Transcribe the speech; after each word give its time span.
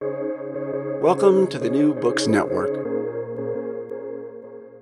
Welcome 0.00 1.46
to 1.48 1.58
the 1.58 1.70
New 1.70 1.94
Books 1.94 2.26
Network. 2.26 2.74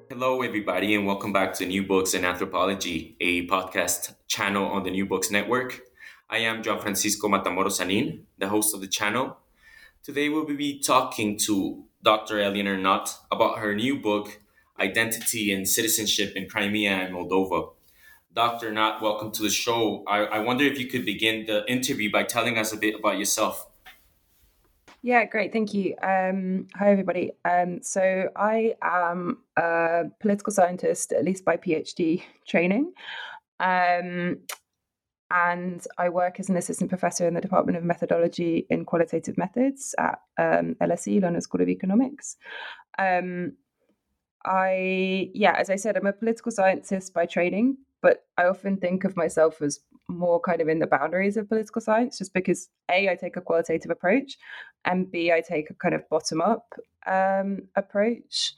Hello, 0.09 0.41
everybody, 0.41 0.95
and 0.95 1.07
welcome 1.07 1.33
back 1.33 1.53
to 1.55 1.67
New 1.67 1.83
Books 1.83 2.15
in 2.15 2.25
Anthropology, 2.25 3.17
a 3.21 3.47
podcast 3.47 4.15
channel 4.27 4.65
on 4.67 4.85
the 4.85 4.91
New 4.91 5.05
Books 5.05 5.31
Network. 5.31 5.83
I 6.31 6.39
am 6.39 6.63
John 6.63 6.81
Francisco 6.81 7.29
Matamoros 7.29 7.73
Sanin, 7.73 8.21
the 8.39 8.49
host 8.49 8.75
of 8.75 8.81
the 8.81 8.87
channel. 8.87 9.37
Today, 10.03 10.29
we'll 10.29 10.47
be 10.47 10.81
talking 10.81 11.37
to 11.41 11.85
Dr. 12.03 12.41
Eleanor 12.41 12.79
Knott 12.79 13.19
about 13.31 13.59
her 13.59 13.75
new 13.75 13.99
book, 13.99 14.41
Identity 14.81 15.53
and 15.53 15.69
Citizenship 15.69 16.35
in 16.37 16.49
Crimea 16.49 16.91
and 16.91 17.15
Moldova. 17.15 17.73
Dr. 18.33 18.73
Knott, 18.73 19.03
welcome 19.03 19.31
to 19.33 19.43
the 19.43 19.51
show. 19.51 20.05
I, 20.07 20.21
I 20.21 20.39
wonder 20.39 20.65
if 20.65 20.79
you 20.79 20.87
could 20.87 21.05
begin 21.05 21.45
the 21.45 21.71
interview 21.71 22.11
by 22.11 22.23
telling 22.23 22.57
us 22.57 22.73
a 22.73 22.79
bit 22.79 22.95
about 22.95 23.19
yourself. 23.19 23.69
Yeah, 25.05 25.25
great. 25.25 25.53
Thank 25.53 25.75
you. 25.75 25.97
Um, 26.01 26.69
hi, 26.77 26.93
everybody. 26.93 27.33
Um, 27.45 27.83
so, 27.83 28.29
I 28.37 28.75
am 28.83 29.39
a 29.57 30.05
political 30.21 30.53
scientist, 30.53 31.13
at 31.13 31.25
least 31.25 31.45
by 31.45 31.57
PhD 31.57 32.23
training. 32.47 32.93
Um, 33.59 34.39
and 35.33 35.85
I 35.99 36.09
work 36.09 36.39
as 36.39 36.51
an 36.51 36.57
assistant 36.57 36.89
professor 36.89 37.27
in 37.27 37.35
the 37.35 37.41
Department 37.41 37.79
of 37.79 37.85
Methodology 37.85 38.67
in 38.71 38.85
Qualitative 38.85 39.37
Methods 39.37 39.93
at 39.99 40.21
um, 40.39 40.77
LSE, 40.81 41.21
London 41.21 41.41
School 41.41 41.63
of 41.63 41.69
Economics. 41.69 42.37
Um, 42.97 43.55
I, 44.45 45.31
yeah, 45.35 45.55
as 45.59 45.69
I 45.69 45.77
said, 45.77 45.97
I'm 45.97 46.07
a 46.07 46.13
political 46.13 46.53
scientist 46.53 47.13
by 47.13 47.27
training, 47.27 47.79
but 48.03 48.25
I 48.37 48.45
often 48.45 48.77
think 48.77 49.05
of 49.05 49.17
myself 49.17 49.63
as 49.63 49.81
more 50.19 50.41
kind 50.41 50.61
of 50.61 50.69
in 50.69 50.79
the 50.79 50.87
boundaries 50.87 51.37
of 51.37 51.49
political 51.49 51.81
science, 51.81 52.19
just 52.19 52.33
because 52.33 52.69
A, 52.91 53.09
I 53.09 53.17
take 53.17 53.37
a 53.37 53.41
qualitative 53.41 53.91
approach, 53.91 54.39
and 54.85 55.11
B, 55.11 55.33
I 55.33 55.41
take 55.41 55.71
a 55.71 55.75
kind 55.75 55.95
of 55.95 56.09
bottom 56.09 56.41
up 56.41 56.75
um, 57.07 57.63
approach. 57.77 58.55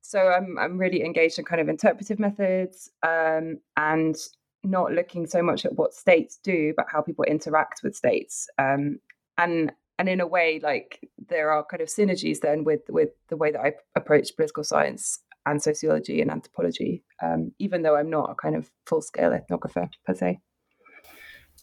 So 0.00 0.28
I'm 0.28 0.58
I'm 0.58 0.78
really 0.78 1.04
engaged 1.04 1.38
in 1.38 1.44
kind 1.44 1.60
of 1.60 1.68
interpretive 1.68 2.18
methods 2.18 2.90
um, 3.02 3.58
and 3.76 4.16
not 4.64 4.92
looking 4.92 5.26
so 5.26 5.42
much 5.42 5.64
at 5.64 5.74
what 5.74 5.94
states 5.94 6.38
do, 6.42 6.72
but 6.76 6.86
how 6.90 7.02
people 7.02 7.24
interact 7.24 7.80
with 7.82 7.94
states. 7.94 8.48
Um, 8.58 9.00
and 9.36 9.72
and 9.98 10.08
in 10.08 10.20
a 10.20 10.26
way, 10.26 10.60
like 10.62 11.00
there 11.28 11.50
are 11.50 11.64
kind 11.64 11.82
of 11.82 11.88
synergies 11.88 12.40
then 12.40 12.64
with 12.64 12.82
with 12.88 13.10
the 13.28 13.36
way 13.36 13.50
that 13.52 13.60
I 13.60 13.72
approach 13.96 14.34
political 14.36 14.64
science 14.64 15.18
and 15.46 15.62
sociology 15.62 16.20
and 16.20 16.30
anthropology, 16.30 17.02
um, 17.22 17.52
even 17.58 17.82
though 17.82 17.96
I'm 17.96 18.10
not 18.10 18.30
a 18.30 18.34
kind 18.34 18.54
of 18.54 18.70
full 18.86 19.02
scale 19.02 19.30
ethnographer 19.30 19.88
per 20.06 20.14
se. 20.14 20.40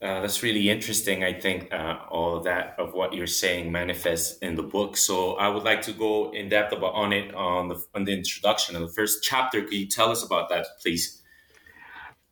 Uh, 0.01 0.19
that's 0.19 0.43
really 0.43 0.69
interesting. 0.69 1.23
I 1.23 1.33
think 1.33 1.73
uh, 1.73 1.99
all 2.09 2.37
of 2.37 2.43
that 2.43 2.75
of 2.77 2.93
what 2.93 3.13
you're 3.13 3.27
saying 3.27 3.71
manifests 3.71 4.37
in 4.39 4.55
the 4.55 4.63
book. 4.63 4.97
So 4.97 5.35
I 5.35 5.47
would 5.47 5.63
like 5.63 5.81
to 5.83 5.93
go 5.93 6.31
in 6.31 6.49
depth 6.49 6.73
about 6.73 6.93
on 6.93 7.13
it 7.13 7.33
on 7.33 7.69
the 7.69 7.83
on 7.93 8.03
the 8.03 8.13
introduction 8.13 8.75
of 8.75 8.81
the 8.81 8.89
first 8.89 9.23
chapter. 9.23 9.61
Could 9.61 9.73
you 9.73 9.87
tell 9.87 10.11
us 10.11 10.21
about 10.23 10.49
that, 10.49 10.67
please? 10.81 11.21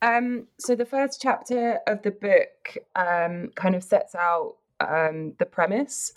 Um, 0.01 0.47
so 0.59 0.75
the 0.75 0.85
first 0.85 1.21
chapter 1.21 1.79
of 1.87 2.01
the 2.01 2.11
book 2.11 2.77
um, 2.97 3.51
kind 3.55 3.75
of 3.75 3.83
sets 3.83 4.13
out 4.13 4.57
um, 4.81 5.33
the 5.39 5.45
premise 5.45 6.11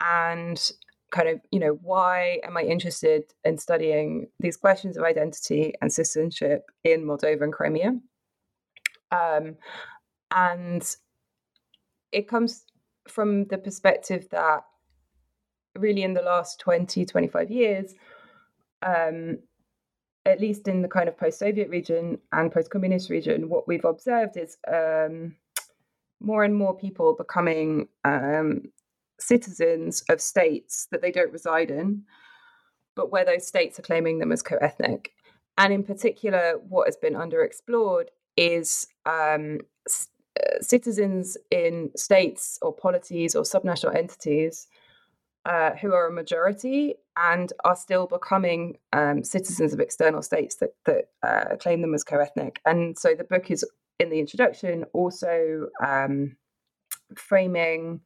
and 0.00 0.72
kind 1.12 1.28
of 1.28 1.40
you 1.52 1.60
know 1.60 1.78
why 1.82 2.40
am 2.42 2.56
I 2.56 2.62
interested 2.62 3.22
in 3.44 3.56
studying 3.56 4.26
these 4.40 4.56
questions 4.56 4.96
of 4.96 5.04
identity 5.04 5.74
and 5.80 5.92
citizenship 5.92 6.72
in 6.82 7.04
Moldova 7.04 7.42
and 7.42 7.52
Crimea. 7.52 8.00
Um, 9.12 9.56
and 10.30 10.96
it 12.12 12.28
comes 12.28 12.64
from 13.08 13.44
the 13.46 13.58
perspective 13.58 14.28
that 14.30 14.64
really 15.76 16.02
in 16.02 16.14
the 16.14 16.22
last 16.22 16.60
20 16.60 17.04
25 17.06 17.50
years 17.50 17.94
um, 18.82 19.38
at 20.26 20.40
least 20.40 20.68
in 20.68 20.82
the 20.82 20.88
kind 20.88 21.08
of 21.08 21.16
post-soviet 21.16 21.68
region 21.70 22.18
and 22.32 22.52
post-communist 22.52 23.10
region 23.10 23.48
what 23.48 23.66
we've 23.68 23.84
observed 23.84 24.36
is 24.36 24.56
um, 24.72 25.34
more 26.20 26.44
and 26.44 26.54
more 26.54 26.76
people 26.76 27.14
becoming 27.14 27.88
um, 28.04 28.62
citizens 29.20 30.02
of 30.08 30.20
states 30.20 30.88
that 30.90 31.00
they 31.00 31.10
don't 31.10 31.32
reside 31.32 31.70
in 31.70 32.02
but 32.98 33.12
where 33.12 33.24
those 33.24 33.46
states 33.46 33.78
are 33.78 33.82
claiming 33.82 34.18
them 34.18 34.32
as 34.32 34.42
co-ethnic. 34.42 35.12
And 35.56 35.72
in 35.72 35.84
particular 35.84 36.54
what 36.68 36.88
has 36.88 36.96
been 36.96 37.14
underexplored 37.14 38.08
is 38.36 38.88
um, 39.06 39.60
citizens 40.60 41.36
in 41.50 41.90
states 41.96 42.58
or 42.62 42.72
polities 42.72 43.34
or 43.34 43.42
subnational 43.42 43.94
entities 43.94 44.66
uh, 45.44 45.70
who 45.76 45.92
are 45.94 46.08
a 46.08 46.12
majority 46.12 46.94
and 47.16 47.52
are 47.64 47.76
still 47.76 48.06
becoming 48.06 48.76
um, 48.92 49.24
citizens 49.24 49.72
of 49.72 49.80
external 49.80 50.22
states 50.22 50.56
that, 50.56 50.74
that 50.84 51.08
uh, 51.22 51.56
claim 51.56 51.80
them 51.80 51.94
as 51.94 52.04
co-ethnic. 52.04 52.60
And 52.66 52.98
so 52.98 53.14
the 53.14 53.24
book 53.24 53.50
is 53.50 53.64
in 53.98 54.10
the 54.10 54.20
introduction 54.20 54.84
also 54.92 55.68
um, 55.84 56.36
framing 57.14 58.00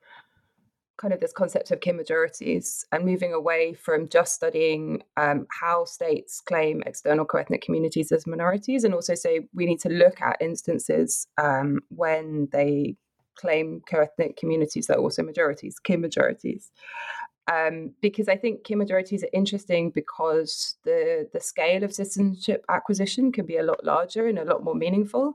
kind 1.02 1.12
of 1.12 1.20
this 1.20 1.32
concept 1.32 1.72
of 1.72 1.80
kin 1.80 1.96
majorities 1.96 2.86
and 2.92 3.04
moving 3.04 3.34
away 3.34 3.74
from 3.74 4.08
just 4.08 4.34
studying 4.34 5.02
um, 5.16 5.46
how 5.60 5.84
states 5.84 6.40
claim 6.40 6.80
external 6.86 7.24
co-ethnic 7.24 7.60
communities 7.60 8.12
as 8.12 8.24
minorities 8.24 8.84
and 8.84 8.94
also 8.94 9.16
say 9.16 9.40
we 9.52 9.66
need 9.66 9.80
to 9.80 9.88
look 9.88 10.22
at 10.22 10.40
instances 10.40 11.26
um, 11.38 11.80
when 11.88 12.48
they 12.52 12.96
claim 13.34 13.82
co-ethnic 13.90 14.36
communities 14.36 14.86
that 14.86 14.98
are 14.98 15.00
also 15.00 15.24
majorities 15.24 15.80
kin 15.80 16.00
majorities. 16.00 16.70
Um, 17.50 17.94
because 18.00 18.28
I 18.28 18.36
think 18.36 18.62
kin 18.62 18.78
majorities 18.78 19.24
are 19.24 19.30
interesting 19.32 19.90
because 19.90 20.76
the 20.84 21.28
the 21.32 21.40
scale 21.40 21.82
of 21.82 21.92
citizenship 21.92 22.64
acquisition 22.68 23.32
can 23.32 23.46
be 23.46 23.56
a 23.56 23.64
lot 23.64 23.84
larger 23.84 24.28
and 24.28 24.38
a 24.38 24.44
lot 24.44 24.62
more 24.62 24.76
meaningful, 24.76 25.34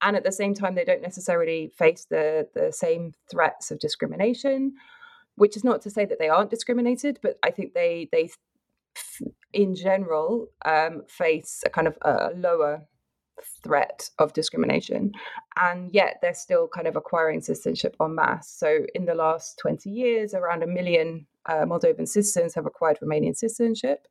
and 0.00 0.16
at 0.16 0.24
the 0.24 0.32
same 0.32 0.54
time 0.54 0.74
they 0.74 0.84
don't 0.86 1.02
necessarily 1.02 1.70
face 1.76 2.06
the 2.08 2.48
the 2.54 2.72
same 2.72 3.12
threats 3.30 3.70
of 3.70 3.78
discrimination 3.80 4.72
which 5.36 5.56
is 5.56 5.64
not 5.64 5.82
to 5.82 5.90
say 5.90 6.04
that 6.04 6.18
they 6.18 6.28
aren't 6.28 6.50
discriminated, 6.50 7.18
but 7.22 7.38
I 7.42 7.50
think 7.50 7.74
they 7.74 8.08
they 8.12 8.30
in 9.52 9.74
general 9.74 10.48
um, 10.64 11.02
face 11.08 11.62
a 11.66 11.70
kind 11.70 11.86
of 11.86 11.96
a 12.02 12.30
lower 12.34 12.86
threat 13.62 14.10
of 14.18 14.32
discrimination. 14.32 15.12
And 15.60 15.92
yet 15.92 16.18
they're 16.22 16.34
still 16.34 16.68
kind 16.68 16.86
of 16.86 16.96
acquiring 16.96 17.40
citizenship 17.40 17.96
en 18.00 18.14
masse. 18.14 18.48
So 18.48 18.86
in 18.94 19.04
the 19.04 19.14
last 19.14 19.58
20 19.58 19.90
years 19.90 20.34
around 20.34 20.62
a 20.62 20.66
million 20.66 21.26
uh, 21.46 21.64
moldovan 21.64 22.06
citizens 22.06 22.54
have 22.54 22.66
acquired 22.66 22.98
romanian 23.00 23.36
citizenship. 23.36 24.06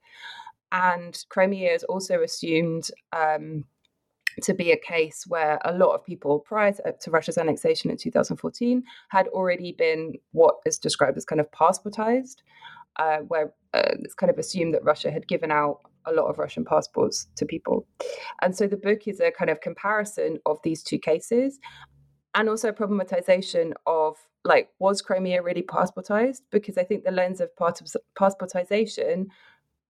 And 0.71 1.17
crimea 1.29 1.71
has 1.71 1.83
also 1.83 2.21
assumed 2.21 2.89
um, 3.13 3.65
to 4.41 4.53
be 4.53 4.71
a 4.71 4.77
case 4.77 5.25
where 5.27 5.59
a 5.65 5.73
lot 5.73 5.93
of 5.93 6.05
people 6.05 6.39
prior 6.39 6.71
to, 6.73 6.95
to, 7.01 7.11
Russia's 7.11 7.37
annexation 7.37 7.91
in 7.91 7.97
2014 7.97 8.83
had 9.09 9.27
already 9.29 9.71
been 9.71 10.13
what 10.31 10.55
is 10.65 10.77
described 10.77 11.17
as 11.17 11.25
kind 11.25 11.41
of 11.41 11.49
passportized, 11.51 12.37
uh, 12.97 13.17
where 13.27 13.53
uh, 13.73 13.95
it's 13.99 14.13
kind 14.13 14.29
of 14.29 14.37
assumed 14.37 14.73
that 14.73 14.83
Russia 14.83 15.11
had 15.11 15.27
given 15.27 15.51
out 15.51 15.79
a 16.05 16.13
lot 16.13 16.25
of 16.25 16.39
Russian 16.39 16.65
passports 16.65 17.27
to 17.35 17.45
people. 17.45 17.85
And 18.41 18.55
so 18.55 18.67
the 18.67 18.77
book 18.77 19.07
is 19.07 19.19
a 19.19 19.31
kind 19.31 19.49
of 19.49 19.61
comparison 19.61 20.39
of 20.45 20.57
these 20.63 20.83
two 20.83 20.97
cases 20.97 21.59
and 22.33 22.49
also 22.49 22.69
a 22.69 22.73
problematization 22.73 23.73
of 23.85 24.17
like, 24.43 24.69
was 24.79 25.01
Crimea 25.01 25.43
really 25.43 25.61
passportized? 25.61 26.41
Because 26.51 26.77
I 26.77 26.83
think 26.83 27.03
the 27.03 27.11
lens 27.11 27.41
of 27.41 27.55
part 27.55 27.81
of 27.81 27.87
passportization 28.19 29.27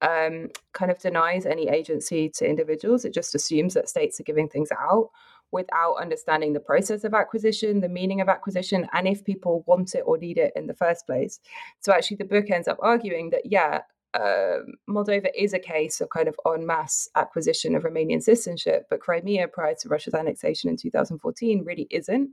um, 0.01 0.49
kind 0.73 0.91
of 0.91 0.99
denies 0.99 1.45
any 1.45 1.69
agency 1.69 2.29
to 2.29 2.47
individuals. 2.47 3.05
It 3.05 3.13
just 3.13 3.35
assumes 3.35 3.73
that 3.73 3.89
states 3.89 4.19
are 4.19 4.23
giving 4.23 4.49
things 4.49 4.69
out 4.71 5.09
without 5.51 5.95
understanding 5.95 6.53
the 6.53 6.59
process 6.59 7.03
of 7.03 7.13
acquisition, 7.13 7.81
the 7.81 7.89
meaning 7.89 8.21
of 8.21 8.29
acquisition, 8.29 8.87
and 8.93 9.07
if 9.07 9.23
people 9.23 9.63
want 9.67 9.95
it 9.95 10.03
or 10.05 10.17
need 10.17 10.37
it 10.37 10.53
in 10.55 10.67
the 10.67 10.73
first 10.73 11.05
place. 11.05 11.39
So 11.81 11.91
actually, 11.91 12.17
the 12.17 12.25
book 12.25 12.49
ends 12.49 12.67
up 12.67 12.77
arguing 12.81 13.31
that, 13.31 13.45
yeah, 13.45 13.81
uh, 14.13 14.59
Moldova 14.89 15.29
is 15.35 15.53
a 15.53 15.59
case 15.59 16.01
of 16.01 16.09
kind 16.09 16.27
of 16.27 16.35
en 16.45 16.65
masse 16.65 17.09
acquisition 17.15 17.75
of 17.75 17.83
Romanian 17.83 18.21
citizenship, 18.21 18.87
but 18.89 18.99
Crimea 18.99 19.47
prior 19.47 19.75
to 19.75 19.89
Russia's 19.89 20.13
annexation 20.13 20.69
in 20.69 20.77
2014 20.77 21.63
really 21.65 21.87
isn't. 21.91 22.29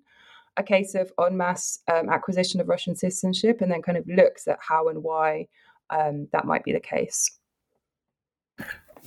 a 0.57 0.63
case 0.63 0.95
of 0.95 1.13
en 1.25 1.37
masse 1.37 1.81
um, 1.93 2.09
acquisition 2.09 2.61
of 2.61 2.69
Russian 2.69 2.97
citizenship 2.97 3.61
and 3.61 3.71
then 3.71 3.81
kind 3.81 3.97
of 3.97 4.07
looks 4.09 4.49
at 4.49 4.59
how 4.61 4.89
and 4.89 5.03
why 5.03 5.47
um, 5.91 6.29
that 6.33 6.45
might 6.45 6.65
be 6.65 6.73
the 6.73 6.81
case. 6.81 7.38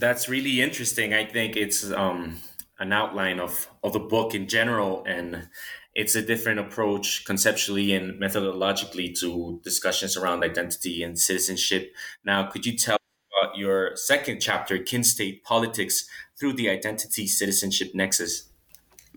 That's 0.01 0.27
really 0.27 0.61
interesting. 0.61 1.13
I 1.13 1.25
think 1.25 1.55
it's 1.55 1.91
um, 1.91 2.39
an 2.79 2.91
outline 2.91 3.39
of, 3.39 3.69
of 3.83 3.93
the 3.93 3.99
book 3.99 4.33
in 4.33 4.47
general, 4.47 5.03
and 5.05 5.47
it's 5.93 6.15
a 6.15 6.23
different 6.23 6.59
approach 6.59 7.23
conceptually 7.23 7.93
and 7.93 8.19
methodologically 8.19 9.17
to 9.19 9.61
discussions 9.63 10.17
around 10.17 10.43
identity 10.43 11.03
and 11.03 11.19
citizenship. 11.19 11.93
Now, 12.25 12.47
could 12.47 12.65
you 12.65 12.75
tell 12.75 12.97
about 13.43 13.55
your 13.55 13.95
second 13.95 14.39
chapter, 14.39 14.79
Kin 14.79 15.03
State 15.03 15.43
Politics 15.43 16.09
through 16.39 16.53
the 16.53 16.67
Identity 16.67 17.27
Citizenship 17.27 17.91
Nexus? 17.93 18.49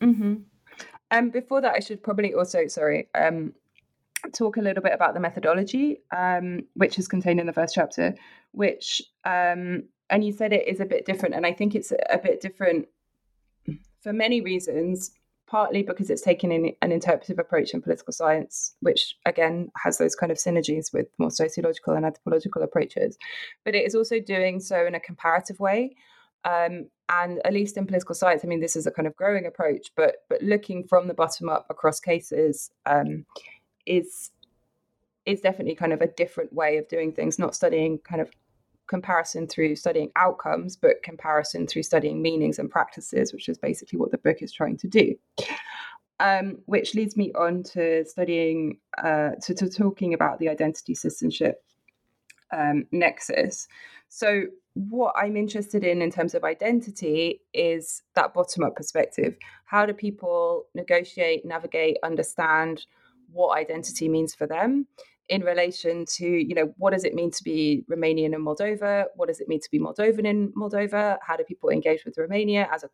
Mm-hmm. 0.03 0.35
Um, 1.11 1.31
before 1.31 1.63
that, 1.63 1.73
I 1.75 1.81
should 1.81 2.03
probably 2.03 2.35
also, 2.35 2.67
sorry, 2.67 3.09
um, 3.15 3.55
talk 4.35 4.59
a 4.59 4.61
little 4.61 4.83
bit 4.83 4.93
about 4.93 5.15
the 5.15 5.21
methodology, 5.21 6.03
um, 6.15 6.67
which 6.75 6.99
is 6.99 7.09
contained 7.09 7.41
in 7.41 7.47
the 7.47 7.55
first 7.55 7.75
chapter, 7.75 8.15
which, 8.53 9.01
um, 9.25 9.85
and 10.11 10.25
you 10.25 10.33
said 10.33 10.53
it 10.53 10.69
is 10.69 10.81
a 10.81 10.85
bit 10.85 11.07
different. 11.07 11.35
And 11.35 11.47
I 11.47 11.53
think 11.53 11.75
it's 11.75 11.93
a 12.11 12.19
bit 12.19 12.41
different 12.41 12.89
for 14.03 14.13
many 14.13 14.41
reasons, 14.41 15.13
partly 15.47 15.83
because 15.83 16.11
it's 16.11 16.23
taken 16.23 16.53
in 16.53 16.73
an 16.83 16.93
interpretive 16.93 17.39
approach 17.39 17.73
in 17.73 17.83
political 17.83 18.13
science, 18.13 18.75
which 18.81 19.17
again 19.25 19.71
has 19.83 19.99
those 19.99 20.15
kind 20.15 20.31
of 20.31 20.39
synergies 20.39 20.93
with 20.93 21.07
more 21.19 21.31
sociological 21.31 21.95
and 21.95 22.05
anthropological 22.05 22.63
approaches. 22.63 23.19
But 23.65 23.75
it 23.75 23.87
is 23.87 23.95
also 23.95 24.21
doing 24.21 24.61
so 24.61 24.87
in 24.87 24.95
a 24.95 25.01
comparative 25.01 25.59
way. 25.59 25.97
Um, 26.45 26.89
and 27.09 27.41
at 27.47 27.55
least 27.55 27.79
in 27.79 27.87
political 27.87 28.15
science, 28.15 28.43
I 28.45 28.49
mean, 28.49 28.61
this 28.61 28.77
is 28.77 28.87
a 28.87 28.91
kind 28.91 29.09
of 29.09 29.17
growing 29.17 29.47
approach, 29.47 29.91
but 29.97 30.17
but 30.29 30.43
looking 30.43 30.85
from 30.87 31.09
the 31.09 31.15
bottom 31.15 31.49
up 31.49 31.67
across 31.71 32.01
cases 32.01 32.71
um, 32.85 33.25
is 33.87 34.31
is 35.25 35.41
definitely 35.41 35.75
kind 35.75 35.95
of 35.95 36.03
a 36.03 36.07
different 36.07 36.53
way 36.53 36.77
of 36.77 36.87
doing 36.89 37.13
things. 37.13 37.39
Not 37.39 37.55
studying 37.55 37.99
kind 37.99 38.21
of 38.21 38.31
comparison 38.87 39.47
through 39.47 39.77
studying 39.77 40.11
outcomes, 40.17 40.77
but 40.77 41.03
comparison 41.03 41.67
through 41.67 41.83
studying 41.83 42.21
meanings 42.21 42.59
and 42.59 42.71
practices, 42.71 43.33
which 43.33 43.49
is 43.49 43.59
basically 43.59 43.99
what 43.99 44.11
the 44.11 44.19
book 44.19 44.39
is 44.41 44.53
trying 44.53 44.77
to 44.79 44.89
do. 44.89 45.15
Um, 46.21 46.59
which 46.67 46.95
leads 46.95 47.17
me 47.17 47.33
on 47.35 47.65
to 47.75 48.05
studying, 48.05 48.79
uh, 49.03 49.31
to, 49.43 49.55
to, 49.55 49.69
talking 49.69 50.15
about 50.15 50.39
the 50.39 50.49
identity 50.49 50.95
citizenship 50.95 51.65
um, 52.53 52.87
nexus. 52.93 53.67
So, 54.09 54.45
what 54.75 55.15
I'm 55.17 55.37
interested 55.37 55.85
in 55.85 56.03
in 56.03 56.11
terms 56.11 56.35
of 56.35 56.45
identity 56.45 57.43
is 57.53 58.03
that 58.15 58.33
bottom 58.33 58.63
up 58.63 58.77
perspective. 58.77 59.37
How 59.67 59.87
do 59.87 59.93
people 59.93 60.67
negotiate, 60.75 61.45
navigate, 61.45 61.97
understand 62.03 62.87
what 63.33 63.59
identity 63.59 64.09
means 64.09 64.35
for 64.35 64.47
them? 64.47 64.87
In 65.29 65.43
relation 65.43 66.05
to 66.17 66.27
you 66.27 66.55
know 66.55 66.75
what 66.77 66.93
does 66.93 67.05
it 67.05 67.15
mean 67.15 67.31
to 67.31 67.43
be 67.43 67.85
Romanian 67.91 68.35
in 68.35 68.45
Moldova? 68.45 69.07
What 69.17 69.29
does 69.29 69.41
it 69.41 69.49
mean 69.49 69.61
to 69.61 69.71
be 69.71 69.79
Moldovan 69.79 70.27
in 70.27 70.53
Moldova? 70.53 71.19
How 71.27 71.37
do 71.37 71.45
people 71.45 71.71
engage 71.71 72.05
with 72.05 72.19
Romania 72.19 72.69
as 72.73 72.85
a 72.85 72.89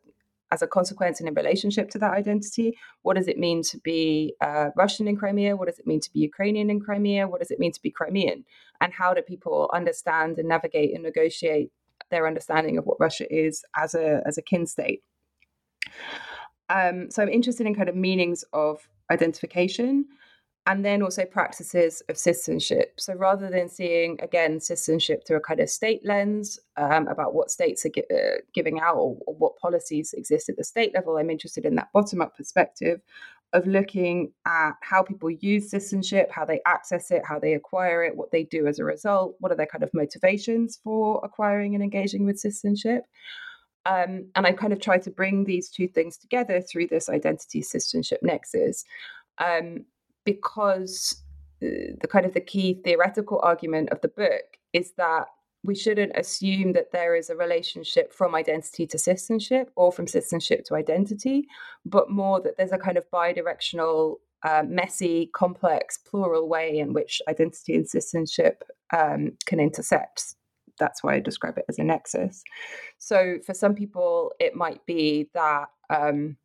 as 0.51 0.61
a 0.61 0.67
consequence 0.67 1.19
and 1.19 1.29
in 1.29 1.33
relationship 1.33 1.89
to 1.89 1.99
that 1.99 2.13
identity? 2.13 2.77
What 3.03 3.15
does 3.15 3.27
it 3.27 3.37
mean 3.37 3.63
to 3.63 3.77
be 3.79 4.35
uh, 4.41 4.69
Russian 4.75 5.07
in 5.07 5.15
Crimea? 5.15 5.55
What 5.55 5.67
does 5.67 5.79
it 5.79 5.87
mean 5.87 6.01
to 6.01 6.11
be 6.11 6.19
Ukrainian 6.19 6.69
in 6.69 6.81
Crimea? 6.81 7.27
What 7.27 7.39
does 7.39 7.51
it 7.51 7.59
mean 7.59 7.71
to 7.71 7.81
be 7.81 7.89
Crimean? 7.89 8.43
And 8.81 8.91
how 8.93 9.13
do 9.13 9.21
people 9.21 9.69
understand 9.73 10.37
and 10.39 10.49
navigate 10.49 10.93
and 10.93 11.03
negotiate 11.03 11.71
their 12.09 12.27
understanding 12.27 12.77
of 12.77 12.85
what 12.85 12.99
Russia 12.99 13.25
is 13.33 13.63
as 13.77 13.95
a 13.95 14.21
as 14.25 14.37
a 14.37 14.41
kin 14.41 14.65
state? 14.65 15.01
Um, 16.69 17.11
so 17.11 17.21
I'm 17.21 17.29
interested 17.29 17.67
in 17.67 17.75
kind 17.75 17.89
of 17.89 17.95
meanings 17.95 18.43
of 18.53 18.87
identification 19.09 20.05
and 20.67 20.85
then 20.85 21.01
also 21.01 21.25
practices 21.25 22.03
of 22.07 22.17
citizenship. 22.17 22.93
So 22.99 23.13
rather 23.13 23.49
than 23.49 23.67
seeing 23.67 24.19
again 24.21 24.59
citizenship 24.59 25.25
through 25.25 25.37
a 25.37 25.41
kind 25.41 25.59
of 25.59 25.69
state 25.69 26.05
lens 26.05 26.59
um, 26.77 27.07
about 27.07 27.33
what 27.33 27.49
states 27.49 27.85
are 27.85 27.89
gi- 27.89 28.03
uh, 28.13 28.41
giving 28.53 28.79
out 28.79 28.95
or, 28.95 29.17
or, 29.25 29.33
what 29.35 29.57
policies 29.57 30.13
exist 30.13 30.49
at 30.49 30.57
the 30.57 30.63
state 30.63 30.93
level, 30.93 31.17
I'm 31.17 31.31
interested 31.31 31.65
in 31.65 31.75
that 31.75 31.91
bottom 31.93 32.21
up 32.21 32.37
perspective 32.37 33.01
of 33.53 33.65
looking 33.67 34.31
at 34.45 34.73
how 34.81 35.03
people 35.03 35.29
use 35.29 35.71
citizenship, 35.71 36.31
how 36.31 36.45
they 36.45 36.61
access 36.65 37.11
it, 37.11 37.23
how 37.25 37.39
they 37.39 37.53
acquire 37.53 38.03
it, 38.03 38.15
what 38.15 38.31
they 38.31 38.43
do 38.43 38.67
as 38.67 38.79
a 38.79 38.83
result, 38.83 39.35
what 39.39 39.51
are 39.51 39.55
their 39.55 39.65
kind 39.65 39.83
of 39.83 39.89
motivations 39.93 40.79
for 40.83 41.19
acquiring 41.23 41.73
and 41.75 41.83
engaging 41.83 42.25
with 42.25 42.39
citizenship. 42.39 43.03
Um, 43.85 44.27
and 44.35 44.45
I 44.45 44.51
kind 44.51 44.73
of 44.73 44.79
try 44.79 44.99
to 44.99 45.09
bring 45.09 45.43
these 45.43 45.69
two 45.69 45.87
things 45.87 46.17
together 46.17 46.61
through 46.61 46.87
this 46.87 47.09
identity 47.09 47.61
citizenship 47.61 48.19
nexus. 48.21 48.85
Um, 49.39 49.85
because 50.25 51.23
uh, 51.63 51.95
the 51.99 52.07
kind 52.07 52.25
of 52.25 52.33
the 52.33 52.41
key 52.41 52.81
theoretical 52.83 53.39
argument 53.43 53.89
of 53.89 54.01
the 54.01 54.07
book 54.07 54.57
is 54.73 54.93
that 54.97 55.25
we 55.63 55.75
shouldn't 55.75 56.11
assume 56.15 56.73
that 56.73 56.91
there 56.91 57.15
is 57.15 57.29
a 57.29 57.35
relationship 57.35 58.11
from 58.13 58.33
identity 58.33 58.87
to 58.87 58.97
citizenship 58.97 59.71
or 59.75 59.91
from 59.91 60.07
citizenship 60.07 60.65
to 60.65 60.75
identity, 60.75 61.47
but 61.85 62.09
more 62.09 62.41
that 62.41 62.57
there's 62.57 62.71
a 62.71 62.79
kind 62.79 62.97
of 62.97 63.05
bidirectional, 63.11 64.15
uh, 64.43 64.63
messy, 64.67 65.29
complex, 65.35 65.99
plural 65.99 66.49
way 66.49 66.79
in 66.79 66.93
which 66.93 67.21
identity 67.27 67.75
and 67.75 67.87
citizenship 67.87 68.63
um, 68.95 69.33
can 69.45 69.59
intersect. 69.59 70.35
That's 70.79 71.03
why 71.03 71.15
I 71.15 71.19
describe 71.19 71.59
it 71.59 71.65
as 71.69 71.77
a 71.77 71.83
nexus. 71.83 72.43
So 72.97 73.37
for 73.45 73.53
some 73.53 73.75
people, 73.75 74.31
it 74.39 74.55
might 74.55 74.83
be 74.87 75.29
that 75.35 75.65
um, 75.91 76.37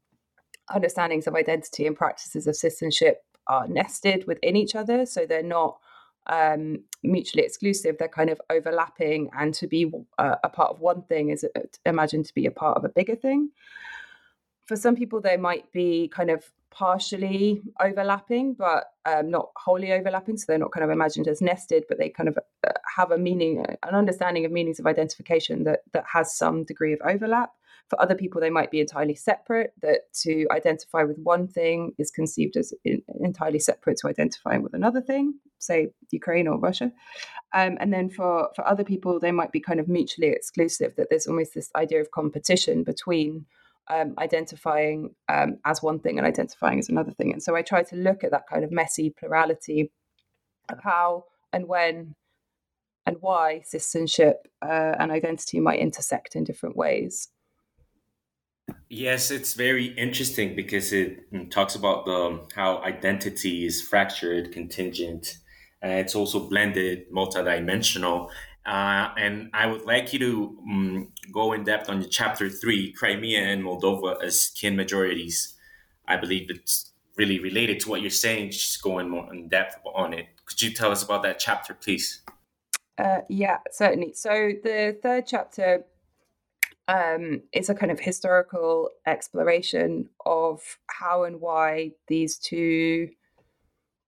understandings 0.74 1.26
of 1.26 1.34
identity 1.34 1.86
and 1.86 1.96
practices 1.96 2.46
of 2.46 2.54
citizenship 2.54 3.22
are 3.48 3.66
nested 3.68 4.26
within 4.26 4.56
each 4.56 4.74
other. 4.74 5.06
So 5.06 5.26
they're 5.26 5.42
not 5.42 5.78
um, 6.26 6.84
mutually 7.02 7.44
exclusive. 7.44 7.96
They're 7.98 8.08
kind 8.08 8.30
of 8.30 8.40
overlapping, 8.50 9.30
and 9.38 9.54
to 9.54 9.66
be 9.66 9.90
uh, 10.18 10.36
a 10.42 10.48
part 10.48 10.70
of 10.70 10.80
one 10.80 11.02
thing 11.02 11.30
is 11.30 11.44
uh, 11.44 11.60
imagined 11.84 12.26
to 12.26 12.34
be 12.34 12.46
a 12.46 12.50
part 12.50 12.76
of 12.76 12.84
a 12.84 12.88
bigger 12.88 13.16
thing. 13.16 13.50
For 14.66 14.76
some 14.76 14.96
people, 14.96 15.20
they 15.20 15.36
might 15.36 15.70
be 15.72 16.08
kind 16.08 16.30
of 16.30 16.44
partially 16.70 17.62
overlapping, 17.80 18.54
but 18.54 18.90
um, 19.04 19.30
not 19.30 19.50
wholly 19.56 19.92
overlapping. 19.92 20.36
So 20.36 20.44
they're 20.48 20.58
not 20.58 20.72
kind 20.72 20.84
of 20.84 20.90
imagined 20.90 21.28
as 21.28 21.40
nested, 21.40 21.84
but 21.88 21.98
they 21.98 22.08
kind 22.08 22.28
of 22.28 22.36
uh, 22.66 22.72
have 22.96 23.12
a 23.12 23.18
meaning, 23.18 23.64
an 23.82 23.94
understanding 23.94 24.44
of 24.44 24.52
meanings 24.52 24.80
of 24.80 24.86
identification 24.86 25.64
that 25.64 25.80
that 25.92 26.04
has 26.12 26.36
some 26.36 26.64
degree 26.64 26.92
of 26.92 27.00
overlap. 27.04 27.50
For 27.88 28.00
other 28.00 28.16
people, 28.16 28.40
they 28.40 28.50
might 28.50 28.72
be 28.72 28.80
entirely 28.80 29.14
separate, 29.14 29.72
that 29.82 30.12
to 30.22 30.46
identify 30.50 31.04
with 31.04 31.18
one 31.18 31.46
thing 31.46 31.92
is 31.98 32.10
conceived 32.10 32.56
as 32.56 32.74
in, 32.84 33.02
entirely 33.20 33.60
separate 33.60 33.98
to 33.98 34.08
identifying 34.08 34.62
with 34.62 34.74
another 34.74 35.00
thing, 35.00 35.34
say 35.58 35.88
Ukraine 36.10 36.48
or 36.48 36.58
Russia. 36.58 36.90
Um, 37.54 37.76
and 37.78 37.92
then 37.92 38.10
for, 38.10 38.50
for 38.56 38.66
other 38.66 38.82
people, 38.82 39.20
they 39.20 39.30
might 39.30 39.52
be 39.52 39.60
kind 39.60 39.78
of 39.78 39.88
mutually 39.88 40.28
exclusive, 40.28 40.96
that 40.96 41.10
there's 41.10 41.28
almost 41.28 41.54
this 41.54 41.70
idea 41.76 42.00
of 42.00 42.10
competition 42.10 42.82
between 42.82 43.46
um, 43.88 44.14
identifying 44.18 45.14
um, 45.28 45.58
as 45.64 45.80
one 45.80 46.00
thing 46.00 46.18
and 46.18 46.26
identifying 46.26 46.80
as 46.80 46.88
another 46.88 47.12
thing. 47.12 47.32
And 47.32 47.42
so 47.42 47.54
I 47.54 47.62
try 47.62 47.84
to 47.84 47.96
look 47.96 48.24
at 48.24 48.32
that 48.32 48.48
kind 48.50 48.64
of 48.64 48.72
messy 48.72 49.14
plurality 49.16 49.92
of 50.68 50.80
how 50.82 51.26
and 51.52 51.68
when 51.68 52.16
and 53.06 53.18
why 53.20 53.60
citizenship 53.64 54.48
uh, 54.60 54.94
and 54.98 55.12
identity 55.12 55.60
might 55.60 55.78
intersect 55.78 56.34
in 56.34 56.42
different 56.42 56.76
ways. 56.76 57.28
Yes, 58.88 59.32
it's 59.32 59.54
very 59.54 59.86
interesting 59.86 60.54
because 60.54 60.92
it 60.92 61.30
mm, 61.32 61.50
talks 61.50 61.74
about 61.74 62.04
the 62.04 62.46
how 62.54 62.78
identity 62.84 63.66
is 63.66 63.82
fractured, 63.82 64.52
contingent, 64.52 65.38
and 65.82 65.92
it's 65.92 66.14
also 66.14 66.48
blended, 66.48 67.10
multidimensional. 67.10 68.30
Uh, 68.64 69.10
and 69.16 69.50
I 69.52 69.66
would 69.66 69.84
like 69.84 70.12
you 70.12 70.18
to 70.20 70.58
um, 70.68 71.12
go 71.32 71.52
in 71.52 71.64
depth 71.64 71.88
on 71.88 72.08
chapter 72.10 72.48
three, 72.48 72.92
Crimea 72.92 73.40
and 73.40 73.64
Moldova 73.64 74.22
as 74.22 74.52
kin 74.54 74.76
majorities. 74.76 75.54
I 76.06 76.16
believe 76.16 76.48
it's 76.48 76.92
really 77.16 77.40
related 77.40 77.80
to 77.80 77.90
what 77.90 78.02
you're 78.02 78.10
saying. 78.10 78.52
Just 78.52 78.82
going 78.82 79.08
more 79.08 79.32
in 79.34 79.48
depth 79.48 79.78
on 79.94 80.14
it. 80.14 80.26
Could 80.44 80.62
you 80.62 80.70
tell 80.70 80.92
us 80.92 81.02
about 81.02 81.24
that 81.24 81.40
chapter, 81.40 81.74
please? 81.74 82.22
Uh, 82.98 83.18
yeah, 83.28 83.58
certainly. 83.72 84.12
So 84.14 84.52
the 84.62 84.96
third 85.02 85.26
chapter 85.26 85.84
um, 86.88 87.42
it's 87.52 87.68
a 87.68 87.74
kind 87.74 87.90
of 87.90 87.98
historical 87.98 88.90
exploration 89.06 90.08
of 90.24 90.78
how 90.88 91.24
and 91.24 91.40
why 91.40 91.92
these 92.06 92.38
two 92.38 93.08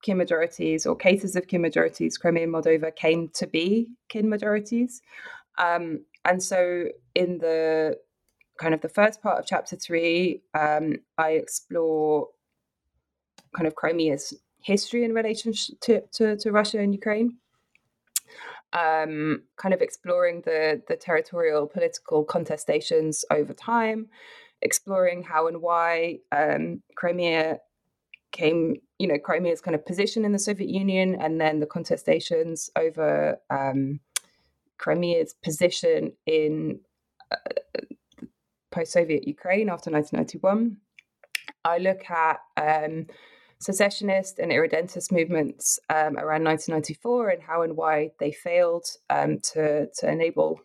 kin 0.03 0.17
majorities 0.17 0.87
or 0.87 0.95
cases 0.95 1.35
of 1.35 1.49
kin 1.49 1.61
majorities, 1.61 2.17
Crimea 2.17 2.45
and 2.45 2.55
Moldova, 2.55 2.95
came 2.95 3.29
to 3.35 3.47
be 3.47 3.89
kin 4.09 4.29
majorities. 4.29 5.03
Um, 5.59 6.05
and 6.25 6.41
so, 6.43 6.87
in 7.17 7.39
the 7.39 7.99
kind 8.61 8.75
of 8.75 8.81
the 8.81 8.89
first 8.89 9.23
part 9.23 9.39
of 9.39 9.47
chapter 9.47 9.75
three, 9.75 10.43
um, 10.55 10.97
I 11.17 11.31
explore 11.33 12.29
kind 13.57 13.67
of 13.67 13.75
Crimea's 13.75 14.35
history 14.63 15.05
in 15.05 15.15
relation 15.15 15.53
to, 15.81 16.03
to, 16.13 16.37
to 16.37 16.53
Russia 16.53 16.79
and 16.79 16.93
Ukraine 16.93 17.39
um, 18.73 19.43
kind 19.57 19.75
of 19.75 19.81
exploring 19.81 20.43
the 20.45 20.83
the 20.89 20.97
territorial 20.97 21.67
political 21.67 22.25
contestations 22.25 23.25
over 23.31 23.53
time, 23.53 24.09
exploring 24.63 25.23
how 25.23 25.47
and 25.47 25.63
why 25.63 26.19
um, 26.33 26.83
Crimea 26.95 27.59
came, 28.31 28.77
you 28.99 29.07
know, 29.07 29.19
Crimea's 29.19 29.61
kind 29.61 29.75
of 29.75 29.87
position 29.87 30.25
in 30.25 30.33
the 30.33 30.39
Soviet 30.39 30.69
Union, 30.69 31.17
and 31.21 31.41
then 31.41 31.61
the 31.61 31.67
contestations 31.67 32.69
over 32.77 33.39
um, 33.51 34.01
Crimea's 34.77 35.35
position 35.43 36.13
in 36.27 36.81
uh, 37.33 37.81
post-Soviet 38.71 39.27
Ukraine 39.27 39.69
after 39.69 39.91
1991. 39.91 40.77
I 41.65 41.79
look 41.79 42.09
at 42.11 42.41
um, 42.57 43.07
secessionist 43.61 44.39
and 44.39 44.53
irredentist 44.53 45.11
movements 45.11 45.79
um, 45.91 46.17
around 46.17 46.45
1994 46.45 47.31
and 47.31 47.43
how 47.43 47.63
and 47.63 47.77
why 47.77 48.11
they 48.21 48.33
failed 48.33 48.87
um, 49.11 49.39
to 49.41 49.89
to 49.99 50.11
enable 50.11 50.61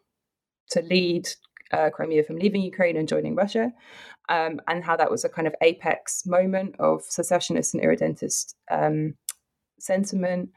to 0.69 0.81
lead 0.81 1.27
uh, 1.71 1.89
Crimea 1.89 2.23
from 2.23 2.37
leaving 2.37 2.61
Ukraine 2.61 2.97
and 2.97 3.07
joining 3.07 3.35
Russia, 3.35 3.71
um, 4.29 4.61
and 4.67 4.83
how 4.83 4.95
that 4.95 5.09
was 5.09 5.25
a 5.25 5.29
kind 5.29 5.47
of 5.47 5.55
apex 5.61 6.25
moment 6.25 6.75
of 6.79 7.03
secessionist 7.03 7.73
and 7.73 7.83
irredentist 7.83 8.55
um, 8.69 9.15
sentiment, 9.79 10.49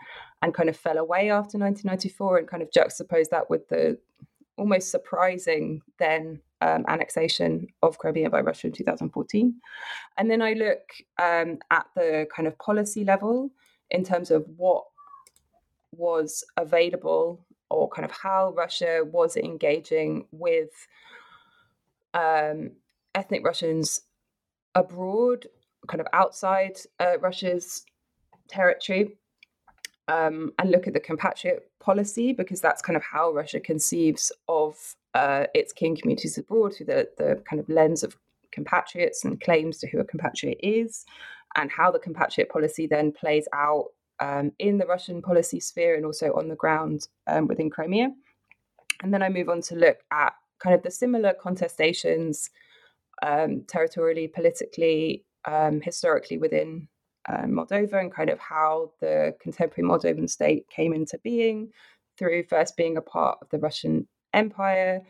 and 0.43 0.55
kind 0.55 0.69
of 0.69 0.77
fell 0.77 0.99
away 0.99 1.31
after 1.31 1.59
1994, 1.59 2.39
and 2.39 2.49
kind 2.49 2.63
of 2.63 2.71
juxtaposed 2.71 3.31
that 3.31 3.49
with 3.49 3.69
the 3.69 3.99
almost 4.57 4.91
surprising 4.91 5.83
then 5.99 6.41
um, 6.61 6.85
annexation 6.89 7.67
of 7.83 7.99
Crimea 7.99 8.31
by 8.31 8.41
Russia 8.41 8.69
in 8.69 8.73
2014. 8.73 9.55
And 10.17 10.31
then 10.31 10.43
I 10.43 10.55
look 10.55 10.81
um, 11.23 11.59
at 11.71 11.87
the 11.95 12.27
kind 12.35 12.49
of 12.49 12.59
policy 12.59 13.05
level 13.05 13.51
in 13.91 14.05
terms 14.05 14.31
of 14.31 14.47
what 14.57 14.85
was 15.93 16.45
available 16.57 17.45
or 17.71 17.89
kind 17.89 18.05
of 18.05 18.11
how 18.11 18.53
Russia 18.57 19.03
was 19.05 19.37
engaging 19.37 20.27
with 20.31 20.71
um, 22.15 22.73
ethnic 23.15 23.45
Russians 23.45 24.03
abroad, 24.75 25.47
kind 25.89 26.01
of 26.01 26.07
outside 26.13 26.79
uh, 27.01 27.19
Russia's 27.21 27.85
territory. 28.49 29.17
Um, 30.09 30.53
and 30.61 30.71
look 30.71 30.87
at 30.87 30.93
the 30.93 31.01
compatriot 31.01 31.69
policy 31.81 32.33
because 32.33 32.61
that's 32.61 32.81
kind 32.81 32.97
of 32.97 33.03
how 33.03 33.33
Russia 33.33 33.59
conceives 33.59 34.31
of 34.47 34.95
uh, 35.15 35.47
its 35.53 35.73
kin 35.73 35.97
communities 35.97 36.39
abroad 36.39 36.75
through 36.75 36.87
the, 36.87 37.09
the 37.19 37.43
kind 37.49 37.59
of 37.59 37.69
lens 37.69 38.05
of 38.05 38.17
compatriots 38.53 39.25
and 39.25 39.41
claims 39.41 39.79
to 39.79 39.89
who 39.89 39.99
a 39.99 40.05
compatriot 40.05 40.59
is, 40.63 41.05
and 41.57 41.71
how 41.71 41.91
the 41.91 41.99
compatriot 41.99 42.49
policy 42.49 42.87
then 42.87 43.11
plays 43.11 43.49
out 43.53 43.87
um, 44.21 44.53
in 44.59 44.79
the 44.79 44.87
Russian 44.87 45.21
policy 45.21 45.61
sphere 45.61 45.97
and 45.97 46.07
also 46.07 46.33
on 46.35 46.49
the 46.49 46.57
ground 46.57 47.09
um, 47.27 47.49
within 47.49 47.69
Crimea. 47.71 48.11
And 49.03 49.13
then 49.13 49.23
I 49.23 49.29
move 49.29 49.49
on 49.49 49.61
to 49.63 49.75
look 49.75 49.99
at 50.11 50.35
kind 50.59 50.75
of 50.75 50.83
the 50.83 50.91
similar 50.91 51.35
contestations 51.35 52.51
um, 53.23 53.63
territorially, 53.67 54.29
politically, 54.29 55.25
um, 55.45 55.81
historically 55.81 56.39
within 56.39 56.89
uh, 57.29 57.43
Moldova 57.43 58.01
and 58.01 58.13
kind 58.13 58.31
of 58.31 58.39
how 58.39 58.93
the 59.01 59.35
contemporary 59.41 59.89
Moldovan 59.89 60.29
state 60.29 60.69
came 60.69 60.93
into 60.93 61.19
being 61.19 61.73
through 62.17 62.45
first 62.45 62.77
being 62.77 62.97
a 62.97 63.03
part 63.03 63.39
of 63.43 63.49
the 63.51 63.59
Russian 63.59 64.07
Empire, 64.33 65.03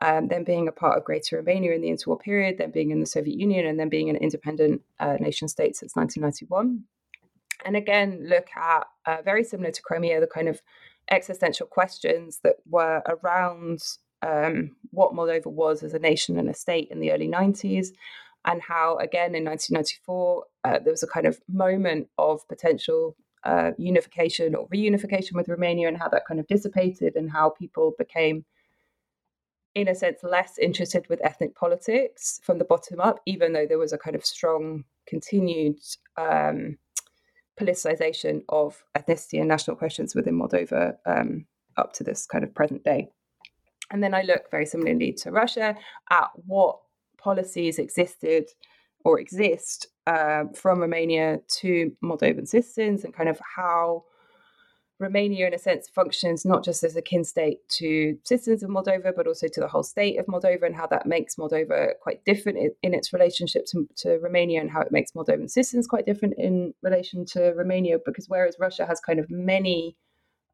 um, 0.00 0.28
then 0.28 0.44
being 0.44 0.68
a 0.68 0.72
part 0.72 0.96
of 0.96 1.04
Greater 1.04 1.36
Romania 1.36 1.72
in 1.72 1.82
the 1.82 1.90
interwar 1.90 2.18
period, 2.18 2.56
then 2.58 2.70
being 2.70 2.90
in 2.90 3.00
the 3.00 3.06
Soviet 3.06 3.38
Union, 3.38 3.66
and 3.66 3.78
then 3.78 3.88
being 3.88 4.08
an 4.08 4.16
independent 4.16 4.82
uh, 4.98 5.16
nation 5.20 5.48
state 5.48 5.76
since 5.76 5.94
1991. 5.94 6.84
And 7.64 7.76
again, 7.76 8.26
look 8.26 8.48
at 8.56 8.86
uh, 9.06 9.18
very 9.22 9.44
similar 9.44 9.70
to 9.70 9.82
Crimea, 9.82 10.20
the 10.20 10.26
kind 10.26 10.48
of 10.48 10.62
existential 11.10 11.66
questions 11.66 12.40
that 12.42 12.56
were 12.68 13.02
around 13.06 13.82
um, 14.22 14.76
what 14.90 15.12
Moldova 15.12 15.46
was 15.46 15.82
as 15.82 15.94
a 15.94 15.98
nation 15.98 16.38
and 16.38 16.48
a 16.48 16.54
state 16.54 16.88
in 16.90 17.00
the 17.00 17.12
early 17.12 17.28
90s, 17.28 17.88
and 18.44 18.62
how, 18.62 18.96
again, 18.96 19.34
in 19.34 19.44
1994, 19.44 20.44
uh, 20.64 20.78
there 20.78 20.92
was 20.92 21.02
a 21.02 21.06
kind 21.06 21.26
of 21.26 21.40
moment 21.48 22.08
of 22.18 22.46
potential 22.48 23.16
uh, 23.44 23.70
unification 23.78 24.54
or 24.54 24.68
reunification 24.68 25.32
with 25.32 25.48
Romania, 25.48 25.88
and 25.88 25.96
how 25.96 26.08
that 26.08 26.26
kind 26.26 26.40
of 26.40 26.46
dissipated, 26.46 27.16
and 27.16 27.30
how 27.30 27.50
people 27.50 27.94
became, 27.98 28.44
in 29.74 29.88
a 29.88 29.94
sense, 29.94 30.22
less 30.22 30.58
interested 30.58 31.06
with 31.08 31.24
ethnic 31.24 31.54
politics 31.54 32.40
from 32.42 32.58
the 32.58 32.64
bottom 32.64 33.00
up, 33.00 33.20
even 33.26 33.52
though 33.52 33.66
there 33.66 33.78
was 33.78 33.92
a 33.92 33.98
kind 33.98 34.16
of 34.16 34.24
strong 34.24 34.84
continued. 35.06 35.78
Um, 36.16 36.78
politicization 37.60 38.42
of 38.48 38.82
ethnicity 38.96 39.38
and 39.38 39.48
national 39.48 39.76
questions 39.76 40.14
within 40.14 40.34
Moldova 40.34 40.96
um, 41.04 41.44
up 41.76 41.92
to 41.92 42.04
this 42.04 42.26
kind 42.26 42.42
of 42.42 42.54
present 42.54 42.82
day. 42.84 43.10
And 43.90 44.02
then 44.02 44.14
I 44.14 44.22
look 44.22 44.50
very 44.50 44.66
similarly 44.66 45.12
to 45.14 45.30
Russia 45.30 45.76
at 46.10 46.30
what 46.46 46.78
policies 47.18 47.78
existed 47.78 48.48
or 49.04 49.18
exist 49.18 49.88
uh, 50.06 50.44
from 50.54 50.80
Romania 50.80 51.40
to 51.60 51.96
Moldovan 52.02 52.46
citizens 52.46 53.04
and 53.04 53.14
kind 53.14 53.28
of 53.28 53.40
how 53.56 54.04
Romania, 55.00 55.46
in 55.46 55.54
a 55.54 55.58
sense, 55.58 55.88
functions 55.88 56.44
not 56.44 56.62
just 56.62 56.84
as 56.84 56.94
a 56.94 57.00
kin 57.00 57.24
state 57.24 57.66
to 57.70 58.18
citizens 58.22 58.62
of 58.62 58.68
Moldova, 58.68 59.12
but 59.16 59.26
also 59.26 59.48
to 59.48 59.60
the 59.60 59.66
whole 59.66 59.82
state 59.82 60.18
of 60.18 60.26
Moldova, 60.26 60.66
and 60.66 60.76
how 60.76 60.86
that 60.88 61.06
makes 61.06 61.36
Moldova 61.36 61.92
quite 62.02 62.22
different 62.26 62.74
in, 62.82 62.92
its 62.92 63.12
relationship 63.12 63.64
to, 63.66 63.88
to, 63.96 64.18
Romania, 64.18 64.60
and 64.60 64.70
how 64.70 64.82
it 64.82 64.92
makes 64.92 65.12
Moldovan 65.12 65.50
citizens 65.50 65.86
quite 65.86 66.04
different 66.04 66.34
in 66.36 66.74
relation 66.82 67.24
to 67.26 67.54
Romania. 67.56 67.98
Because 68.04 68.28
whereas 68.28 68.56
Russia 68.60 68.84
has 68.84 69.00
kind 69.00 69.18
of 69.18 69.30
many 69.30 69.96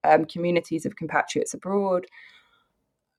um, 0.04 0.24
communities 0.24 0.86
of 0.86 0.94
compatriots 0.94 1.52
abroad, 1.52 2.06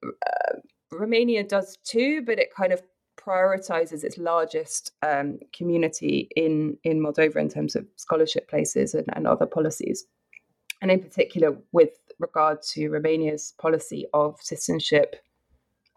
uh, 0.05 0.59
Romania 0.93 1.43
does 1.43 1.77
too, 1.83 2.21
but 2.25 2.39
it 2.39 2.55
kind 2.55 2.71
of 2.71 2.81
prioritizes 3.17 4.03
its 4.03 4.17
largest 4.17 4.91
um, 5.01 5.39
community 5.53 6.29
in 6.35 6.77
in 6.83 6.99
Moldova 7.01 7.37
in 7.37 7.49
terms 7.49 7.75
of 7.75 7.85
scholarship 7.95 8.49
places 8.49 8.93
and, 8.93 9.07
and 9.15 9.27
other 9.27 9.45
policies. 9.45 10.05
And 10.81 10.91
in 10.91 11.01
particular 11.01 11.57
with 11.71 11.97
regard 12.19 12.61
to 12.73 12.89
Romania's 12.89 13.53
policy 13.57 14.05
of 14.13 14.39
citizenship 14.41 15.15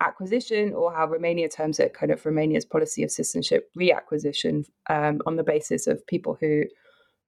acquisition, 0.01 0.73
or 0.73 0.93
how 0.93 1.07
Romania 1.07 1.49
terms 1.49 1.79
it, 1.79 1.93
kind 1.93 2.11
of 2.11 2.25
Romania's 2.25 2.65
policy 2.65 3.03
of 3.05 3.11
citizenship 3.11 3.71
reacquisition 3.79 4.67
um, 4.89 5.21
on 5.27 5.37
the 5.37 5.45
basis 5.45 5.87
of 5.87 6.07
people 6.07 6.37
who 6.41 6.65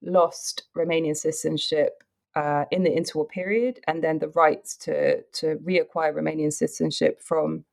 lost 0.01 0.63
Romanian 0.75 1.15
citizenship 1.15 2.03
uh, 2.35 2.65
in 2.71 2.83
the 2.83 2.89
interwar 2.89 3.29
period, 3.29 3.79
and 3.87 4.03
then 4.03 4.19
the 4.19 4.29
rights 4.29 4.75
to 4.77 5.21
to 5.21 5.57
reacquire 5.57 6.13
Romanian 6.13 6.51
citizenship 6.51 7.21
from 7.21 7.63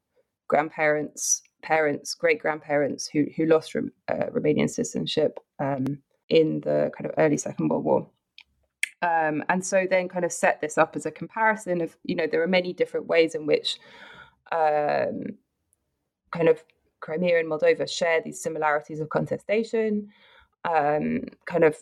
grandparents, 0.48 1.42
parents, 1.62 2.14
great 2.14 2.40
grandparents 2.40 3.08
who 3.08 3.26
who 3.36 3.46
lost 3.46 3.76
uh, 3.76 3.80
Romanian 4.32 4.68
citizenship 4.68 5.38
um, 5.58 5.98
in 6.28 6.60
the 6.60 6.90
kind 6.96 7.06
of 7.08 7.14
early 7.18 7.36
Second 7.36 7.68
World 7.68 7.84
War. 7.84 8.10
Um, 9.02 9.42
and 9.48 9.64
so 9.64 9.86
then 9.88 10.08
kind 10.08 10.24
of 10.24 10.32
set 10.32 10.60
this 10.60 10.76
up 10.76 10.94
as 10.94 11.06
a 11.06 11.10
comparison 11.10 11.80
of, 11.80 11.96
you 12.04 12.14
know, 12.14 12.26
there 12.30 12.42
are 12.42 12.48
many 12.48 12.72
different 12.74 13.06
ways 13.06 13.34
in 13.34 13.46
which 13.46 13.78
um, 14.52 15.24
kind 16.32 16.48
of 16.48 16.62
Crimea 17.00 17.40
and 17.40 17.50
Moldova 17.50 17.90
share 17.90 18.20
these 18.20 18.42
similarities 18.42 19.00
of 19.00 19.08
contestation, 19.08 20.08
um, 20.64 21.22
kind 21.46 21.64
of 21.64 21.76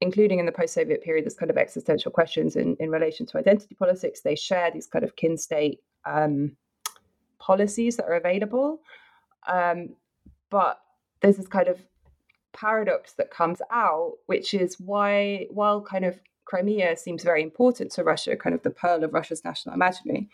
including 0.00 0.40
in 0.40 0.46
the 0.46 0.52
post-Soviet 0.52 1.02
period, 1.02 1.24
this 1.24 1.36
kind 1.36 1.50
of 1.50 1.56
existential 1.56 2.10
questions 2.10 2.56
in, 2.56 2.76
in 2.80 2.90
relation 2.90 3.26
to 3.26 3.38
identity 3.38 3.76
politics. 3.76 4.20
They 4.20 4.34
share 4.34 4.70
these 4.72 4.88
kind 4.88 5.04
of 5.04 5.14
kin 5.14 5.38
state 5.38 5.78
um, 6.04 6.56
policies 7.38 7.96
that 7.96 8.06
are 8.06 8.16
available. 8.16 8.80
Um, 9.46 9.96
but 10.50 10.80
there's 11.20 11.36
this 11.36 11.48
kind 11.48 11.68
of 11.68 11.80
paradox 12.52 13.12
that 13.14 13.30
comes 13.30 13.60
out, 13.70 14.14
which 14.26 14.54
is 14.54 14.80
why, 14.80 15.46
while 15.50 15.82
kind 15.82 16.04
of 16.04 16.18
Crimea 16.46 16.96
seems 16.96 17.22
very 17.22 17.42
important 17.42 17.90
to 17.92 18.04
Russia, 18.04 18.36
kind 18.36 18.54
of 18.54 18.62
the 18.62 18.70
pearl 18.70 19.04
of 19.04 19.12
Russia's 19.12 19.44
national 19.44 19.74
imaginary. 19.74 20.28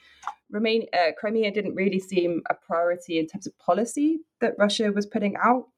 Romania, 0.51 0.87
uh, 0.93 1.13
Crimea 1.19 1.51
didn't 1.51 1.75
really 1.75 1.99
seem 1.99 2.43
a 2.51 2.55
priority 2.55 3.19
in 3.19 3.27
terms 3.27 3.47
of 3.47 3.59
policy 3.59 4.21
that 4.41 4.55
Russia 4.59 4.93
was 4.93 5.07
putting 5.07 5.37
out 5.43 5.69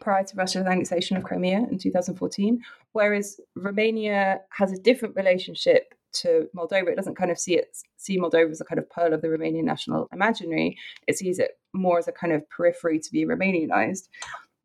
prior 0.00 0.24
to 0.24 0.36
Russia's 0.36 0.66
annexation 0.66 1.16
of 1.18 1.24
Crimea 1.24 1.66
in 1.70 1.78
2014, 1.78 2.62
whereas 2.92 3.38
Romania 3.54 4.40
has 4.48 4.72
a 4.72 4.78
different 4.78 5.14
relationship 5.14 5.94
to 6.12 6.48
Moldova. 6.56 6.88
It 6.88 6.96
doesn't 6.96 7.16
kind 7.16 7.30
of 7.30 7.38
see 7.38 7.56
it 7.56 7.76
see 7.96 8.18
Moldova 8.18 8.50
as 8.50 8.62
a 8.62 8.64
kind 8.64 8.78
of 8.78 8.88
pearl 8.88 9.12
of 9.12 9.20
the 9.20 9.28
Romanian 9.28 9.64
national 9.64 10.08
imaginary. 10.12 10.78
It 11.06 11.18
sees 11.18 11.38
it 11.38 11.59
more 11.72 11.98
as 11.98 12.08
a 12.08 12.12
kind 12.12 12.32
of 12.32 12.48
periphery 12.50 12.98
to 12.98 13.12
be 13.12 13.24
Romanianized. 13.24 14.08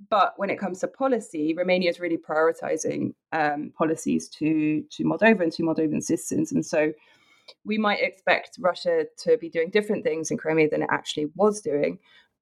But 0.10 0.34
when 0.38 0.50
it 0.50 0.60
comes 0.60 0.80
to 0.80 0.88
policy, 0.88 1.54
Romania 1.54 1.90
is 1.90 2.00
really 2.00 2.18
prioritizing 2.18 3.14
um, 3.32 3.72
policies 3.78 4.28
to 4.30 4.84
to 4.92 5.04
Moldova 5.04 5.42
and 5.42 5.52
to 5.54 5.64
Moldovan 5.64 6.04
citizens, 6.04 6.52
and 6.52 6.66
so 6.66 6.92
we 7.64 7.78
might 7.78 8.02
expect 8.02 8.58
Russia 8.60 9.06
to 9.20 9.38
be 9.38 9.50
doing 9.50 9.70
different 9.70 10.04
things 10.04 10.32
in 10.32 10.38
Crimea 10.38 10.70
than 10.70 10.82
it 10.84 10.90
actually 10.92 11.28
was 11.36 11.62
doing. 11.62 12.00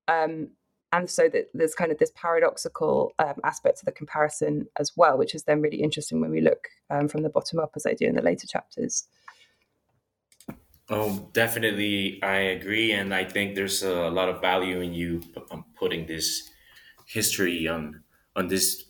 Um, 0.08 0.50
and 0.92 1.10
so 1.10 1.28
that 1.30 1.48
there's 1.54 1.74
kind 1.74 1.92
of 1.92 1.98
this 1.98 2.12
paradoxical 2.16 3.14
um, 3.18 3.34
aspect 3.44 3.80
to 3.80 3.86
the 3.86 3.92
comparison 3.92 4.68
as 4.80 4.92
well, 4.96 5.18
which 5.18 5.34
is 5.34 5.44
then 5.44 5.60
really 5.60 5.82
interesting 5.82 6.22
when 6.22 6.30
we 6.30 6.40
look 6.40 6.68
um, 6.92 7.08
from 7.08 7.24
the 7.24 7.30
bottom 7.30 7.60
up, 7.60 7.72
as 7.76 7.86
I 7.86 7.94
do 7.94 8.06
in 8.06 8.16
the 8.16 8.22
later 8.22 8.46
chapters. 8.48 9.08
Oh, 10.90 11.30
definitely, 11.32 12.22
I 12.22 12.36
agree, 12.60 12.92
and 12.92 13.14
I 13.14 13.24
think 13.24 13.56
there's 13.56 13.84
a 13.84 14.10
lot 14.10 14.28
of 14.28 14.42
value 14.42 14.82
in 14.82 14.94
you 14.94 15.22
um, 15.50 15.64
putting 15.76 16.06
this 16.08 16.50
history 17.06 17.68
on 17.68 18.04
on 18.36 18.48
this 18.48 18.86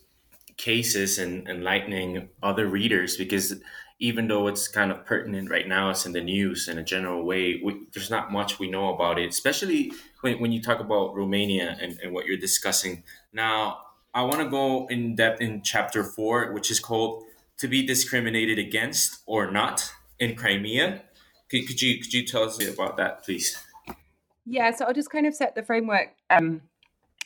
cases 0.58 1.20
and 1.20 1.48
enlightening 1.50 2.30
other 2.44 2.68
readers 2.68 3.18
because 3.18 3.56
even 4.00 4.28
though 4.28 4.48
it's 4.48 4.68
kind 4.68 4.92
of 4.92 5.06
pertinent 5.06 5.50
right 5.50 5.68
now, 5.68 5.90
it's 5.92 6.06
in 6.06 6.14
the 6.14 6.22
news 6.22 6.68
in 6.68 6.78
a 6.78 6.84
general 6.84 7.26
way. 7.26 7.62
We, 7.64 7.86
there's 7.94 8.10
not 8.12 8.32
much 8.32 8.60
we 8.60 8.70
know 8.70 8.94
about 8.94 9.20
it, 9.20 9.30
especially 9.30 9.94
when, 10.22 10.40
when 10.40 10.52
you 10.52 10.62
talk 10.62 10.80
about 10.80 11.16
Romania 11.16 11.78
and, 11.82 12.00
and 12.04 12.14
what 12.14 12.26
you're 12.26 12.38
discussing. 12.38 13.04
Now, 13.34 13.80
I 14.14 14.24
want 14.24 14.42
to 14.42 14.50
go 14.50 14.88
in 14.88 15.16
depth 15.16 15.42
in 15.42 15.62
chapter 15.64 16.04
four, 16.04 16.54
which 16.54 16.72
is 16.72 16.80
called 16.80 17.24
"To 17.60 17.68
Be 17.68 17.86
Discriminated 17.86 18.60
Against 18.60 19.22
or 19.28 19.52
Not 19.52 19.92
in 20.20 20.36
Crimea." 20.36 21.04
Could, 21.54 21.68
could 21.68 21.82
you 21.84 22.00
could 22.00 22.12
you 22.12 22.26
tell 22.26 22.46
us 22.46 22.60
about 22.68 22.98
that, 22.98 23.24
please? 23.24 23.56
Yeah, 24.44 24.72
so 24.72 24.86
I'll 24.86 24.94
just 24.94 25.12
kind 25.12 25.28
of 25.28 25.36
set 25.36 25.54
the 25.54 25.62
framework 25.62 26.16
um, 26.32 26.62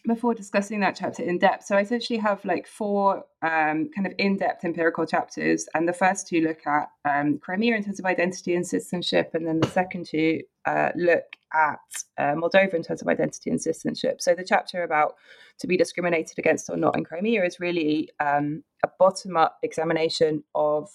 before 0.06 0.34
discussing 0.34 0.82
that 0.82 0.98
chapter 0.98 1.24
in 1.24 1.40
depth. 1.40 1.64
So 1.64 1.78
I 1.78 1.80
essentially 1.80 2.20
have 2.20 2.44
like 2.44 2.68
four 2.68 3.24
um, 3.42 3.90
kind 3.96 4.06
of 4.06 4.12
in-depth 4.18 4.66
empirical 4.66 5.06
chapters, 5.06 5.70
and 5.74 5.88
the 5.88 5.94
first 5.94 6.28
two 6.28 6.42
look 6.42 6.68
at 6.68 6.90
um, 7.06 7.38
Crimea 7.38 7.78
in 7.78 7.86
terms 7.86 8.00
of 8.00 8.06
identity 8.06 8.54
and 8.54 8.68
citizenship, 8.68 9.32
and 9.34 9.48
then 9.48 9.62
the 9.62 9.70
second 9.70 10.08
two 10.08 10.42
uh, 10.66 10.90
look 10.98 11.38
at 11.54 11.80
uh, 12.18 12.36
Moldova 12.36 12.74
in 12.74 12.84
terms 12.84 13.02
of 13.02 13.08
identity 13.08 13.50
and 13.50 13.62
citizenship. 13.62 14.22
So 14.22 14.36
the 14.36 14.44
chapter 14.44 14.84
about 14.84 15.16
to 15.60 15.68
be 15.68 15.78
discriminated 15.78 16.38
against 16.38 16.70
or 16.70 16.76
not 16.76 16.98
in 16.98 17.06
Crimea 17.06 17.46
is 17.46 17.62
really 17.62 18.10
um, 18.20 18.66
a 18.84 18.90
bottom-up 19.00 19.60
examination 19.64 20.44
of 20.54 20.90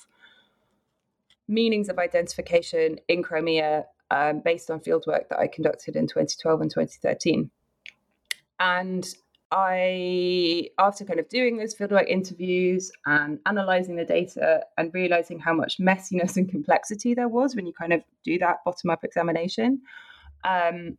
meanings 1.48 1.88
of 1.88 1.98
identification 1.98 2.98
in 3.08 3.22
Crimea 3.22 3.84
um, 4.10 4.40
based 4.44 4.70
on 4.70 4.80
fieldwork 4.80 5.28
that 5.30 5.38
I 5.38 5.46
conducted 5.46 5.96
in 5.96 6.06
2012 6.06 6.60
and 6.60 6.70
2013. 6.70 7.50
And 8.60 9.08
I, 9.50 10.68
after 10.78 11.04
kind 11.04 11.20
of 11.20 11.28
doing 11.28 11.58
those 11.58 11.74
fieldwork 11.74 12.08
interviews 12.08 12.90
and 13.04 13.38
analyzing 13.44 13.96
the 13.96 14.04
data 14.04 14.64
and 14.78 14.92
realizing 14.94 15.38
how 15.38 15.52
much 15.52 15.78
messiness 15.78 16.36
and 16.36 16.48
complexity 16.48 17.12
there 17.12 17.28
was 17.28 17.54
when 17.54 17.66
you 17.66 17.72
kind 17.72 17.92
of 17.92 18.02
do 18.24 18.38
that 18.38 18.58
bottom 18.64 18.90
up 18.90 19.04
examination, 19.04 19.82
um, 20.44 20.96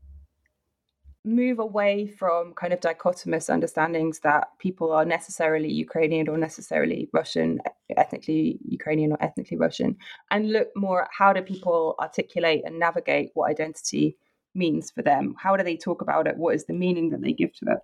move 1.25 1.59
away 1.59 2.05
from 2.07 2.53
kind 2.53 2.73
of 2.73 2.79
dichotomous 2.81 3.49
understandings 3.49 4.19
that 4.19 4.49
people 4.59 4.91
are 4.91 5.05
necessarily 5.05 5.71
Ukrainian 5.71 6.27
or 6.27 6.37
necessarily 6.37 7.09
Russian, 7.13 7.59
ethnically 7.95 8.59
Ukrainian 8.67 9.13
or 9.13 9.23
ethnically 9.23 9.57
Russian, 9.57 9.95
and 10.31 10.51
look 10.51 10.69
more 10.75 11.03
at 11.03 11.09
how 11.17 11.31
do 11.31 11.41
people 11.41 11.95
articulate 11.99 12.63
and 12.65 12.77
navigate 12.77 13.31
what 13.35 13.49
identity 13.49 14.17
means 14.53 14.91
for 14.91 15.01
them? 15.01 15.33
How 15.37 15.55
do 15.55 15.63
they 15.63 15.77
talk 15.77 16.01
about 16.01 16.27
it? 16.27 16.37
What 16.37 16.55
is 16.55 16.65
the 16.65 16.73
meaning 16.73 17.09
that 17.11 17.21
they 17.21 17.33
give 17.33 17.53
to 17.55 17.65
it? 17.71 17.79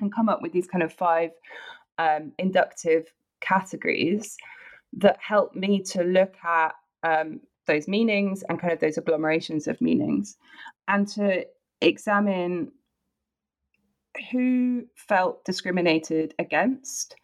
And 0.00 0.14
come 0.14 0.28
up 0.28 0.40
with 0.40 0.52
these 0.52 0.66
kind 0.66 0.82
of 0.82 0.92
five 0.92 1.30
um, 1.98 2.32
inductive 2.38 3.12
categories 3.40 4.36
that 4.94 5.18
help 5.20 5.54
me 5.54 5.82
to 5.82 6.02
look 6.02 6.34
at 6.42 6.74
um, 7.02 7.40
those 7.66 7.86
meanings 7.86 8.42
and 8.48 8.60
kind 8.60 8.72
of 8.72 8.80
those 8.80 8.96
agglomerations 8.96 9.68
of 9.68 9.80
meanings 9.80 10.36
and 10.88 11.06
to 11.08 11.44
examine 11.80 12.72
who 14.30 14.84
felt 14.94 15.44
discriminated 15.44 16.34
against 16.38 17.16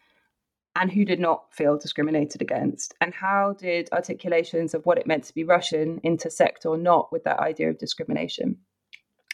and 0.75 0.91
who 0.91 1.05
did 1.05 1.19
not 1.19 1.45
feel 1.51 1.77
discriminated 1.77 2.41
against 2.41 2.93
and 3.01 3.13
how 3.13 3.53
did 3.59 3.89
articulations 3.91 4.73
of 4.73 4.85
what 4.85 4.97
it 4.97 5.07
meant 5.07 5.23
to 5.23 5.33
be 5.33 5.43
russian 5.43 5.99
intersect 6.03 6.65
or 6.65 6.77
not 6.77 7.11
with 7.11 7.23
that 7.23 7.39
idea 7.39 7.69
of 7.69 7.77
discrimination? 7.77 8.57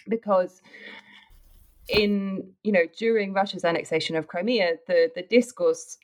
Because 0.07 0.61
in 1.89 2.51
you 2.63 2.71
know 2.71 2.85
during 2.97 3.33
russia's 3.33 3.65
annexation 3.65 4.15
of 4.15 4.27
crimea 4.27 4.75
the 4.87 5.09
the 5.15 5.23
discourse 5.23 5.97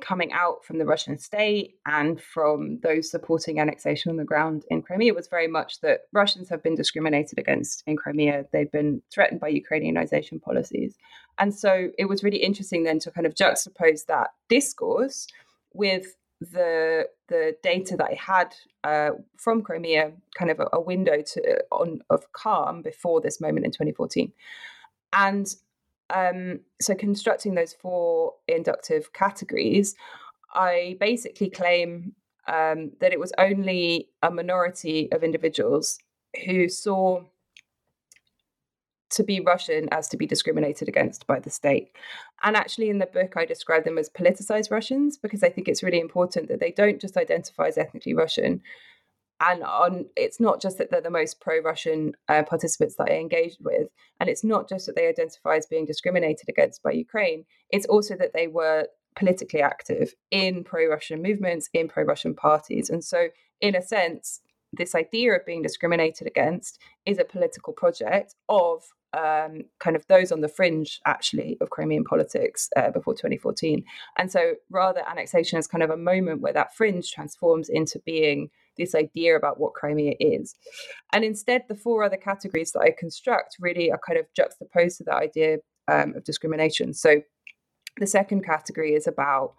coming 0.00 0.32
out 0.32 0.64
from 0.64 0.78
the 0.78 0.84
Russian 0.84 1.18
state 1.18 1.76
and 1.86 2.20
from 2.20 2.80
those 2.82 3.10
supporting 3.10 3.60
annexation 3.60 4.10
on 4.10 4.16
the 4.16 4.24
ground 4.24 4.64
in 4.70 4.82
Crimea 4.82 5.14
was 5.14 5.28
very 5.28 5.48
much 5.48 5.80
that 5.80 6.02
Russians 6.12 6.48
have 6.48 6.62
been 6.62 6.74
discriminated 6.74 7.38
against 7.38 7.82
in 7.86 7.96
Crimea. 7.96 8.46
They've 8.52 8.70
been 8.70 9.02
threatened 9.12 9.40
by 9.40 9.52
Ukrainianization 9.52 10.40
policies. 10.40 10.96
And 11.38 11.54
so 11.54 11.90
it 11.98 12.06
was 12.06 12.22
really 12.22 12.38
interesting 12.38 12.84
then 12.84 12.98
to 13.00 13.10
kind 13.10 13.26
of 13.26 13.34
juxtapose 13.34 14.06
that 14.06 14.30
discourse 14.48 15.26
with 15.72 16.16
the 16.40 17.08
the 17.28 17.56
data 17.62 17.96
that 17.96 18.08
I 18.10 18.14
had 18.14 18.54
uh, 18.84 19.10
from 19.38 19.62
Crimea, 19.62 20.12
kind 20.36 20.50
of 20.50 20.60
a, 20.60 20.68
a 20.74 20.80
window 20.80 21.22
to 21.22 21.64
on 21.70 22.00
of 22.10 22.32
calm 22.32 22.82
before 22.82 23.20
this 23.20 23.40
moment 23.40 23.64
in 23.64 23.72
2014. 23.72 24.32
And 25.12 25.46
um, 26.14 26.60
so 26.80 26.94
constructing 26.94 27.54
those 27.54 27.72
four 27.72 28.34
inductive 28.48 29.12
categories, 29.12 29.94
I 30.54 30.96
basically 31.00 31.50
claim 31.50 32.12
um, 32.48 32.92
that 33.00 33.12
it 33.12 33.20
was 33.20 33.32
only 33.38 34.10
a 34.22 34.30
minority 34.30 35.10
of 35.12 35.24
individuals 35.24 35.98
who 36.44 36.68
saw 36.68 37.22
to 39.10 39.22
be 39.22 39.40
Russian 39.40 39.88
as 39.92 40.08
to 40.08 40.16
be 40.16 40.26
discriminated 40.26 40.88
against 40.88 41.26
by 41.26 41.38
the 41.40 41.50
state. 41.50 41.90
And 42.42 42.56
actually, 42.56 42.90
in 42.90 42.98
the 42.98 43.06
book, 43.06 43.34
I 43.36 43.44
describe 43.44 43.84
them 43.84 43.98
as 43.98 44.10
politicized 44.10 44.70
Russians 44.70 45.16
because 45.16 45.42
I 45.42 45.48
think 45.48 45.68
it's 45.68 45.82
really 45.82 46.00
important 46.00 46.48
that 46.48 46.60
they 46.60 46.72
don't 46.72 47.00
just 47.00 47.16
identify 47.16 47.68
as 47.68 47.78
ethnically 47.78 48.14
Russian, 48.14 48.62
and 49.40 49.62
on 49.62 50.06
it's 50.16 50.40
not 50.40 50.60
just 50.60 50.78
that 50.78 50.90
they're 50.90 51.00
the 51.00 51.10
most 51.10 51.40
pro-russian 51.40 52.12
uh, 52.28 52.42
participants 52.42 52.96
that 52.96 53.10
i 53.10 53.14
engaged 53.14 53.58
with 53.60 53.88
and 54.20 54.28
it's 54.28 54.44
not 54.44 54.68
just 54.68 54.86
that 54.86 54.96
they 54.96 55.08
identify 55.08 55.56
as 55.56 55.66
being 55.66 55.84
discriminated 55.84 56.48
against 56.48 56.82
by 56.82 56.90
ukraine 56.90 57.44
it's 57.70 57.86
also 57.86 58.16
that 58.16 58.32
they 58.32 58.46
were 58.46 58.86
politically 59.14 59.60
active 59.60 60.14
in 60.30 60.64
pro-russian 60.64 61.22
movements 61.22 61.68
in 61.72 61.88
pro-russian 61.88 62.34
parties 62.34 62.90
and 62.90 63.04
so 63.04 63.28
in 63.60 63.74
a 63.74 63.82
sense 63.82 64.40
this 64.72 64.94
idea 64.94 65.32
of 65.32 65.46
being 65.46 65.62
discriminated 65.62 66.26
against 66.26 66.80
is 67.04 67.18
a 67.18 67.24
political 67.24 67.72
project 67.72 68.34
of 68.48 68.82
um, 69.12 69.62
kind 69.78 69.96
of 69.96 70.06
those 70.08 70.32
on 70.32 70.40
the 70.40 70.48
fringe, 70.48 71.00
actually, 71.06 71.56
of 71.60 71.70
Crimean 71.70 72.04
politics 72.04 72.68
uh, 72.76 72.90
before 72.90 73.14
2014. 73.14 73.84
And 74.18 74.30
so, 74.30 74.54
rather, 74.70 75.02
annexation 75.08 75.58
is 75.58 75.66
kind 75.66 75.82
of 75.82 75.90
a 75.90 75.96
moment 75.96 76.40
where 76.40 76.52
that 76.52 76.74
fringe 76.74 77.10
transforms 77.10 77.68
into 77.68 78.00
being 78.04 78.50
this 78.76 78.94
idea 78.94 79.36
about 79.36 79.58
what 79.58 79.74
Crimea 79.74 80.14
is. 80.20 80.54
And 81.12 81.24
instead, 81.24 81.62
the 81.68 81.74
four 81.74 82.04
other 82.04 82.18
categories 82.18 82.72
that 82.72 82.80
I 82.80 82.94
construct 82.96 83.56
really 83.58 83.90
are 83.90 84.00
kind 84.06 84.18
of 84.18 84.26
juxtaposed 84.34 84.98
to 84.98 85.04
the 85.04 85.14
idea 85.14 85.58
um, 85.88 86.14
of 86.16 86.24
discrimination. 86.24 86.92
So, 86.92 87.22
the 87.98 88.06
second 88.06 88.44
category 88.44 88.92
is 88.94 89.06
about 89.06 89.54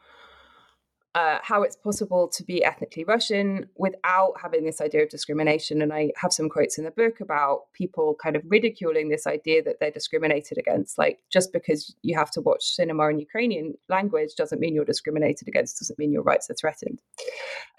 uh, 1.16 1.40
how 1.42 1.64
it's 1.64 1.76
possible 1.76 2.28
to 2.28 2.44
be 2.44 2.64
ethnically 2.64 3.04
Russian 3.04 3.68
without 3.76 4.34
having 4.42 4.66
this 4.66 4.82
idea 4.82 5.04
of 5.04 5.10
discrimination. 5.10 5.82
And 5.82 5.92
I 5.92 6.12
have 6.18 6.32
some 6.32 6.50
quotes 6.50 6.78
in 6.78 6.84
the 6.84 6.92
book 6.92 7.20
about 7.22 7.62
people 7.74 8.16
kind 8.22 8.36
of 8.36 8.44
ridiculing 8.46 9.10
this 9.10 9.26
idea 9.26 9.64
that 9.64 9.78
they're 9.80 9.90
discriminated 9.90 10.58
against. 10.58 10.98
Like, 10.98 11.20
just 11.32 11.52
because 11.52 11.96
you 12.04 12.16
have 12.16 12.30
to 12.32 12.42
watch 12.42 12.64
cinema 12.64 13.08
in 13.10 13.20
Ukrainian 13.20 13.74
language 13.90 14.36
doesn't 14.38 14.60
mean 14.60 14.76
you're 14.76 14.86
discriminated 14.86 15.48
against, 15.48 15.80
doesn't 15.80 15.98
mean 15.98 16.12
your 16.12 16.24
rights 16.24 16.50
are 16.50 16.56
threatened. 16.56 17.02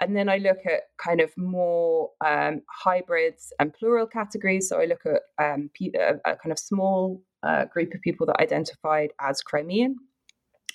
And 0.00 0.16
then 0.16 0.28
I 0.28 0.38
look 0.38 0.58
at 0.66 0.82
kind 1.02 1.20
of 1.20 1.30
more 1.36 2.10
um, 2.24 2.62
hybrids 2.68 3.52
and 3.60 3.72
plural 3.72 4.06
categories. 4.06 4.68
So 4.68 4.80
I 4.80 4.86
look 4.86 5.02
at 5.06 5.22
um, 5.42 5.70
a, 5.80 6.14
a, 6.24 6.36
kind 6.36 6.50
of 6.52 6.58
small 6.58 7.22
uh, 7.42 7.66
group 7.66 7.94
of 7.94 8.00
people 8.00 8.26
that 8.26 8.40
identified 8.40 9.10
as 9.20 9.42
Crimean 9.42 9.96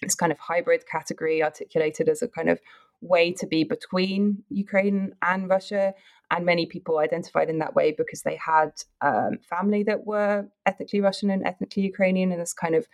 this 0.03 0.15
kind 0.15 0.31
of 0.31 0.39
hybrid 0.39 0.85
category 0.87 1.43
articulated 1.43 2.09
as 2.09 2.21
a 2.21 2.27
kind 2.27 2.49
of 2.49 2.59
way 3.01 3.33
to 3.33 3.45
be 3.45 3.63
between 3.63 4.43
Ukraine 4.49 5.13
and 5.21 5.49
Russia. 5.49 5.93
And 6.31 6.45
many 6.45 6.65
people 6.65 6.97
identified 6.97 7.49
in 7.49 7.59
that 7.59 7.75
way 7.75 7.93
because 7.95 8.23
they 8.23 8.37
had 8.37 8.71
um, 9.01 9.39
family 9.47 9.83
that 9.83 10.05
were 10.05 10.47
ethnically 10.65 11.01
Russian 11.01 11.29
and 11.29 11.45
ethnically 11.45 11.83
Ukrainian, 11.83 12.31
and 12.31 12.41
this 12.41 12.53
kind 12.53 12.75
of 12.75 12.87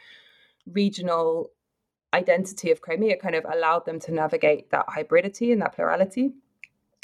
regional 0.65 1.51
identity 2.13 2.71
of 2.71 2.81
Crimea 2.81 3.17
kind 3.17 3.35
of 3.35 3.45
allowed 3.45 3.85
them 3.85 3.99
to 4.01 4.11
navigate 4.11 4.71
that 4.71 4.87
hybridity 4.87 5.53
and 5.53 5.61
that 5.61 5.75
plurality. 5.75 6.33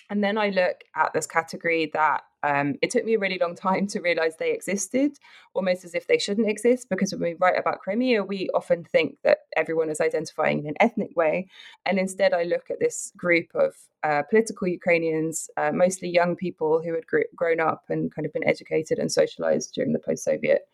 And 0.09 0.23
then 0.23 0.37
I 0.37 0.49
look 0.49 0.83
at 0.95 1.13
this 1.13 1.27
category 1.27 1.89
that 1.93 2.23
um, 2.45 2.75
it 2.83 2.91
took 2.91 3.03
me 3.05 3.15
a 3.15 3.19
really 3.19 3.39
long 3.39 3.55
time 3.55 3.87
to 3.87 3.99
realize 4.01 4.35
they 4.35 4.51
existed, 4.51 5.17
almost 5.55 5.83
as 5.83 5.95
if 5.95 6.05
they 6.05 6.19
shouldn't 6.19 6.47
exist, 6.47 6.89
because 6.89 7.11
when 7.11 7.21
we 7.21 7.33
write 7.33 7.57
about 7.57 7.79
Crimea, 7.79 8.23
we 8.23 8.49
often 8.53 8.83
think 8.83 9.17
that 9.23 9.39
everyone 9.57 9.89
is 9.89 9.99
identifying 9.99 10.59
in 10.59 10.67
an 10.67 10.75
ethnic 10.79 11.15
way. 11.15 11.47
And 11.87 11.97
instead, 11.97 12.33
I 12.33 12.43
look 12.43 12.69
at 12.69 12.79
this 12.79 13.11
group 13.17 13.47
of 13.55 13.73
uh, 14.03 14.21
political 14.29 14.67
Ukrainians, 14.67 15.49
uh, 15.57 15.71
mostly 15.71 16.07
young 16.07 16.35
people 16.35 16.83
who 16.83 16.93
had 16.93 17.07
gr- 17.07 17.33
grown 17.35 17.59
up 17.59 17.85
and 17.89 18.13
kind 18.13 18.27
of 18.27 18.33
been 18.33 18.47
educated 18.47 18.99
and 18.99 19.11
socialized 19.11 19.73
during 19.73 19.93
the 19.93 19.99
post 19.99 20.23
Soviet 20.23 20.67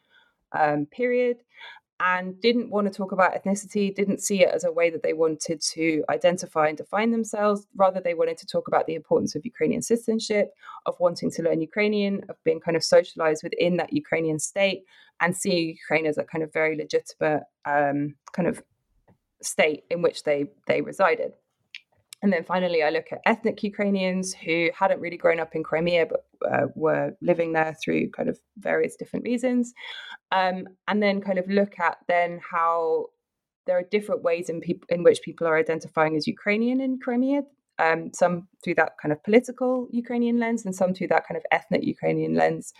um, 0.51 0.85
period 0.87 1.37
and 2.03 2.39
didn't 2.41 2.71
want 2.71 2.87
to 2.87 2.93
talk 2.93 3.11
about 3.11 3.33
ethnicity, 3.33 3.93
didn't 3.93 4.21
see 4.21 4.41
it 4.41 4.49
as 4.49 4.63
a 4.63 4.71
way 4.71 4.89
that 4.89 5.03
they 5.03 5.13
wanted 5.13 5.61
to 5.61 6.03
identify 6.09 6.67
and 6.67 6.77
define 6.77 7.11
themselves. 7.11 7.67
Rather, 7.75 8.01
they 8.01 8.15
wanted 8.15 8.39
to 8.39 8.47
talk 8.47 8.67
about 8.67 8.87
the 8.87 8.95
importance 8.95 9.35
of 9.35 9.45
Ukrainian 9.45 9.83
citizenship, 9.83 10.51
of 10.87 10.99
wanting 10.99 11.29
to 11.31 11.43
learn 11.43 11.61
Ukrainian, 11.61 12.23
of 12.27 12.35
being 12.43 12.59
kind 12.59 12.75
of 12.75 12.83
socialized 12.83 13.43
within 13.43 13.77
that 13.77 13.93
Ukrainian 13.93 14.39
state, 14.39 14.83
and 15.21 15.37
seeing 15.37 15.69
Ukraine 15.69 16.07
as 16.07 16.17
a 16.17 16.23
kind 16.23 16.43
of 16.43 16.51
very 16.51 16.75
legitimate 16.75 17.43
um, 17.65 18.15
kind 18.33 18.47
of 18.47 18.63
state 19.43 19.83
in 19.91 20.01
which 20.01 20.23
they 20.23 20.45
they 20.65 20.81
resided. 20.81 21.33
And 22.21 22.31
then 22.31 22.43
finally, 22.43 22.83
I 22.83 22.91
look 22.91 23.07
at 23.11 23.21
ethnic 23.25 23.63
Ukrainians 23.63 24.33
who 24.33 24.69
hadn't 24.77 24.99
really 24.99 25.17
grown 25.17 25.39
up 25.39 25.55
in 25.55 25.63
Crimea 25.63 26.05
but 26.05 26.25
uh, 26.49 26.67
were 26.75 27.15
living 27.21 27.53
there 27.53 27.75
through 27.83 28.11
kind 28.11 28.29
of 28.29 28.39
various 28.57 28.95
different 28.95 29.25
reasons. 29.25 29.73
Um, 30.31 30.67
and 30.87 31.01
then 31.01 31.21
kind 31.21 31.39
of 31.39 31.49
look 31.49 31.79
at 31.79 31.97
then 32.07 32.39
how 32.49 33.07
there 33.65 33.77
are 33.77 33.83
different 33.83 34.23
ways 34.23 34.49
in, 34.49 34.61
peop- 34.61 34.85
in 34.89 35.03
which 35.03 35.21
people 35.23 35.47
are 35.47 35.57
identifying 35.57 36.15
as 36.15 36.27
Ukrainian 36.27 36.79
in 36.81 36.99
Crimea. 36.99 37.41
Um, 37.79 38.11
some 38.13 38.47
through 38.63 38.75
that 38.75 38.93
kind 39.01 39.11
of 39.11 39.23
political 39.23 39.87
Ukrainian 39.91 40.39
lens, 40.39 40.65
and 40.65 40.75
some 40.75 40.93
through 40.93 41.07
that 41.07 41.27
kind 41.27 41.37
of 41.37 41.45
ethnic 41.51 41.83
Ukrainian 41.83 42.35
lens, 42.35 42.73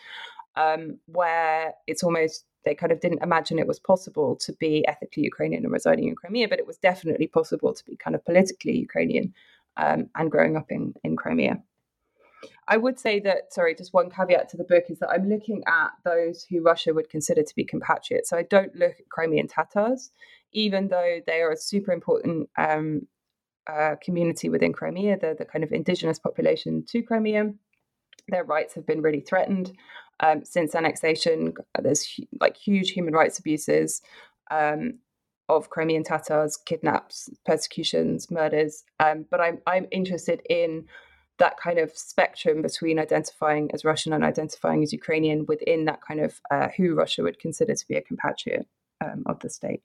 um, 0.55 0.99
where 1.07 1.73
it's 1.87 2.03
almost 2.03 2.45
they 2.63 2.75
kind 2.75 2.91
of 2.91 2.99
didn't 2.99 3.23
imagine 3.23 3.59
it 3.59 3.67
was 3.67 3.79
possible 3.79 4.35
to 4.37 4.53
be 4.53 4.87
ethnically 4.87 5.23
Ukrainian 5.23 5.63
and 5.63 5.71
residing 5.71 6.07
in 6.07 6.15
Crimea, 6.15 6.47
but 6.47 6.59
it 6.59 6.67
was 6.67 6.77
definitely 6.77 7.27
possible 7.27 7.73
to 7.73 7.85
be 7.85 7.95
kind 7.95 8.15
of 8.15 8.23
politically 8.25 8.77
Ukrainian 8.77 9.33
um, 9.77 10.09
and 10.15 10.31
growing 10.31 10.57
up 10.57 10.67
in, 10.69 10.93
in 11.03 11.15
Crimea. 11.15 11.61
I 12.67 12.77
would 12.77 12.99
say 12.99 13.19
that, 13.21 13.53
sorry, 13.53 13.75
just 13.75 13.93
one 13.93 14.09
caveat 14.09 14.49
to 14.49 14.57
the 14.57 14.63
book 14.63 14.85
is 14.89 14.99
that 14.99 15.09
I'm 15.09 15.29
looking 15.29 15.63
at 15.67 15.91
those 16.03 16.43
who 16.43 16.61
Russia 16.61 16.93
would 16.93 17.09
consider 17.09 17.43
to 17.43 17.55
be 17.55 17.63
compatriots. 17.63 18.29
So 18.29 18.37
I 18.37 18.43
don't 18.43 18.75
look 18.75 18.95
at 18.99 19.09
Crimean 19.09 19.47
Tatars, 19.47 20.11
even 20.53 20.87
though 20.87 21.19
they 21.27 21.41
are 21.41 21.51
a 21.51 21.57
super 21.57 21.91
important 21.91 22.49
um, 22.57 23.07
uh, 23.67 23.95
community 24.03 24.49
within 24.49 24.73
Crimea. 24.73 25.17
They're 25.19 25.35
the 25.35 25.45
kind 25.45 25.63
of 25.63 25.71
indigenous 25.71 26.19
population 26.19 26.83
to 26.89 27.01
Crimea. 27.03 27.53
Their 28.29 28.43
rights 28.43 28.73
have 28.75 28.85
been 28.85 29.01
really 29.01 29.21
threatened 29.21 29.73
um, 30.21 30.45
since 30.45 30.75
annexation. 30.75 31.53
There's 31.79 32.19
like 32.39 32.57
huge 32.57 32.91
human 32.91 33.13
rights 33.13 33.39
abuses 33.39 34.01
um, 34.49 34.99
of 35.49 35.69
Crimean 35.69 36.03
Tatars, 36.03 36.57
kidnaps, 36.57 37.29
persecutions, 37.45 38.31
murders. 38.31 38.83
Um, 38.99 39.25
but 39.29 39.41
I'm 39.41 39.59
I'm 39.67 39.87
interested 39.91 40.41
in 40.49 40.85
that 41.39 41.57
kind 41.57 41.79
of 41.79 41.91
spectrum 41.97 42.61
between 42.61 42.99
identifying 42.99 43.71
as 43.73 43.83
Russian 43.83 44.13
and 44.13 44.23
identifying 44.23 44.83
as 44.83 44.93
Ukrainian 44.93 45.45
within 45.47 45.85
that 45.85 45.99
kind 46.07 46.19
of 46.19 46.39
uh, 46.51 46.67
who 46.77 46.93
Russia 46.93 47.23
would 47.23 47.39
consider 47.39 47.73
to 47.73 47.87
be 47.87 47.95
a 47.95 48.01
compatriot 48.01 48.67
um, 49.03 49.23
of 49.25 49.39
the 49.39 49.49
state. 49.49 49.81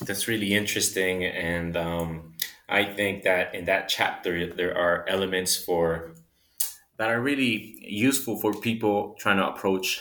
That's 0.00 0.28
really 0.28 0.54
interesting, 0.54 1.24
and 1.24 1.76
um, 1.76 2.34
I 2.68 2.84
think 2.84 3.22
that 3.24 3.54
in 3.54 3.66
that 3.66 3.88
chapter 3.88 4.46
there 4.46 4.76
are 4.76 5.06
elements 5.08 5.56
for 5.56 6.14
that 7.02 7.10
are 7.10 7.20
really 7.20 7.74
useful 7.80 8.36
for 8.38 8.54
people 8.54 9.16
trying 9.18 9.36
to 9.36 9.48
approach 9.48 10.00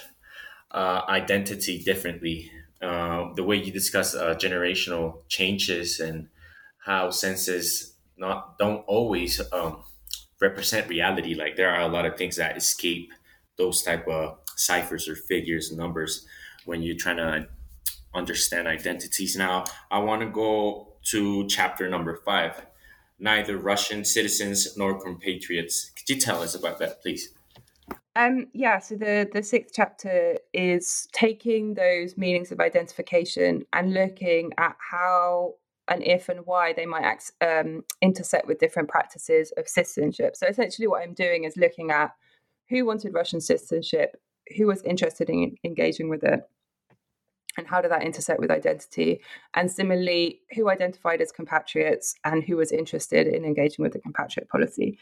uh, 0.69 1.01
identity 1.09 1.79
differently. 1.79 2.51
Uh, 2.79 3.33
the 3.33 3.43
way 3.43 3.55
you 3.55 3.71
discuss 3.71 4.13
uh, 4.13 4.35
generational 4.35 5.27
changes 5.27 5.99
and 5.99 6.27
how 6.85 7.09
senses 7.09 7.95
not 8.17 8.55
don't 8.59 8.83
always 8.85 9.41
um, 9.51 9.83
represent 10.39 10.87
reality. 10.89 11.33
Like 11.33 11.55
there 11.55 11.71
are 11.71 11.81
a 11.81 11.87
lot 11.87 12.05
of 12.05 12.17
things 12.17 12.35
that 12.35 12.55
escape 12.55 13.11
those 13.57 13.81
type 13.81 14.07
of 14.07 14.37
ciphers 14.55 15.09
or 15.09 15.15
figures 15.15 15.71
numbers 15.71 16.27
when 16.65 16.83
you're 16.83 16.95
trying 16.95 17.17
to 17.17 17.47
understand 18.13 18.67
identities. 18.67 19.35
Now, 19.35 19.63
I 19.89 19.97
want 19.97 20.21
to 20.21 20.29
go 20.29 20.97
to 21.05 21.47
chapter 21.47 21.89
number 21.89 22.21
five 22.23 22.61
neither 23.21 23.57
Russian 23.57 24.03
citizens 24.03 24.75
nor 24.77 24.99
compatriots. 24.99 25.91
Could 25.95 26.09
you 26.09 26.19
tell 26.19 26.41
us 26.41 26.55
about 26.55 26.79
that, 26.79 27.01
please? 27.01 27.33
Um, 28.15 28.47
yeah, 28.53 28.79
so 28.79 28.95
the, 28.95 29.29
the 29.31 29.41
sixth 29.41 29.73
chapter 29.73 30.37
is 30.53 31.07
taking 31.13 31.75
those 31.75 32.17
meanings 32.17 32.51
of 32.51 32.59
identification 32.59 33.63
and 33.71 33.93
looking 33.93 34.51
at 34.57 34.75
how 34.91 35.55
and 35.87 36.03
if 36.03 36.29
and 36.29 36.45
why 36.45 36.73
they 36.73 36.85
might 36.85 37.31
um, 37.41 37.83
intersect 38.01 38.47
with 38.47 38.59
different 38.59 38.89
practices 38.89 39.53
of 39.57 39.67
citizenship. 39.67 40.35
So 40.35 40.47
essentially, 40.47 40.87
what 40.87 41.03
I'm 41.03 41.13
doing 41.13 41.45
is 41.45 41.55
looking 41.57 41.91
at 41.91 42.11
who 42.69 42.85
wanted 42.85 43.13
Russian 43.13 43.41
citizenship, 43.41 44.17
who 44.57 44.67
was 44.67 44.81
interested 44.83 45.29
in 45.29 45.55
engaging 45.63 46.09
with 46.09 46.23
it, 46.23 46.41
and 47.57 47.67
how 47.67 47.81
did 47.81 47.91
that 47.91 48.03
intersect 48.03 48.39
with 48.39 48.51
identity? 48.51 49.21
And 49.53 49.71
similarly, 49.71 50.41
who 50.55 50.69
identified 50.69 51.21
as 51.21 51.31
compatriots 51.31 52.15
and 52.23 52.43
who 52.43 52.57
was 52.57 52.71
interested 52.71 53.27
in 53.27 53.45
engaging 53.45 53.83
with 53.83 53.93
the 53.93 53.99
compatriot 53.99 54.49
policy? 54.49 54.97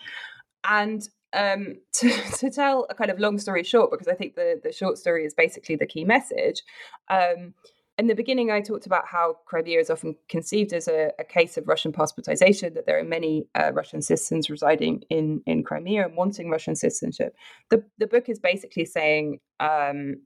And 0.64 1.08
um, 1.34 1.78
to, 1.94 2.10
to, 2.38 2.50
tell 2.50 2.88
a 2.90 2.96
kind 2.96 3.12
of 3.12 3.20
long 3.20 3.38
story 3.38 3.64
short, 3.64 3.92
because 3.92 4.08
I 4.08 4.16
think 4.16 4.36
the, 4.36 4.60
the 4.64 4.72
short 4.72 4.98
story 4.98 5.26
is 5.26 5.34
basically 5.34 5.76
the 5.76 5.86
key 5.86 6.04
message. 6.04 6.64
Um, 7.10 7.54
in 8.00 8.08
the 8.08 8.16
beginning, 8.16 8.50
I 8.50 8.62
talked 8.62 8.86
about 8.86 9.06
how 9.06 9.36
Crimea 9.46 9.78
is 9.78 9.90
often 9.90 10.16
conceived 10.30 10.72
as 10.72 10.88
a, 10.88 11.12
a 11.20 11.26
case 11.26 11.58
of 11.58 11.68
Russian 11.68 11.92
passportization, 11.92 12.74
that 12.74 12.86
there 12.86 12.98
are 12.98 13.04
many 13.04 13.48
uh, 13.56 13.74
Russian 13.74 14.02
citizens 14.02 14.50
residing 14.50 15.04
in, 15.10 15.42
in 15.46 15.64
Crimea 15.64 16.06
and 16.06 16.16
wanting 16.16 16.50
Russian 16.50 16.76
citizenship. 16.76 17.36
The, 17.70 17.84
the 17.98 18.08
book 18.08 18.30
is 18.30 18.40
basically 18.40 18.86
saying 18.86 19.42
um, 19.60 20.22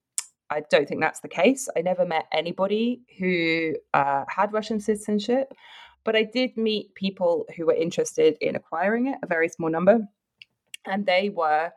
I 0.53 0.61
don't 0.69 0.87
think 0.87 1.01
that's 1.01 1.21
the 1.21 1.27
case. 1.41 1.67
I 1.75 1.81
never 1.81 2.05
met 2.05 2.25
anybody 2.31 3.01
who 3.17 3.73
uh, 3.93 4.23
had 4.27 4.53
Russian 4.53 4.79
citizenship, 4.79 5.53
but 6.03 6.15
I 6.15 6.23
did 6.23 6.55
meet 6.55 6.93
people 6.93 7.45
who 7.55 7.65
were 7.65 7.73
interested 7.73 8.37
in 8.39 8.55
acquiring 8.55 9.07
it, 9.07 9.17
a 9.23 9.27
very 9.27 9.49
small 9.49 9.71
number, 9.71 9.97
and 10.85 11.05
they 11.05 11.29
were 11.29 11.71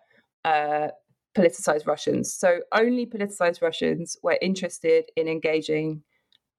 uh, 0.44 0.88
politicized 1.34 1.86
Russians. 1.86 2.34
So 2.34 2.60
only 2.72 3.06
politicized 3.06 3.62
Russians 3.62 4.18
were 4.22 4.38
interested 4.42 5.04
in 5.16 5.26
engaging 5.26 6.02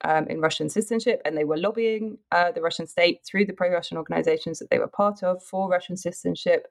um, 0.04 0.28
in 0.28 0.42
Russian 0.42 0.70
citizenship, 0.70 1.22
and 1.24 1.38
they 1.38 1.44
were 1.44 1.58
lobbying 1.58 2.18
uh, 2.32 2.52
the 2.52 2.62
Russian 2.62 2.88
state 2.88 3.20
through 3.26 3.46
the 3.46 3.54
pro-Russian 3.54 3.98
organizations 3.98 4.58
that 4.60 4.70
they 4.72 4.80
were 4.80 4.88
part 4.88 5.22
of 5.24 5.44
for 5.44 5.70
Russian 5.70 5.98
citizenship, 5.98 6.68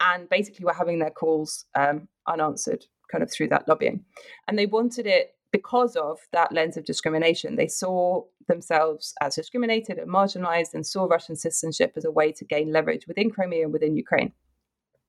and 0.00 0.28
basically 0.28 0.64
were 0.64 0.72
having 0.72 0.98
their 1.00 1.10
calls 1.10 1.64
um, 1.74 2.08
unanswered 2.26 2.84
kind 3.10 3.22
of 3.22 3.30
through 3.30 3.48
that 3.48 3.68
lobbying. 3.68 4.04
And 4.48 4.58
they 4.58 4.66
wanted 4.66 5.06
it 5.06 5.34
because 5.52 5.96
of 5.96 6.18
that 6.32 6.52
lens 6.52 6.76
of 6.76 6.84
discrimination. 6.84 7.56
They 7.56 7.68
saw 7.68 8.24
themselves 8.48 9.14
as 9.20 9.36
discriminated 9.36 9.98
and 9.98 10.10
marginalized 10.10 10.74
and 10.74 10.86
saw 10.86 11.04
Russian 11.04 11.36
citizenship 11.36 11.92
as 11.96 12.04
a 12.04 12.10
way 12.10 12.32
to 12.32 12.44
gain 12.44 12.72
leverage 12.72 13.06
within 13.06 13.30
Crimea 13.30 13.64
and 13.64 13.72
within 13.72 13.96
Ukraine. 13.96 14.32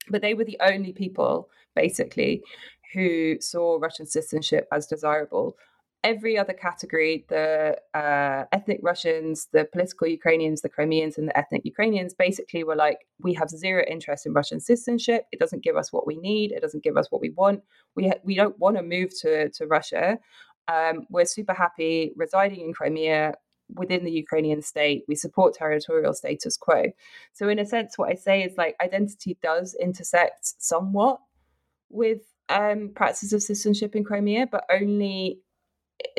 But 0.10 0.22
they 0.22 0.34
were 0.34 0.46
the 0.46 0.60
only 0.62 0.94
people, 0.94 1.50
basically, 1.76 2.44
who 2.94 3.40
saw 3.42 3.78
Russian 3.78 4.06
citizenship 4.06 4.68
as 4.72 4.88
desirable 4.88 5.58
every 6.04 6.38
other 6.38 6.54
category 6.54 7.26
the 7.28 7.78
uh, 7.94 8.46
ethnic 8.52 8.80
Russians, 8.82 9.48
the 9.52 9.66
political 9.66 10.08
Ukrainians, 10.08 10.62
the 10.62 10.70
Crimeans, 10.70 11.18
and 11.18 11.28
the 11.28 11.38
ethnic 11.38 11.64
Ukrainians 11.66 12.14
basically 12.14 12.64
were 12.64 12.76
like, 12.76 13.00
we 13.20 13.34
have 13.34 13.50
zero 13.50 13.84
interest 13.88 14.26
in 14.26 14.34
Russian 14.34 14.60
citizenship. 14.60 15.26
It 15.32 15.40
doesn't 15.40 15.64
give 15.64 15.76
us 15.76 15.92
what 15.92 16.08
we 16.08 16.16
need. 16.18 16.52
It 16.52 16.62
doesn't 16.62 16.84
give 16.84 16.98
us 16.98 17.08
what 17.12 17.22
we 17.22 17.32
want. 17.32 17.62
We 17.96 18.08
ha- 18.10 18.22
we 18.24 18.36
don't 18.36 18.58
want 18.60 18.78
to 18.78 18.84
move 18.84 19.10
to 19.22 19.50
to 19.50 19.68
Russia. 19.68 20.20
Um, 20.68 21.08
we're 21.10 21.26
super 21.26 21.54
happy 21.54 22.14
residing 22.16 22.62
in 22.62 22.74
Crimea 22.74 23.34
within 23.76 24.04
the 24.04 24.12
Ukrainian 24.12 24.62
state. 24.62 25.04
We 25.08 25.16
support 25.16 25.54
territorial 25.54 26.14
status 26.14 26.58
quo. 26.58 26.86
So 27.34 27.50
in 27.50 27.60
a 27.60 27.66
sense, 27.66 27.98
what 27.98 28.10
I 28.10 28.16
say 28.16 28.44
is 28.44 28.58
like 28.58 28.76
identity 28.82 29.38
does 29.42 29.76
intersect 29.80 30.54
somewhat 30.60 31.20
with 31.90 32.22
um, 32.50 32.92
practices 32.96 33.34
of 33.34 33.44
citizenship 33.44 33.96
in 33.96 34.04
Crimea, 34.04 34.48
but 34.48 34.64
only 34.72 35.42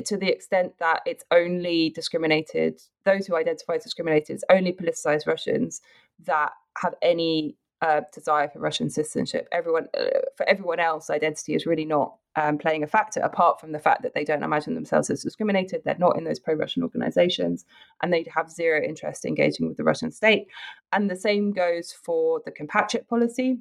to 0.04 0.16
the 0.16 0.28
extent 0.28 0.72
that 0.78 1.00
it's 1.06 1.24
only 1.30 1.90
discriminated 1.90 2.80
those 3.04 3.26
who 3.26 3.36
identify 3.36 3.74
as 3.74 3.82
discriminated 3.82 4.30
it's 4.30 4.44
only 4.50 4.72
politicized 4.72 5.26
russians 5.26 5.80
that 6.24 6.50
have 6.76 6.94
any 7.02 7.56
uh, 7.80 8.00
desire 8.12 8.48
for 8.48 8.58
russian 8.58 8.90
citizenship. 8.90 9.48
Everyone 9.52 9.86
uh, 9.98 10.20
for 10.36 10.48
everyone 10.48 10.80
else 10.80 11.10
identity 11.10 11.54
is 11.54 11.66
really 11.66 11.84
not 11.84 12.16
um, 12.36 12.58
playing 12.58 12.82
a 12.82 12.88
factor 12.88 13.20
apart 13.20 13.60
from 13.60 13.72
the 13.72 13.78
fact 13.78 14.02
that 14.02 14.14
they 14.14 14.24
don't 14.24 14.42
imagine 14.42 14.74
themselves 14.74 15.10
as 15.10 15.22
discriminated 15.22 15.82
they're 15.84 15.96
not 15.98 16.16
in 16.16 16.24
those 16.24 16.40
pro-russian 16.40 16.82
organizations 16.82 17.64
and 18.02 18.12
they 18.12 18.24
have 18.34 18.50
zero 18.50 18.82
interest 18.82 19.24
in 19.24 19.30
engaging 19.30 19.68
with 19.68 19.76
the 19.76 19.84
russian 19.84 20.10
state. 20.10 20.46
And 20.92 21.08
the 21.08 21.16
same 21.16 21.52
goes 21.52 21.92
for 21.92 22.40
the 22.44 22.50
compatriot 22.50 23.08
policy 23.08 23.58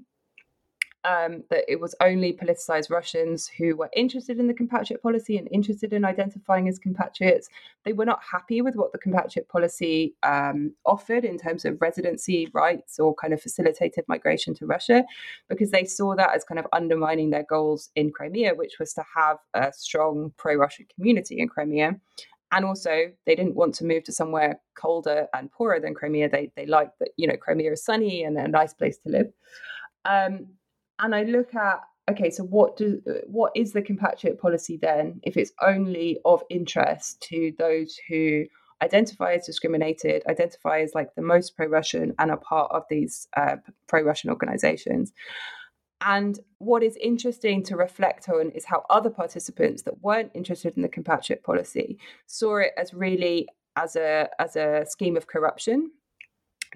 um, 1.08 1.44
that 1.50 1.64
it 1.70 1.80
was 1.80 1.96
only 2.02 2.34
politicized 2.34 2.90
Russians 2.90 3.48
who 3.48 3.78
were 3.78 3.90
interested 3.96 4.40
in 4.40 4.48
the 4.48 4.54
compatriot 4.54 5.02
policy 5.02 5.38
and 5.38 5.48
interested 5.52 5.94
in 5.94 6.04
identifying 6.04 6.68
as 6.68 6.78
compatriots. 6.78 7.48
They 7.86 7.94
were 7.94 8.06
not 8.06 8.20
happy 8.30 8.62
with 8.62 8.76
what 8.76 8.92
the 8.92 8.98
compatriot 8.98 9.48
policy 9.48 10.16
um, 10.24 10.74
offered 10.86 11.24
in 11.24 11.38
terms 11.38 11.64
of 11.64 11.80
residency 11.80 12.50
rights 12.54 13.00
or 13.00 13.16
kind 13.16 13.34
of 13.34 13.42
facilitated 13.42 14.04
migration 14.10 14.54
to 14.56 14.66
Russia, 14.66 15.06
because 15.48 15.72
they 15.72 15.86
saw 15.86 16.14
that 16.16 16.36
as 16.36 16.44
kind 16.44 16.60
of 16.60 16.68
undermining 16.74 17.30
their 17.30 17.46
goals 17.50 17.90
in 17.96 18.12
Crimea, 18.12 18.56
which 18.56 18.74
was 18.78 18.94
to 18.94 19.04
have 19.16 19.38
a 19.54 19.72
strong 19.72 20.34
pro 20.36 20.56
Russian 20.56 20.88
community 20.94 21.40
in 21.40 21.48
Crimea. 21.48 21.96
And 22.52 22.66
also, 22.66 23.12
they 23.26 23.36
didn't 23.36 23.56
want 23.56 23.76
to 23.76 23.86
move 23.86 24.04
to 24.06 24.12
somewhere 24.12 24.60
colder 24.76 25.28
and 25.34 25.52
poorer 25.52 25.80
than 25.80 25.94
Crimea. 25.94 26.30
They 26.30 26.52
they 26.56 26.66
liked 26.66 27.00
that 27.00 27.10
you 27.18 27.28
know 27.28 27.38
Crimea 27.38 27.72
is 27.74 27.84
sunny 27.84 28.24
and 28.24 28.38
a 28.38 28.48
nice 28.48 28.74
place 28.74 28.98
to 29.00 29.10
live. 29.10 29.32
Um, 30.06 30.48
and 31.00 31.16
I 31.16 31.24
look 31.24 31.54
at 31.56 31.82
okay, 32.10 32.30
so 32.30 32.44
what 32.44 32.78
do 32.78 33.02
what 33.26 33.52
is 33.56 33.74
the 33.74 33.82
compatriot 33.82 34.40
policy 34.40 34.78
then 34.78 35.20
if 35.24 35.36
it's 35.38 35.52
only 35.62 36.20
of 36.26 36.44
interest 36.50 37.22
to 37.30 37.54
those 37.58 38.00
who 38.08 38.46
identify 38.82 39.34
as 39.34 39.46
discriminated, 39.46 40.24
identify 40.28 40.82
as 40.82 40.94
like 40.94 41.14
the 41.16 41.22
most 41.22 41.56
pro 41.56 41.68
Russian, 41.68 42.14
and 42.20 42.32
are 42.32 42.38
part 42.38 42.72
of 42.72 42.84
these 42.90 43.28
uh, 43.36 43.58
pro 43.88 44.02
Russian 44.04 44.30
organizations. 44.30 45.14
And 46.02 46.40
what 46.60 46.84
is 46.84 46.96
interesting 47.02 47.64
to 47.64 47.76
reflect 47.76 48.30
on 48.30 48.52
is 48.52 48.66
how 48.66 48.84
other 48.90 49.10
participants 49.10 49.82
that 49.84 50.04
weren't 50.04 50.32
interested 50.36 50.76
in 50.76 50.84
the 50.84 50.90
compatriot 50.90 51.44
policy 51.44 51.98
saw 52.28 52.58
it 52.58 52.72
as 52.78 52.94
really 52.94 53.48
as 53.76 53.96
a 53.96 54.30
as 54.40 54.56
a 54.56 54.86
scheme 54.88 55.18
of 55.18 55.28
corruption 55.28 55.92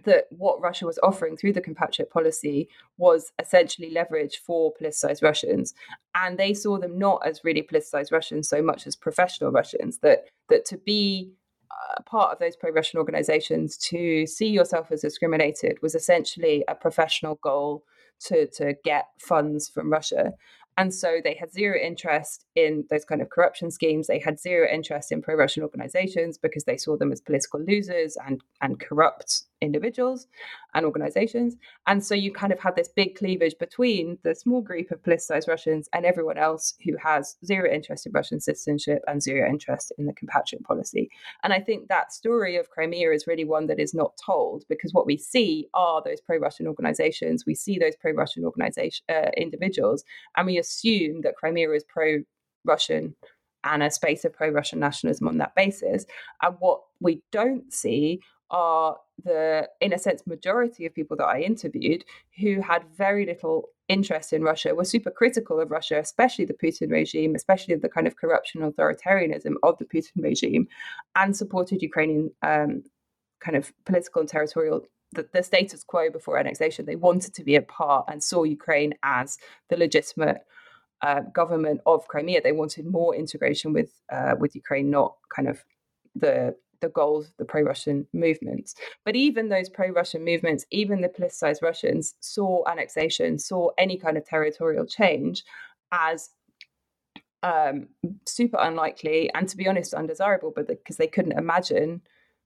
that 0.03 0.25
what 0.29 0.61
Russia 0.61 0.85
was 0.85 0.99
offering 1.03 1.37
through 1.37 1.53
the 1.53 1.61
compatriot 1.61 2.09
policy 2.09 2.69
was 2.97 3.31
essentially 3.39 3.91
leverage 3.91 4.41
for 4.45 4.73
politicized 4.73 5.23
Russians. 5.23 5.73
And 6.15 6.37
they 6.37 6.53
saw 6.53 6.77
them 6.77 6.97
not 6.97 7.25
as 7.25 7.43
really 7.43 7.63
politicized 7.63 8.11
Russians 8.11 8.49
so 8.49 8.61
much 8.61 8.87
as 8.87 8.95
professional 8.95 9.51
Russians, 9.51 9.99
that 9.99 10.25
that 10.49 10.65
to 10.65 10.77
be 10.77 11.31
uh, 11.71 12.01
part 12.03 12.33
of 12.33 12.39
those 12.39 12.55
pro-Russian 12.55 12.99
organizations, 12.99 13.77
to 13.77 14.25
see 14.27 14.47
yourself 14.47 14.91
as 14.91 15.01
discriminated 15.01 15.77
was 15.81 15.95
essentially 15.95 16.63
a 16.67 16.75
professional 16.75 17.35
goal 17.35 17.83
to, 18.19 18.47
to 18.47 18.75
get 18.83 19.07
funds 19.19 19.69
from 19.69 19.91
Russia. 19.91 20.33
And 20.77 20.93
so 20.93 21.19
they 21.23 21.35
had 21.35 21.51
zero 21.51 21.77
interest 21.77 22.45
in 22.55 22.85
those 22.89 23.05
kind 23.05 23.21
of 23.21 23.29
corruption 23.29 23.71
schemes. 23.71 24.07
They 24.07 24.19
had 24.19 24.39
zero 24.39 24.67
interest 24.71 25.11
in 25.11 25.21
pro 25.21 25.35
Russian 25.35 25.63
organizations 25.63 26.37
because 26.37 26.63
they 26.63 26.77
saw 26.77 26.97
them 26.97 27.11
as 27.11 27.21
political 27.21 27.59
losers 27.61 28.17
and, 28.25 28.41
and 28.61 28.79
corrupt 28.79 29.43
individuals 29.61 30.27
and 30.73 30.85
organizations. 30.85 31.55
And 31.87 32.03
so 32.03 32.15
you 32.15 32.31
kind 32.31 32.51
of 32.51 32.59
had 32.59 32.75
this 32.75 32.89
big 32.89 33.15
cleavage 33.15 33.55
between 33.59 34.17
the 34.23 34.35
small 34.35 34.61
group 34.61 34.91
of 34.91 35.01
politicized 35.03 35.47
Russians 35.47 35.87
and 35.93 36.05
everyone 36.05 36.37
else 36.37 36.73
who 36.83 36.97
has 36.97 37.37
zero 37.45 37.71
interest 37.71 38.05
in 38.05 38.11
Russian 38.11 38.39
citizenship 38.39 39.01
and 39.07 39.21
zero 39.21 39.49
interest 39.49 39.91
in 39.97 40.05
the 40.05 40.13
compatriot 40.13 40.63
policy. 40.63 41.09
And 41.43 41.53
I 41.53 41.59
think 41.59 41.87
that 41.87 42.13
story 42.13 42.57
of 42.57 42.69
Crimea 42.69 43.11
is 43.11 43.27
really 43.27 43.45
one 43.45 43.67
that 43.67 43.79
is 43.79 43.93
not 43.93 44.13
told 44.23 44.63
because 44.67 44.93
what 44.93 45.05
we 45.05 45.17
see 45.17 45.67
are 45.73 46.01
those 46.03 46.21
pro 46.21 46.37
Russian 46.37 46.67
organizations, 46.67 47.45
we 47.45 47.55
see 47.55 47.77
those 47.77 47.95
pro 47.95 48.11
Russian 48.11 48.45
organization 48.45 49.03
uh, 49.09 49.29
individuals, 49.37 50.03
and 50.35 50.47
we 50.47 50.57
assume 50.57 51.21
that 51.21 51.35
Crimea 51.35 51.71
is 51.71 51.83
pro 51.83 52.19
Russian 52.65 53.15
and 53.63 53.83
a 53.83 53.91
space 53.91 54.25
of 54.25 54.33
pro 54.33 54.49
Russian 54.49 54.79
nationalism 54.79 55.27
on 55.27 55.37
that 55.37 55.55
basis. 55.55 56.05
And 56.41 56.55
what 56.59 56.81
we 56.99 57.21
don't 57.31 57.71
see 57.71 58.21
are 58.49 58.97
the, 59.23 59.69
in 59.79 59.93
a 59.93 59.97
sense, 59.97 60.25
majority 60.25 60.85
of 60.85 60.93
people 60.93 61.17
that 61.17 61.25
I 61.25 61.41
interviewed 61.41 62.03
who 62.39 62.61
had 62.61 62.83
very 62.95 63.25
little 63.25 63.69
interest 63.87 64.31
in 64.31 64.41
Russia, 64.41 64.73
were 64.73 64.85
super 64.85 65.11
critical 65.11 65.59
of 65.59 65.69
Russia, 65.69 65.99
especially 65.99 66.45
the 66.45 66.53
Putin 66.53 66.91
regime, 66.91 67.35
especially 67.35 67.75
the 67.75 67.89
kind 67.89 68.07
of 68.07 68.15
corruption 68.15 68.61
authoritarianism 68.61 69.55
of 69.63 69.77
the 69.77 69.85
Putin 69.85 70.23
regime, 70.23 70.67
and 71.15 71.35
supported 71.35 71.81
Ukrainian 71.81 72.31
um, 72.41 72.83
kind 73.41 73.57
of 73.57 73.73
political 73.85 74.21
and 74.21 74.29
territorial. 74.29 74.81
The, 75.13 75.27
the 75.33 75.43
status 75.43 75.83
quo 75.83 76.09
before 76.09 76.37
annexation, 76.37 76.85
they 76.85 76.95
wanted 76.95 77.33
to 77.33 77.43
be 77.43 77.55
a 77.55 77.61
part 77.61 78.05
and 78.07 78.23
saw 78.23 78.43
Ukraine 78.43 78.93
as 79.03 79.37
the 79.69 79.75
legitimate 79.75 80.37
uh, 81.01 81.21
government 81.33 81.81
of 81.85 82.07
Crimea. 82.07 82.41
They 82.41 82.53
wanted 82.53 82.85
more 82.85 83.13
integration 83.13 83.73
with 83.73 83.91
uh, 84.09 84.35
with 84.39 84.55
Ukraine, 84.55 84.89
not 84.89 85.15
kind 85.35 85.49
of 85.49 85.65
the 86.15 86.55
the 86.81 86.89
goals 86.89 87.27
of 87.27 87.33
the 87.37 87.45
pro-Russian 87.45 88.07
movements. 88.13 88.75
But 89.05 89.15
even 89.15 89.49
those 89.49 89.69
pro-Russian 89.69 90.25
movements, 90.25 90.65
even 90.71 91.01
the 91.01 91.09
politicized 91.09 91.61
Russians, 91.61 92.15
saw 92.19 92.67
annexation, 92.67 93.39
saw 93.39 93.69
any 93.77 93.97
kind 93.97 94.17
of 94.17 94.25
territorial 94.25 94.85
change 94.85 95.43
as 95.91 96.29
um, 97.43 97.87
super 98.27 98.57
unlikely 98.59 99.31
and, 99.33 99.47
to 99.47 99.57
be 99.57 99.67
honest, 99.67 99.93
undesirable. 99.93 100.51
But 100.55 100.67
because 100.67 100.97
they 100.97 101.07
couldn't 101.07 101.37
imagine, 101.37 102.01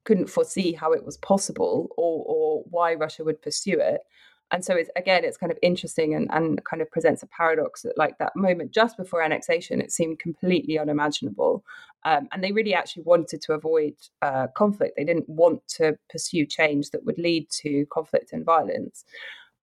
couldn't 0.06 0.30
foresee 0.30 0.74
how 0.74 0.92
it 0.92 1.04
was 1.04 1.18
possible 1.18 1.90
or 1.98 2.24
or 2.28 2.64
why 2.70 2.94
Russia 2.94 3.24
would 3.24 3.42
pursue 3.42 3.80
it 3.80 4.02
and 4.52 4.64
so 4.64 4.76
it's 4.76 4.90
again 4.96 5.24
it's 5.24 5.38
kind 5.38 5.52
of 5.52 5.58
interesting 5.62 6.14
and, 6.14 6.28
and 6.32 6.64
kind 6.66 6.82
of 6.82 6.92
presents 6.92 7.24
a 7.24 7.28
paradox 7.28 7.82
that 7.82 7.98
like 7.98 8.18
that 8.20 8.36
moment 8.36 8.72
just 8.72 8.96
before 8.98 9.22
annexation 9.22 9.82
it 9.82 9.92
seemed 9.92 10.20
completely 10.20 10.78
unimaginable. 10.78 11.64
Um, 12.04 12.28
and 12.32 12.44
they 12.44 12.52
really 12.52 12.76
actually 12.76 13.04
wanted 13.04 13.42
to 13.42 13.54
avoid 13.54 13.96
uh, 14.22 14.48
conflict. 14.56 14.94
They 14.96 15.04
didn't 15.04 15.28
want 15.28 15.68
to 15.70 15.98
pursue 16.10 16.46
change 16.46 16.92
that 16.92 17.04
would 17.04 17.18
lead 17.18 17.50
to 17.62 17.88
conflict 17.92 18.32
and 18.32 18.46
violence. 18.46 19.04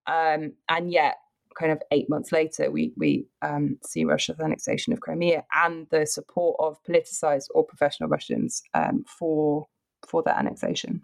Um, 0.08 0.54
and 0.68 0.90
yet 0.90 1.18
kind 1.54 1.70
of 1.70 1.80
eight 1.90 2.08
months 2.08 2.32
later 2.32 2.70
we 2.70 2.92
we 2.96 3.26
um, 3.42 3.78
see 3.84 4.04
russia's 4.04 4.40
annexation 4.40 4.92
of 4.92 5.00
crimea 5.00 5.44
and 5.54 5.86
the 5.90 6.06
support 6.06 6.56
of 6.58 6.82
politicized 6.82 7.46
or 7.54 7.64
professional 7.64 8.08
russians 8.08 8.62
um, 8.74 9.04
for 9.06 9.66
for 10.06 10.22
that 10.22 10.38
annexation 10.38 11.02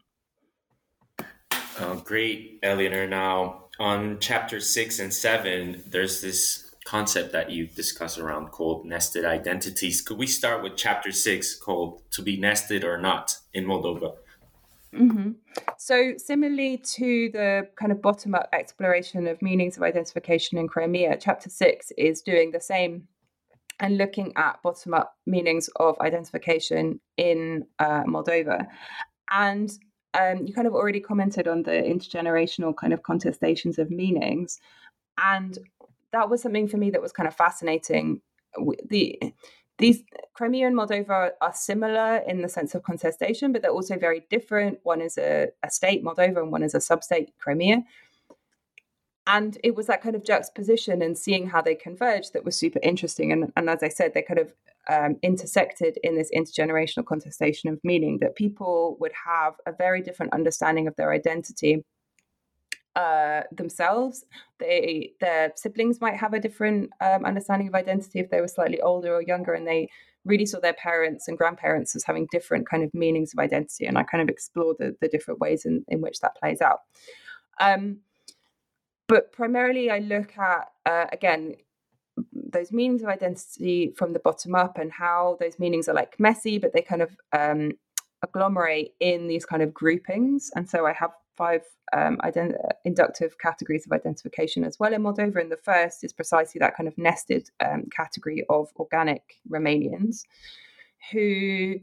Oh, 1.81 2.03
great, 2.05 2.59
Eleanor. 2.63 3.07
Now, 3.07 3.69
on 3.79 4.19
chapter 4.21 4.59
six 4.61 4.99
and 4.99 5.15
seven, 5.15 5.83
there's 5.87 6.21
this 6.21 6.75
concept 6.85 7.33
that 7.33 7.51
you 7.51 7.67
discuss 7.67 8.19
around 8.19 8.49
called 8.49 8.85
nested 8.85 9.25
identities. 9.25 10.01
Could 10.03 10.19
we 10.19 10.27
start 10.27 10.63
with 10.63 10.77
chapter 10.77 11.13
six 11.13 11.55
called 11.55 12.03
To 12.13 12.23
Be 12.23 12.37
Nested 12.37 12.83
or 12.83 12.99
Not 12.99 13.37
in 13.55 13.65
Moldova? 13.65 14.17
Mm-hmm. 14.95 15.33
So, 15.77 16.15
similarly 16.17 16.79
to 16.95 17.31
the 17.33 17.69
kind 17.77 17.93
of 17.93 18.03
bottom 18.03 18.35
up 18.35 18.49
exploration 18.53 19.29
of 19.29 19.41
meanings 19.43 19.77
of 19.77 19.83
identification 19.83 20.59
in 20.59 20.67
Crimea, 20.67 21.19
chapter 21.21 21.51
six 21.51 21.93
is 21.97 22.23
doing 22.23 22.51
the 22.51 22.61
same 22.61 23.07
and 23.81 23.99
looking 23.99 24.33
at 24.37 24.61
bottom 24.63 24.95
up 24.95 25.17
meanings 25.27 25.69
of 25.77 25.97
identification 26.01 26.99
in 27.17 27.67
uh, 27.79 28.03
Moldova. 28.05 28.67
And 29.31 29.71
um, 30.15 30.47
you 30.47 30.55
kind 30.55 30.67
of 30.67 30.75
already 30.75 31.01
commented 31.01 31.49
on 31.49 31.63
the 31.63 31.71
intergenerational 31.71 32.77
kind 32.77 32.93
of 32.93 33.03
contestations 33.03 33.79
of 33.79 33.91
meanings. 33.91 34.61
And 35.19 35.59
that 36.13 36.31
was 36.31 36.43
something 36.43 36.69
for 36.69 36.77
me 36.77 36.91
that 36.91 37.03
was 37.03 37.13
kind 37.13 37.27
of 37.27 37.35
fascinating. 37.35 38.21
The 38.89 39.19
these 39.79 40.03
Crimea 40.35 40.67
and 40.67 40.77
Moldova 40.77 41.31
are 41.41 41.53
similar 41.55 42.17
in 42.27 42.43
the 42.43 42.49
sense 42.49 42.75
of 42.75 42.83
contestation, 42.83 43.53
but 43.53 43.63
they're 43.63 43.71
also 43.71 43.97
very 43.97 44.25
different. 44.29 44.81
One 44.83 45.01
is 45.01 45.17
a, 45.17 45.49
a 45.63 45.71
state, 45.71 46.05
Moldova, 46.05 46.39
and 46.39 46.51
one 46.51 46.65
is 46.65 46.75
a 46.75 46.81
sub-state, 46.81 47.31
Crimea. 47.39 47.85
And 49.29 49.59
it 49.63 49.77
was 49.77 49.87
that 49.87 50.03
kind 50.03 50.17
of 50.17 50.25
juxtaposition 50.25 51.03
and 51.03 51.17
seeing 51.17 51.49
how 51.49 51.61
they 51.61 51.75
converged 51.75 52.33
that 52.33 52.47
was 52.47 52.57
super 52.57 52.81
interesting. 52.83 53.31
And, 53.31 53.53
and 53.57 53.69
as 53.69 53.83
I 53.83 53.89
said, 53.89 54.15
they 54.15 54.23
kind 54.23 54.41
of 54.41 54.55
um, 54.89 55.17
intersected 55.23 55.99
in 56.03 56.17
this 56.17 56.31
intergenerational 56.35 57.05
contestation 57.05 57.69
of 57.69 57.79
meaning 57.85 58.19
that 58.21 58.37
people 58.37 58.97
would 59.01 59.13
have 59.27 59.53
a 59.67 59.73
very 59.73 60.01
different 60.01 60.33
understanding 60.33 60.89
of 60.89 60.97
their 60.97 61.13
identity 61.13 61.85
uh, 62.97 63.43
themselves. 63.53 64.25
They 64.59 65.13
their 65.21 65.53
siblings 65.57 66.01
might 66.01 66.17
have 66.17 66.33
a 66.33 66.41
different 66.41 66.91
um, 67.03 67.27
understanding 67.27 67.69
of 67.69 67.75
identity 67.75 68.21
if 68.21 68.31
they 68.31 68.41
were 68.41 68.49
slightly 68.49 68.81
older 68.81 69.15
or 69.15 69.23
younger, 69.23 69.53
and 69.53 69.67
they 69.67 69.91
really 70.25 70.47
saw 70.47 70.59
their 70.59 70.73
parents 70.73 71.29
and 71.29 71.37
grandparents 71.37 71.95
as 71.95 72.03
having 72.03 72.27
different 72.33 72.69
kind 72.69 72.83
of 72.83 72.93
meanings 72.95 73.35
of 73.35 73.39
identity. 73.39 73.85
And 73.85 73.99
I 73.99 74.05
kind 74.05 74.23
of 74.23 74.31
explore 74.31 74.75
the, 74.79 74.97
the 75.03 75.09
different 75.09 75.39
ways 75.39 75.67
in, 75.67 75.85
in 75.89 76.01
which 76.01 76.21
that 76.21 76.35
plays 76.37 76.61
out. 76.61 76.81
Um, 77.61 77.99
but 79.09 79.33
primarily, 79.33 79.91
I 79.91 79.99
look 79.99 80.37
at 80.39 80.69
uh, 80.87 81.07
again 81.13 81.57
those 82.33 82.73
meanings 82.73 83.03
of 83.03 83.09
identity 83.09 83.95
from 83.97 84.13
the 84.13 84.19
bottom 84.19 84.55
up 84.55 84.79
and 84.79 84.91
how 84.93 85.37
those 85.41 85.59
meanings 85.59 85.89
are 85.89 85.95
like 85.95 86.19
messy, 86.19 86.59
but 86.59 86.73
they 86.73 86.83
kind 86.83 87.03
of 87.03 87.17
um, 87.33 87.73
agglomerate 88.23 88.95
in 89.01 89.29
these 89.29 89.45
kind 89.45 89.63
of 89.63 89.73
groupings. 89.73 90.51
And 90.55 90.69
so 90.69 90.87
I 90.87 90.93
have 90.93 91.11
five 91.37 91.63
um, 91.93 92.19
ident- 92.25 92.57
inductive 92.85 93.39
categories 93.39 93.87
of 93.87 93.93
identification 93.93 94.65
as 94.65 94.79
well 94.79 94.93
in 94.93 95.03
Moldova. 95.03 95.41
And 95.41 95.53
the 95.53 95.57
first 95.57 96.03
is 96.03 96.13
precisely 96.13 96.59
that 96.59 96.77
kind 96.77 96.89
of 96.89 96.99
nested 96.99 97.49
um, 97.65 97.85
category 97.95 98.45
of 98.49 98.69
organic 98.77 99.23
Romanians 99.49 100.25
who 101.13 101.77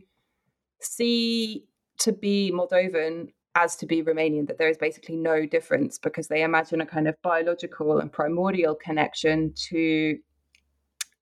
see 0.81 1.63
to 1.99 2.11
be 2.11 2.51
Moldovan 2.53 3.29
as 3.55 3.75
to 3.77 3.85
be 3.85 4.03
Romanian, 4.03 4.47
that 4.47 4.57
there 4.57 4.69
is 4.69 4.77
basically 4.77 5.15
no 5.15 5.45
difference 5.45 5.97
because 5.97 6.27
they 6.27 6.43
imagine 6.43 6.81
a 6.81 6.85
kind 6.85 7.07
of 7.07 7.15
biological 7.21 7.99
and 7.99 8.11
primordial 8.11 8.75
connection 8.75 9.53
to 9.69 10.17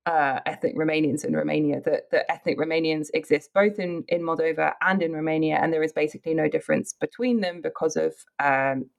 uh, 0.06 0.40
ethnic 0.46 0.76
Romanians 0.76 1.24
in 1.24 1.34
Romania, 1.34 1.80
that, 1.86 2.12
that 2.12 2.30
ethnic 2.30 2.58
Romanians 2.58 3.08
exist 3.14 3.52
both 3.54 3.80
in, 3.80 4.04
in 4.10 4.22
Moldova 4.22 4.74
and 4.82 5.02
in 5.02 5.14
Romania, 5.14 5.60
and 5.62 5.72
there 5.72 5.84
is 5.84 5.94
basically 5.94 6.34
no 6.34 6.50
difference 6.50 6.94
between 6.94 7.40
them 7.40 7.62
because 7.62 7.96
of 7.96 8.14
um, 8.40 8.90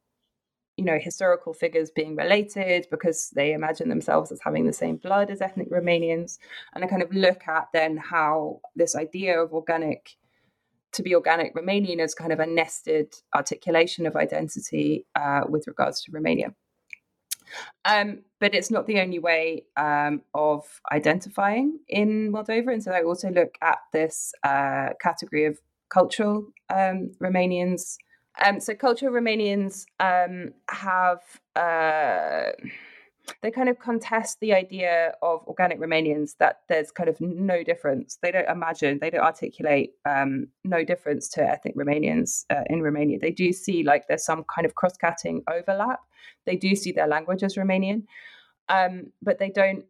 you 0.77 0.85
know 0.85 0.99
historical 0.99 1.53
figures 1.53 1.91
being 1.91 2.17
related 2.17 2.87
because 2.91 3.31
they 3.31 3.53
imagine 3.53 3.89
themselves 3.89 4.33
as 4.33 4.41
having 4.43 4.67
the 4.67 4.73
same 4.73 4.97
blood 4.97 5.31
as 5.31 5.43
ethnic 5.43 5.71
Romanians, 5.71 6.39
and 6.75 6.83
I 6.83 6.87
kind 6.87 7.03
of 7.03 7.13
look 7.13 7.47
at 7.47 7.69
then 7.73 7.97
how 7.99 8.61
this 8.75 8.97
idea 8.97 9.41
of 9.41 9.53
organic 9.53 10.17
to 10.95 11.03
be 11.03 11.15
organic 11.15 11.55
Romanian 11.55 12.01
as 12.01 12.15
kind 12.15 12.33
of 12.33 12.41
a 12.41 12.47
nested 12.47 13.15
articulation 13.35 14.07
of 14.07 14.17
identity 14.17 15.07
uh, 15.15 15.43
with 15.49 15.67
regards 15.67 16.03
to 16.03 16.13
Romania. 16.13 16.55
Um, 17.85 18.21
but 18.41 18.55
it's 18.55 18.71
not 18.71 18.87
the 18.87 19.01
only 19.01 19.19
way 19.19 19.65
um, 19.77 20.23
of 20.35 20.81
identifying 20.93 21.79
in 21.89 22.33
Moldova. 22.33 22.73
And 22.73 22.83
so 22.83 22.93
I 22.93 23.03
also 23.03 23.31
look 23.31 23.57
at 23.63 23.79
this 23.93 24.33
uh, 24.43 24.91
category 25.01 25.45
of 25.45 25.59
cultural 25.91 26.47
um, 26.71 27.13
Romanians. 27.23 27.97
Um, 28.45 28.61
so 28.61 28.75
cultural 28.75 29.13
Romanians 29.13 29.85
um, 30.01 30.55
have 30.69 31.21
uh, 31.55 32.53
they 33.43 33.51
kind 33.51 33.69
of 33.69 33.79
contest 33.79 34.39
the 34.41 34.53
idea 34.53 35.15
of 35.23 35.47
organic 35.47 35.81
Romanians 35.81 36.37
that 36.39 36.61
there's 36.69 36.91
kind 36.91 37.09
of 37.09 37.21
no 37.21 37.63
difference. 37.63 38.19
They 38.23 38.31
don't 38.31 38.49
imagine, 38.49 38.99
they 39.01 39.11
don't 39.11 39.25
articulate 39.25 39.93
um, 40.05 40.49
no 40.65 40.85
difference 40.85 41.29
to 41.31 41.43
ethnic 41.43 41.77
Romanians 41.77 42.45
uh, 42.51 42.65
in 42.69 42.83
Romania. 42.83 43.19
They 43.19 43.31
do 43.31 43.53
see 43.53 43.83
like 43.83 44.07
there's 44.09 44.25
some 44.25 44.45
kind 44.55 44.67
of 44.67 44.75
cross 44.75 44.97
cutting 44.97 45.43
overlap. 45.51 46.01
They 46.47 46.57
do 46.57 46.75
see 46.77 46.93
their 46.93 47.07
language 47.07 47.43
as 47.43 47.55
Romanian, 47.55 48.05
um, 48.69 49.13
but 49.23 49.39
they 49.39 49.51
don't, 49.51 49.85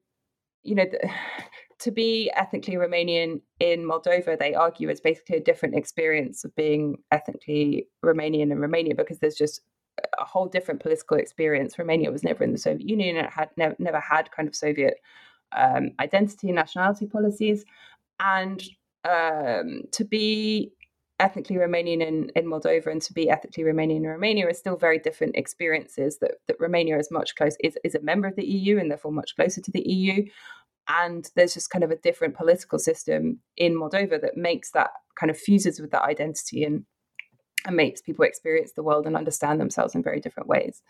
you 0.62 0.74
know, 0.74 0.86
the, 0.90 1.10
to 1.80 1.90
be 1.90 2.30
ethnically 2.34 2.74
Romanian 2.74 3.40
in 3.58 3.84
Moldova, 3.84 4.38
they 4.38 4.54
argue 4.54 4.88
it's 4.88 5.00
basically 5.00 5.36
a 5.36 5.40
different 5.40 5.74
experience 5.74 6.44
of 6.44 6.54
being 6.54 6.96
ethnically 7.10 7.88
Romanian 8.02 8.52
in 8.52 8.60
Romania 8.60 8.94
because 8.94 9.18
there's 9.18 9.34
just 9.34 9.60
a 10.18 10.24
whole 10.24 10.46
different 10.46 10.80
political 10.80 11.16
experience. 11.16 11.78
Romania 11.78 12.11
was 12.11 12.24
never 12.24 12.44
in 12.44 12.52
the 12.52 12.59
Soviet 12.59 12.88
Union; 12.88 13.16
it 13.16 13.30
had 13.30 13.50
never 13.57 13.76
never 13.78 14.00
had 14.00 14.30
kind 14.30 14.48
of 14.48 14.54
Soviet 14.54 14.94
um, 15.57 15.90
identity 16.00 16.48
and 16.48 16.57
nationality 16.57 17.07
policies, 17.07 17.64
and 18.20 18.62
um, 19.04 19.83
to 19.92 20.04
be 20.04 20.72
ethnically 21.20 21.57
Romanian 21.57 22.02
in, 22.02 22.30
in 22.35 22.46
Moldova 22.46 22.88
and 22.88 23.00
to 23.02 23.12
be 23.12 23.30
ethnically 23.30 23.62
Romanian 23.62 23.98
in 23.98 24.07
Romania 24.07 24.48
are 24.48 24.52
still 24.52 24.76
very 24.76 24.98
different 24.98 25.37
experiences. 25.37 26.18
That 26.18 26.33
that 26.48 26.61
Romania 26.61 26.98
is 26.98 27.11
much 27.11 27.35
close 27.37 27.57
is 27.61 27.78
is 27.85 27.94
a 27.94 28.00
member 28.00 28.28
of 28.28 28.37
the 28.37 28.46
EU 28.46 28.78
and 28.78 28.90
therefore 28.90 29.12
much 29.12 29.37
closer 29.37 29.61
to 29.61 29.70
the 29.70 29.88
EU. 29.88 30.24
And 30.88 31.30
there's 31.35 31.54
just 31.54 31.70
kind 31.70 31.83
of 31.83 31.90
a 31.90 31.96
different 31.96 32.35
political 32.35 32.78
system 32.78 33.40
in 33.57 33.74
Moldova 33.74 34.20
that 34.20 34.37
makes 34.37 34.72
that 34.72 34.90
kind 35.18 35.30
of 35.30 35.38
fuses 35.38 35.80
with 35.80 35.90
that 35.92 36.02
identity 36.02 36.62
and 36.64 36.85
and 37.66 37.77
makes 37.77 38.00
people 38.00 38.24
experience 38.24 38.72
the 38.72 38.83
world 38.83 39.07
and 39.07 39.16
understand 39.16 39.61
themselves 39.61 39.94
in 39.94 40.03
very 40.03 40.20
different 40.20 40.48
ways. 40.48 40.83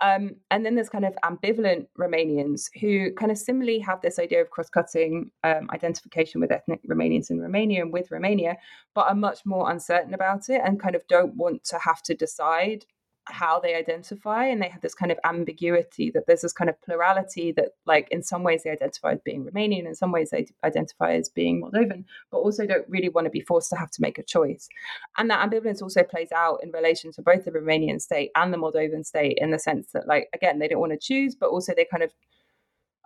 Um, 0.00 0.36
and 0.50 0.64
then 0.64 0.76
there's 0.76 0.88
kind 0.88 1.04
of 1.04 1.16
ambivalent 1.24 1.86
Romanians 1.98 2.70
who 2.80 3.12
kind 3.14 3.32
of 3.32 3.38
similarly 3.38 3.80
have 3.80 4.00
this 4.00 4.18
idea 4.18 4.40
of 4.40 4.50
cross 4.50 4.68
cutting 4.68 5.30
um, 5.42 5.68
identification 5.72 6.40
with 6.40 6.52
ethnic 6.52 6.80
Romanians 6.88 7.30
in 7.30 7.40
Romania 7.40 7.82
and 7.82 7.92
with 7.92 8.10
Romania, 8.10 8.56
but 8.94 9.08
are 9.08 9.14
much 9.14 9.40
more 9.44 9.70
uncertain 9.70 10.14
about 10.14 10.48
it 10.48 10.60
and 10.64 10.80
kind 10.80 10.94
of 10.94 11.02
don't 11.08 11.34
want 11.34 11.64
to 11.64 11.78
have 11.78 12.00
to 12.02 12.14
decide 12.14 12.84
how 13.30 13.60
they 13.60 13.74
identify 13.74 14.46
and 14.46 14.62
they 14.62 14.68
have 14.68 14.80
this 14.80 14.94
kind 14.94 15.12
of 15.12 15.18
ambiguity 15.24 16.10
that 16.10 16.26
there's 16.26 16.42
this 16.42 16.52
kind 16.52 16.70
of 16.70 16.80
plurality 16.82 17.52
that 17.52 17.70
like 17.86 18.08
in 18.10 18.22
some 18.22 18.42
ways 18.42 18.62
they 18.62 18.70
identify 18.70 19.12
as 19.12 19.20
being 19.24 19.44
romanian 19.44 19.86
in 19.86 19.94
some 19.94 20.12
ways 20.12 20.30
they 20.30 20.46
identify 20.64 21.12
as 21.12 21.28
being 21.28 21.62
moldovan 21.62 22.04
but 22.30 22.38
also 22.38 22.66
don't 22.66 22.88
really 22.88 23.08
want 23.08 23.24
to 23.24 23.30
be 23.30 23.40
forced 23.40 23.70
to 23.70 23.76
have 23.76 23.90
to 23.90 24.02
make 24.02 24.18
a 24.18 24.22
choice. 24.22 24.68
And 25.16 25.30
that 25.30 25.48
ambivalence 25.48 25.82
also 25.82 26.02
plays 26.02 26.32
out 26.32 26.60
in 26.62 26.70
relation 26.70 27.12
to 27.12 27.22
both 27.22 27.44
the 27.44 27.50
romanian 27.50 28.00
state 28.00 28.30
and 28.36 28.52
the 28.52 28.58
moldovan 28.58 29.04
state 29.04 29.38
in 29.40 29.50
the 29.50 29.58
sense 29.58 29.92
that 29.92 30.06
like 30.06 30.28
again 30.34 30.58
they 30.58 30.68
don't 30.68 30.80
want 30.80 30.92
to 30.92 30.98
choose 30.98 31.34
but 31.34 31.50
also 31.50 31.72
they 31.74 31.84
kind 31.84 32.02
of 32.02 32.12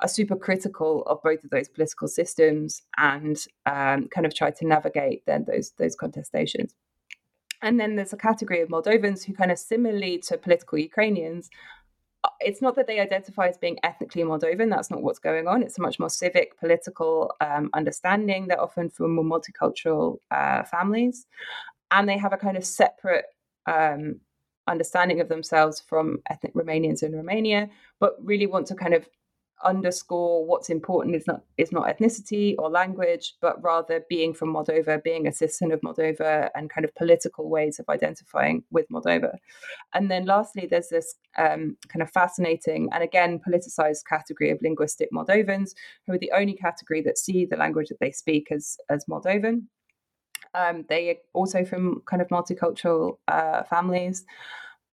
are 0.01 0.09
super 0.09 0.37
critical 0.37 1.03
of 1.07 1.23
both 1.23 1.45
of 1.45 1.51
those 1.51 1.69
political 1.69 2.09
systems 2.09 2.83
and 2.99 3.47
um, 3.67 4.09
kind 4.09 4.27
of 4.27 4.35
try 4.35 4.51
to 4.51 4.67
navigate 4.67 5.25
then 5.27 5.45
those 5.47 5.73
those 5.79 5.97
contestations 5.97 6.73
and 7.63 7.79
then 7.79 7.97
there's 7.97 8.13
a 8.13 8.17
category 8.17 8.61
of 8.61 8.69
Moldovans 8.69 9.25
who 9.25 9.33
kind 9.33 9.51
of 9.51 9.59
similarly 9.59 10.19
to 10.19 10.37
political 10.37 10.79
Ukrainians, 10.79 11.51
uh, 12.25 12.29
it's 12.41 12.63
not 12.63 12.77
that 12.77 12.87
they 12.87 13.01
identify 13.01 13.49
as 13.49 13.59
being 13.59 13.79
ethnically 13.83 14.23
Moldovan. 14.23 14.71
That's 14.71 14.91
not 14.91 15.03
what's 15.03 15.19
going 15.19 15.49
on. 15.49 15.63
It's 15.63 15.79
a 15.79 15.83
much 15.83 15.99
more 15.99 16.11
civic, 16.11 16.59
political 16.59 17.35
um, 17.41 17.71
understanding. 17.75 18.47
They're 18.47 18.61
often 18.61 18.91
from 18.91 19.15
more 19.15 19.25
multicultural 19.25 20.19
uh, 20.31 20.65
families, 20.65 21.27
and 21.91 22.09
they 22.09 22.19
have 22.19 22.33
a 22.33 22.37
kind 22.37 22.57
of 22.57 22.65
separate 22.65 23.27
um, 23.67 24.21
understanding 24.69 25.21
of 25.21 25.29
themselves 25.29 25.81
from 25.81 26.19
ethnic 26.31 26.55
Romanians 26.55 27.03
in 27.03 27.15
Romania, 27.15 27.69
but 27.99 28.17
really 28.23 28.47
want 28.47 28.67
to 28.69 28.75
kind 28.75 28.95
of 28.95 29.09
underscore 29.65 30.45
what's 30.45 30.71
important 30.71 31.17
is 31.17 31.27
not 31.27 31.43
is 31.57 31.73
not 31.73 31.87
ethnicity 31.87 32.55
or 32.59 32.71
language, 32.71 33.35
but 33.41 33.63
rather 33.63 34.05
being 34.09 34.35
from 34.35 34.53
Moldova, 34.53 35.03
being 35.03 35.27
a 35.27 35.33
citizen 35.33 35.73
of 35.73 35.81
Moldova, 35.81 36.51
and 36.55 36.71
kind 36.71 36.85
of 36.85 36.95
political 36.95 37.49
ways 37.49 37.79
of 37.79 37.89
identifying 37.89 38.65
with 38.71 38.89
Moldova. 38.89 39.37
And 39.95 40.11
then 40.11 40.25
lastly, 40.25 40.67
there's 40.67 40.89
this 40.89 41.15
um, 41.39 41.77
kind 41.89 42.03
of 42.03 42.11
fascinating 42.11 42.89
and 42.93 43.03
again 43.03 43.41
politicized 43.47 44.07
category 44.09 44.51
of 44.51 44.59
linguistic 44.63 45.11
Moldovans, 45.13 45.71
who 46.07 46.15
are 46.15 46.19
the 46.19 46.33
only 46.33 46.55
category 46.55 47.03
that 47.03 47.19
see 47.19 47.47
the 47.47 47.57
language 47.57 47.89
that 47.89 48.01
they 48.01 48.13
speak 48.13 48.49
as 48.51 48.77
as 48.91 49.05
Moldovan. 49.07 49.63
Um, 50.55 50.85
they 50.89 51.11
are 51.11 51.17
also 51.33 51.65
from 51.65 52.03
kind 52.07 52.21
of 52.21 52.29
multicultural 52.29 53.17
uh, 53.27 53.63
families 53.63 54.25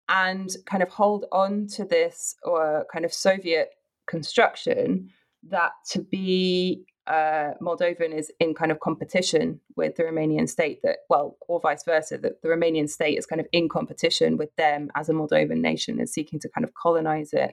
and 0.09 0.51
kind 0.67 0.83
of 0.83 0.89
hold 0.89 1.27
on 1.33 1.67
to 1.67 1.85
this 1.85 2.35
or 2.43 2.87
kind 2.93 3.05
of 3.05 3.13
Soviet 3.13 3.71
construction 4.09 5.11
that 5.49 5.73
to 5.91 6.03
be 6.03 6.85
uh, 7.09 7.55
Moldovan 7.63 8.15
is 8.15 8.31
in 8.39 8.55
kind 8.55 8.71
of 8.71 8.81
competition 8.81 9.61
with 9.77 9.97
the 9.97 10.03
Romanian 10.03 10.49
state, 10.49 10.81
that, 10.83 10.99
well, 11.09 11.39
or 11.49 11.59
vice 11.59 11.83
versa, 11.85 12.19
that 12.19 12.43
the 12.43 12.49
Romanian 12.49 12.89
state 12.89 13.17
is 13.17 13.25
kind 13.25 13.41
of 13.41 13.47
in 13.53 13.69
competition 13.69 14.37
with 14.37 14.55
them 14.57 14.91
as 14.95 15.09
a 15.09 15.13
Moldovan 15.13 15.61
nation 15.61 15.99
and 15.99 16.09
seeking 16.09 16.39
to 16.41 16.49
kind 16.51 16.65
of 16.65 16.75
colonize 16.75 17.33
it 17.33 17.53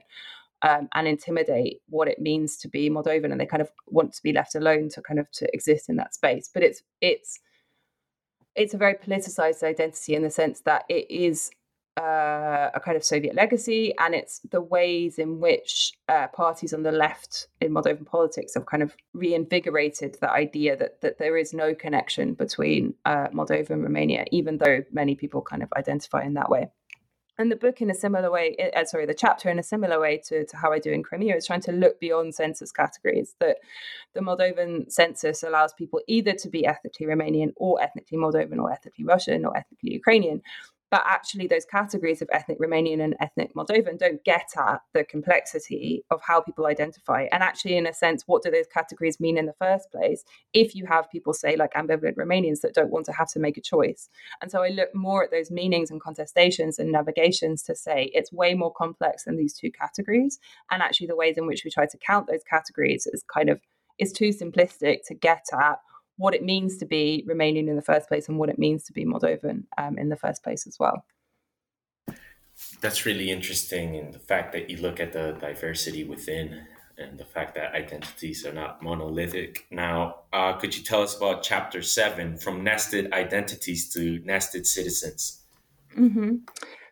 um, 0.62 0.88
and 0.94 1.08
intimidate 1.08 1.80
what 1.88 2.06
it 2.06 2.18
means 2.20 2.58
to 2.58 2.68
be 2.68 2.90
Moldovan. 2.90 3.32
And 3.32 3.40
they 3.40 3.46
kind 3.46 3.62
of 3.62 3.70
want 3.86 4.12
to 4.12 4.22
be 4.22 4.32
left 4.32 4.54
alone 4.54 4.90
to 4.90 5.00
kind 5.00 5.18
of 5.18 5.30
to 5.32 5.48
exist 5.54 5.88
in 5.88 5.96
that 5.96 6.14
space. 6.14 6.50
But 6.52 6.62
it's, 6.62 6.82
it's, 7.00 7.38
it's 8.54 8.74
a 8.74 8.78
very 8.78 8.94
politicized 8.94 9.62
identity 9.62 10.14
in 10.14 10.22
the 10.22 10.30
sense 10.30 10.60
that 10.62 10.84
it 10.90 11.10
is 11.10 11.50
uh, 11.96 12.70
a 12.74 12.80
kind 12.84 12.96
of 12.96 13.04
Soviet 13.04 13.34
legacy, 13.34 13.94
and 13.98 14.14
it's 14.14 14.40
the 14.50 14.60
ways 14.60 15.18
in 15.18 15.40
which 15.40 15.92
uh, 16.08 16.28
parties 16.28 16.74
on 16.74 16.82
the 16.82 16.92
left 16.92 17.48
in 17.60 17.72
Moldovan 17.72 18.04
politics 18.04 18.54
have 18.54 18.66
kind 18.66 18.82
of 18.82 18.94
reinvigorated 19.14 20.16
the 20.20 20.30
idea 20.30 20.76
that 20.76 21.00
that 21.00 21.18
there 21.18 21.36
is 21.36 21.54
no 21.54 21.74
connection 21.74 22.34
between 22.34 22.94
uh, 23.04 23.28
Moldova 23.28 23.70
and 23.70 23.82
Romania, 23.82 24.24
even 24.30 24.58
though 24.58 24.82
many 24.92 25.14
people 25.14 25.40
kind 25.40 25.62
of 25.62 25.72
identify 25.76 26.22
in 26.22 26.34
that 26.34 26.50
way. 26.50 26.68
And 27.38 27.52
the 27.52 27.56
book, 27.56 27.82
in 27.82 27.90
a 27.90 27.94
similar 27.94 28.30
way, 28.30 28.56
uh, 28.74 28.84
sorry, 28.84 29.04
the 29.04 29.12
chapter 29.12 29.50
in 29.50 29.58
a 29.58 29.62
similar 29.62 30.00
way 30.00 30.22
to, 30.26 30.46
to 30.46 30.56
how 30.56 30.72
I 30.72 30.78
do 30.78 30.90
in 30.90 31.02
Crimea, 31.02 31.36
is 31.36 31.46
trying 31.46 31.60
to 31.62 31.72
look 31.72 32.00
beyond 32.00 32.34
census 32.34 32.72
categories. 32.72 33.34
That 33.40 33.58
the 34.14 34.20
Moldovan 34.20 34.90
census 34.90 35.42
allows 35.42 35.74
people 35.74 36.00
either 36.08 36.32
to 36.32 36.48
be 36.48 36.64
ethnically 36.64 37.06
Romanian 37.06 37.52
or 37.56 37.80
ethnically 37.82 38.16
Moldovan 38.16 38.58
or 38.58 38.72
ethnically 38.72 39.04
Russian 39.04 39.44
or 39.44 39.54
ethnically 39.54 39.92
Ukrainian, 39.92 40.40
but 40.90 41.02
actually 41.06 41.46
those 41.46 41.64
categories 41.64 42.22
of 42.22 42.28
ethnic 42.32 42.58
Romanian 42.60 43.02
and 43.02 43.16
ethnic 43.20 43.54
Moldovan 43.54 43.98
don't 43.98 44.22
get 44.24 44.48
at 44.56 44.80
the 44.94 45.04
complexity 45.04 46.04
of 46.10 46.20
how 46.22 46.40
people 46.40 46.66
identify. 46.66 47.26
And 47.32 47.42
actually, 47.42 47.76
in 47.76 47.86
a 47.86 47.92
sense, 47.92 48.24
what 48.26 48.42
do 48.42 48.50
those 48.50 48.66
categories 48.72 49.20
mean 49.20 49.36
in 49.38 49.46
the 49.46 49.54
first 49.58 49.90
place 49.90 50.24
if 50.52 50.74
you 50.74 50.86
have 50.86 51.10
people 51.10 51.32
say 51.32 51.56
like 51.56 51.74
ambivalent 51.74 52.14
Romanians 52.14 52.60
that 52.60 52.74
don't 52.74 52.90
want 52.90 53.06
to 53.06 53.12
have 53.12 53.28
to 53.32 53.40
make 53.40 53.56
a 53.56 53.62
choice? 53.62 54.08
And 54.40 54.50
so 54.50 54.62
I 54.62 54.68
look 54.68 54.94
more 54.94 55.24
at 55.24 55.30
those 55.30 55.50
meanings 55.50 55.90
and 55.90 56.00
contestations 56.00 56.78
and 56.78 56.92
navigations 56.92 57.62
to 57.64 57.74
say 57.74 58.10
it's 58.14 58.32
way 58.32 58.54
more 58.54 58.72
complex 58.72 59.24
than 59.24 59.36
these 59.36 59.54
two 59.54 59.70
categories. 59.70 60.38
And 60.70 60.82
actually 60.82 61.08
the 61.08 61.16
ways 61.16 61.36
in 61.36 61.46
which 61.46 61.64
we 61.64 61.70
try 61.70 61.86
to 61.86 61.98
count 61.98 62.28
those 62.28 62.44
categories 62.48 63.06
is 63.12 63.24
kind 63.32 63.50
of 63.50 63.60
is 63.98 64.12
too 64.12 64.28
simplistic 64.28 64.98
to 65.06 65.14
get 65.14 65.46
at 65.52 65.78
what 66.16 66.34
it 66.34 66.42
means 66.42 66.78
to 66.78 66.86
be 66.86 67.24
Romanian 67.28 67.68
in 67.68 67.76
the 67.76 67.82
first 67.82 68.08
place 68.08 68.28
and 68.28 68.38
what 68.38 68.48
it 68.48 68.58
means 68.58 68.84
to 68.84 68.92
be 68.92 69.04
Moldovan 69.04 69.64
um, 69.78 69.98
in 69.98 70.08
the 70.08 70.16
first 70.16 70.42
place 70.42 70.66
as 70.66 70.78
well. 70.78 71.04
That's 72.80 73.04
really 73.04 73.30
interesting, 73.30 73.94
in 73.94 74.12
the 74.12 74.18
fact 74.18 74.52
that 74.52 74.70
you 74.70 74.78
look 74.78 74.98
at 74.98 75.12
the 75.12 75.36
diversity 75.40 76.04
within 76.04 76.66
and 76.98 77.18
the 77.18 77.24
fact 77.24 77.54
that 77.54 77.74
identities 77.74 78.46
are 78.46 78.52
not 78.52 78.82
monolithic. 78.82 79.66
Now, 79.70 80.20
uh, 80.32 80.54
could 80.54 80.74
you 80.74 80.82
tell 80.82 81.02
us 81.02 81.14
about 81.14 81.42
chapter 81.42 81.82
seven 81.82 82.38
from 82.38 82.64
nested 82.64 83.12
identities 83.12 83.92
to 83.92 84.20
nested 84.24 84.66
citizens? 84.66 85.42
Mm-hmm. 85.96 86.36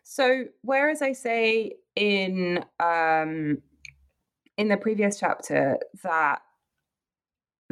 So, 0.03 0.45
whereas 0.61 1.01
I 1.01 1.13
say 1.13 1.73
in 1.95 2.63
um, 2.79 3.63
in 4.57 4.67
the 4.67 4.77
previous 4.77 5.19
chapter 5.19 5.77
that 6.03 6.41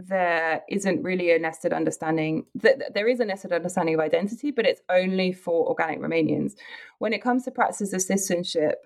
there 0.07 0.61
isn't 0.69 1.03
really 1.03 1.31
a 1.31 1.39
nested 1.39 1.73
understanding 1.73 2.45
that 2.55 2.93
there 2.93 3.07
is 3.07 3.19
a 3.19 3.25
nested 3.25 3.51
understanding 3.51 3.95
of 3.95 4.01
identity, 4.01 4.51
but 4.51 4.65
it's 4.65 4.81
only 4.89 5.31
for 5.31 5.67
organic 5.67 5.99
Romanians. 5.99 6.53
When 6.99 7.13
it 7.13 7.21
comes 7.21 7.43
to 7.45 7.51
practices 7.51 7.93
of 7.93 8.01
citizenship, 8.01 8.85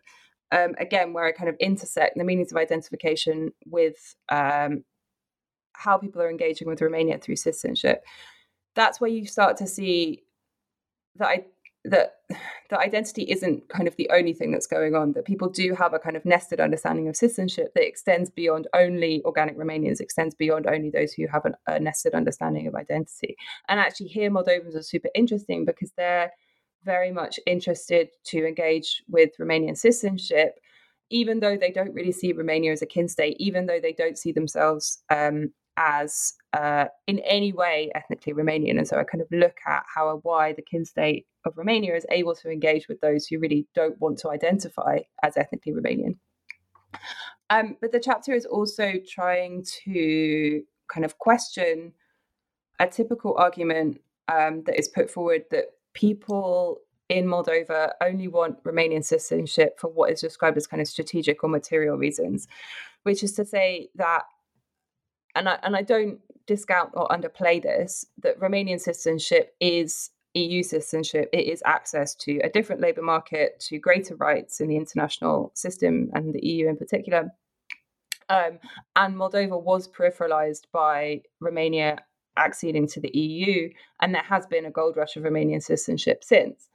um, 0.52 0.76
again, 0.80 1.14
where 1.14 1.26
I 1.26 1.32
kind 1.32 1.50
of 1.50 1.56
intersect 1.60 2.18
the 2.18 2.24
meanings 2.24 2.52
of 2.52 2.58
identification 2.58 3.52
with 3.66 4.16
um, 4.30 4.84
how 5.74 5.98
people 5.98 6.22
are 6.22 6.30
engaging 6.30 6.68
with 6.68 6.82
Romania 6.82 7.18
through 7.18 7.36
citizenship, 7.36 8.04
that's 8.76 9.02
where 9.02 9.10
you 9.10 9.26
start 9.26 9.58
to 9.58 9.68
see 9.68 10.24
that 11.16 11.28
I, 11.28 11.46
that 11.90 12.16
that 12.70 12.80
identity 12.80 13.24
isn't 13.24 13.70
kind 13.70 13.88
of 13.88 13.96
the 13.96 14.10
only 14.14 14.34
thing 14.34 14.52
that's 14.52 14.68
going 14.68 14.94
on 14.94 15.14
that 15.14 15.24
people 15.24 15.50
do 15.50 15.74
have 15.74 15.94
a 15.94 16.00
kind 16.00 16.18
of 16.18 16.26
nested 16.26 16.60
understanding 16.60 17.08
of 17.08 17.16
citizenship 17.16 17.72
that 17.74 17.88
extends 17.88 18.30
beyond 18.30 18.68
only 18.74 19.22
organic 19.24 19.58
romanians 19.58 20.02
extends 20.02 20.36
beyond 20.36 20.68
only 20.68 20.90
those 20.90 21.14
who 21.14 21.28
have 21.28 21.46
an, 21.46 21.56
a 21.68 21.80
nested 21.80 22.14
understanding 22.14 22.68
of 22.68 22.76
identity. 22.76 23.38
And 23.70 23.80
actually 23.80 24.08
here 24.08 24.30
moldovans 24.30 24.76
are 24.76 24.84
super 24.84 25.10
interesting 25.16 25.64
because 25.64 25.92
they're 25.96 26.32
very 26.84 27.12
much 27.12 27.40
interested 27.46 28.10
to 28.26 28.46
engage 28.46 29.02
with 29.08 29.32
romanian 29.40 29.78
citizenship 29.78 30.60
even 31.10 31.40
though 31.40 31.58
they 31.58 31.72
don't 31.72 31.94
really 31.94 32.12
see 32.12 32.34
romania 32.34 32.72
as 32.72 32.82
a 32.82 32.86
kin 32.86 33.08
state 33.08 33.36
even 33.40 33.66
though 33.66 33.80
they 33.80 33.94
don't 33.94 34.18
see 34.18 34.32
themselves 34.32 35.02
um, 35.10 35.52
as 35.78 36.34
uh, 36.54 36.86
in 37.06 37.20
any 37.20 37.54
way 37.54 37.92
ethnically 37.96 38.34
Romanian. 38.34 38.78
And 38.78 38.88
so 38.88 38.98
I 38.98 39.04
kind 39.04 39.22
of 39.22 39.28
look 39.32 39.58
at 39.66 39.84
how 39.94 40.12
and 40.12 40.20
why 40.24 40.54
the 40.54 40.64
kin 40.64 40.84
state 40.84 41.28
of 41.46 41.54
Romania 41.56 41.96
is 41.96 42.06
able 42.12 42.36
to 42.36 42.50
engage 42.50 42.88
with 42.88 43.00
those 43.00 43.28
who 43.28 43.40
really 43.40 43.68
don't 43.76 44.00
want 44.02 44.18
to 44.20 44.30
identify 44.30 45.00
as 45.24 45.38
ethnically 45.38 45.74
Romanian. 45.74 46.18
Um, 47.50 47.78
but 47.80 47.92
the 47.92 48.00
chapter 48.00 48.34
is 48.34 48.46
also 48.46 48.94
trying 49.08 49.64
to 49.86 50.64
kind 50.92 51.06
of 51.06 51.18
question 51.20 51.94
a 52.80 52.88
typical 52.88 53.36
argument 53.38 54.02
um, 54.28 54.64
that 54.66 54.78
is 54.78 54.90
put 54.90 55.10
forward 55.10 55.44
that 55.52 55.66
people 55.94 56.80
in 57.10 57.26
Moldova 57.26 57.92
only 58.02 58.28
want 58.28 58.62
Romanian 58.64 59.04
citizenship 59.04 59.80
for 59.80 59.90
what 59.90 60.12
is 60.12 60.22
described 60.22 60.58
as 60.58 60.68
kind 60.68 60.82
of 60.82 60.88
strategic 60.88 61.44
or 61.44 61.50
material 61.50 61.98
reasons, 61.98 62.48
which 63.04 63.24
is 63.24 63.32
to 63.34 63.46
say 63.46 63.90
that 63.96 64.24
and 65.38 65.48
I 65.50 65.60
and 65.64 65.76
I 65.76 65.82
don't 65.82 66.20
discount 66.46 66.92
or 66.94 67.08
underplay 67.10 67.62
this 67.62 68.06
that 68.24 68.40
Romanian 68.40 68.80
citizenship 68.80 69.56
is 69.60 70.10
EU 70.34 70.64
citizenship. 70.64 71.30
It 71.34 71.48
is 71.48 71.62
access 71.66 72.16
to 72.16 72.40
a 72.40 72.50
different 72.50 72.82
labour 72.82 73.02
market, 73.02 73.60
to 73.68 73.80
greater 73.80 74.16
rights 74.16 74.60
in 74.60 74.68
the 74.68 74.78
international 74.78 75.52
system 75.54 76.10
and 76.14 76.34
the 76.34 76.46
EU 76.46 76.68
in 76.68 76.78
particular. 76.78 77.32
Um, 78.30 78.60
and 78.96 79.16
Moldova 79.16 79.62
was 79.62 79.88
peripheralized 79.88 80.66
by 80.72 81.22
Romania 81.40 82.00
acceding 82.36 82.88
to 82.88 83.00
the 83.00 83.18
EU, 83.18 83.70
and 84.02 84.14
there 84.14 84.22
has 84.24 84.46
been 84.46 84.66
a 84.66 84.72
gold 84.72 84.98
rush 84.98 85.16
of 85.16 85.24
Romanian 85.24 85.62
citizenship 85.62 86.24
since. 86.24 86.70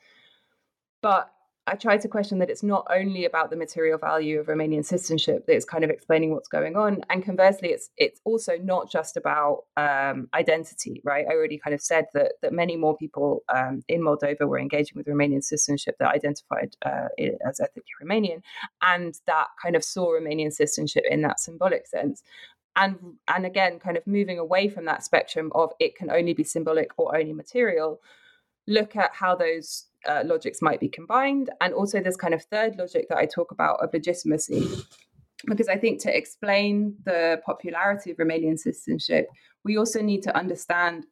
But 1.02 1.30
I 1.68 1.76
try 1.76 1.96
to 1.96 2.08
question 2.08 2.40
that 2.40 2.50
it's 2.50 2.64
not 2.64 2.84
only 2.90 3.24
about 3.24 3.50
the 3.50 3.56
material 3.56 3.96
value 3.96 4.40
of 4.40 4.46
Romanian 4.46 4.84
citizenship 4.84 5.46
that 5.46 5.54
is 5.54 5.64
kind 5.64 5.84
of 5.84 5.90
explaining 5.90 6.32
what's 6.32 6.48
going 6.48 6.76
on, 6.76 7.02
and 7.08 7.24
conversely, 7.24 7.68
it's 7.68 7.90
it's 7.96 8.20
also 8.24 8.56
not 8.56 8.90
just 8.90 9.16
about 9.16 9.64
um, 9.76 10.28
identity, 10.34 11.00
right? 11.04 11.24
I 11.30 11.34
already 11.34 11.58
kind 11.58 11.72
of 11.72 11.80
said 11.80 12.06
that 12.14 12.32
that 12.42 12.52
many 12.52 12.76
more 12.76 12.96
people 12.96 13.44
um, 13.48 13.84
in 13.86 14.00
Moldova 14.00 14.48
were 14.48 14.58
engaging 14.58 14.96
with 14.96 15.06
Romanian 15.06 15.42
citizenship 15.42 15.94
that 16.00 16.12
identified 16.12 16.74
uh, 16.84 17.08
as 17.48 17.60
ethnically 17.60 17.92
Romanian, 18.02 18.42
and 18.82 19.14
that 19.26 19.46
kind 19.62 19.76
of 19.76 19.84
saw 19.84 20.08
Romanian 20.08 20.52
citizenship 20.52 21.04
in 21.08 21.22
that 21.22 21.38
symbolic 21.38 21.86
sense. 21.86 22.24
And 22.74 22.96
and 23.28 23.46
again, 23.46 23.78
kind 23.78 23.96
of 23.96 24.04
moving 24.04 24.40
away 24.40 24.68
from 24.68 24.86
that 24.86 25.04
spectrum 25.04 25.52
of 25.54 25.70
it 25.78 25.94
can 25.94 26.10
only 26.10 26.34
be 26.34 26.42
symbolic 26.42 26.90
or 26.96 27.16
only 27.16 27.32
material, 27.32 28.00
look 28.66 28.96
at 28.96 29.10
how 29.12 29.34
those 29.34 29.86
uh, 30.08 30.22
logics 30.24 30.62
might 30.62 30.80
be 30.80 30.88
combined. 30.88 31.50
And 31.60 31.74
also, 31.74 32.00
this 32.00 32.16
kind 32.16 32.34
of 32.34 32.42
third 32.44 32.76
logic 32.76 33.08
that 33.08 33.18
I 33.18 33.26
talk 33.26 33.50
about 33.50 33.82
of 33.82 33.90
legitimacy. 33.92 34.68
Because 35.46 35.68
I 35.68 35.76
think 35.76 36.00
to 36.02 36.16
explain 36.16 36.94
the 37.04 37.40
popularity 37.44 38.12
of 38.12 38.16
Romanian 38.16 38.58
citizenship, 38.58 39.26
we 39.64 39.76
also 39.76 40.00
need 40.00 40.22
to 40.22 40.36
understand 40.36 41.06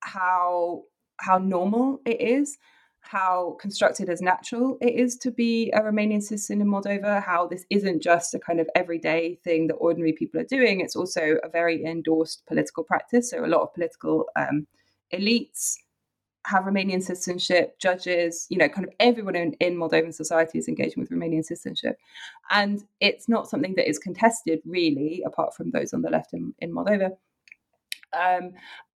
how 0.00 0.82
how 1.20 1.38
normal 1.38 2.00
it 2.04 2.20
is, 2.20 2.58
how 3.00 3.56
constructed 3.60 4.08
as 4.08 4.20
natural 4.20 4.76
it 4.80 4.94
is 4.94 5.16
to 5.16 5.30
be 5.30 5.70
a 5.70 5.80
Romanian 5.80 6.22
citizen 6.22 6.60
in 6.60 6.68
Moldova, 6.68 7.22
how 7.22 7.46
this 7.46 7.64
isn't 7.70 8.02
just 8.02 8.34
a 8.34 8.38
kind 8.38 8.60
of 8.60 8.68
everyday 8.74 9.36
thing 9.42 9.66
that 9.68 9.74
ordinary 9.74 10.12
people 10.12 10.40
are 10.40 10.44
doing. 10.44 10.80
It's 10.80 10.94
also 10.94 11.36
a 11.42 11.48
very 11.48 11.84
endorsed 11.84 12.44
political 12.46 12.84
practice. 12.84 13.30
So 13.30 13.44
a 13.44 13.46
lot 13.46 13.62
of 13.62 13.74
political 13.74 14.26
um, 14.36 14.66
elites 15.12 15.74
have 16.48 16.64
Romanian 16.64 17.02
citizenship, 17.02 17.78
judges, 17.78 18.46
you 18.48 18.56
know, 18.56 18.68
kind 18.68 18.86
of 18.86 18.92
everyone 19.00 19.36
in, 19.36 19.52
in 19.54 19.76
Moldovan 19.76 20.14
society 20.14 20.58
is 20.58 20.66
engaging 20.66 21.00
with 21.00 21.10
Romanian 21.10 21.44
citizenship. 21.44 21.98
And 22.50 22.82
it's 23.00 23.28
not 23.28 23.50
something 23.50 23.74
that 23.74 23.88
is 23.88 23.98
contested 23.98 24.60
really, 24.64 25.22
apart 25.26 25.54
from 25.54 25.70
those 25.70 25.92
on 25.92 26.00
the 26.00 26.10
left 26.10 26.32
in, 26.32 26.54
in 26.60 26.72
Moldova. 26.72 27.10
Um, 28.18 28.52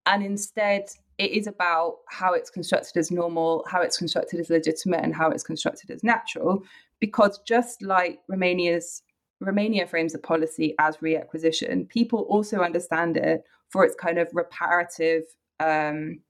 and 0.06 0.24
instead, 0.24 0.86
it 1.18 1.32
is 1.32 1.46
about 1.46 1.98
how 2.08 2.32
it's 2.32 2.48
constructed 2.48 2.96
as 2.98 3.10
normal, 3.10 3.64
how 3.68 3.82
it's 3.82 3.98
constructed 3.98 4.40
as 4.40 4.48
legitimate, 4.48 5.04
and 5.04 5.14
how 5.14 5.28
it's 5.30 5.44
constructed 5.44 5.90
as 5.90 6.02
natural. 6.02 6.64
Because 7.00 7.38
just 7.46 7.82
like 7.82 8.20
Romania's 8.28 9.02
Romania 9.40 9.86
frames 9.86 10.14
a 10.14 10.18
policy 10.18 10.74
as 10.78 10.96
reacquisition, 10.98 11.88
people 11.88 12.20
also 12.30 12.60
understand 12.60 13.16
it 13.16 13.44
for 13.68 13.84
its 13.84 13.94
kind 13.94 14.18
of 14.18 14.28
reparative 14.32 15.24
um, 15.60 16.20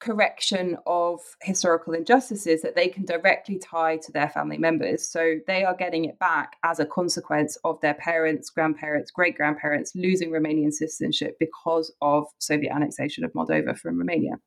correction 0.00 0.76
of 0.86 1.20
historical 1.42 1.92
injustices 1.92 2.62
that 2.62 2.76
they 2.76 2.88
can 2.88 3.04
directly 3.04 3.58
tie 3.58 3.96
to 3.96 4.12
their 4.12 4.28
family 4.28 4.58
members. 4.58 5.08
So 5.08 5.38
they 5.46 5.64
are 5.64 5.74
getting 5.74 6.04
it 6.04 6.18
back 6.18 6.56
as 6.62 6.78
a 6.78 6.86
consequence 6.86 7.58
of 7.64 7.80
their 7.80 7.94
parents, 7.94 8.50
grandparents, 8.50 9.10
great 9.10 9.36
grandparents 9.36 9.94
losing 9.94 10.30
Romanian 10.30 10.72
citizenship 10.72 11.36
because 11.40 11.92
of 12.00 12.26
Soviet 12.38 12.72
annexation 12.72 13.24
of 13.24 13.32
Moldova 13.32 13.76
from 13.76 13.98
Romania. 13.98 14.38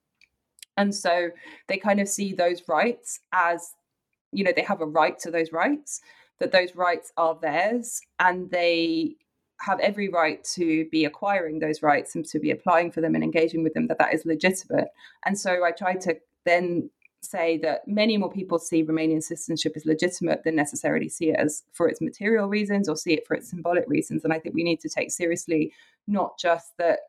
And 0.77 0.95
so 0.95 1.29
they 1.67 1.77
kind 1.77 1.99
of 1.99 2.07
see 2.07 2.33
those 2.33 2.61
rights 2.67 3.19
as, 3.33 3.73
you 4.31 4.43
know, 4.43 4.53
they 4.55 4.63
have 4.63 4.81
a 4.81 4.85
right 4.85 5.19
to 5.19 5.31
those 5.31 5.51
rights, 5.51 5.99
that 6.39 6.53
those 6.53 6.75
rights 6.75 7.11
are 7.17 7.37
theirs, 7.41 7.99
and 8.19 8.49
they 8.49 9.15
have 9.61 9.79
every 9.79 10.09
right 10.09 10.43
to 10.43 10.85
be 10.89 11.05
acquiring 11.05 11.59
those 11.59 11.81
rights 11.83 12.15
and 12.15 12.25
to 12.25 12.39
be 12.39 12.51
applying 12.51 12.91
for 12.91 13.01
them 13.01 13.15
and 13.15 13.23
engaging 13.23 13.63
with 13.63 13.73
them 13.73 13.87
that 13.87 13.99
that 13.99 14.13
is 14.13 14.25
legitimate. 14.25 14.89
And 15.25 15.37
so 15.37 15.63
i 15.63 15.71
try 15.71 15.93
to 15.95 16.17
then 16.45 16.89
say 17.23 17.57
that 17.59 17.87
many 17.87 18.17
more 18.17 18.31
people 18.31 18.57
see 18.57 18.83
romanian 18.83 19.21
citizenship 19.21 19.73
as 19.75 19.85
legitimate 19.85 20.43
than 20.43 20.55
necessarily 20.55 21.07
see 21.07 21.29
it 21.29 21.35
as 21.35 21.61
for 21.71 21.87
its 21.87 22.01
material 22.01 22.47
reasons 22.47 22.89
or 22.89 22.97
see 22.97 23.13
it 23.13 23.27
for 23.27 23.35
its 23.35 23.49
symbolic 23.49 23.87
reasons. 23.87 24.23
And 24.23 24.33
i 24.33 24.39
think 24.39 24.55
we 24.55 24.63
need 24.63 24.79
to 24.81 24.89
take 24.89 25.11
seriously 25.11 25.71
not 26.07 26.37
just 26.39 26.75
that 26.77 26.99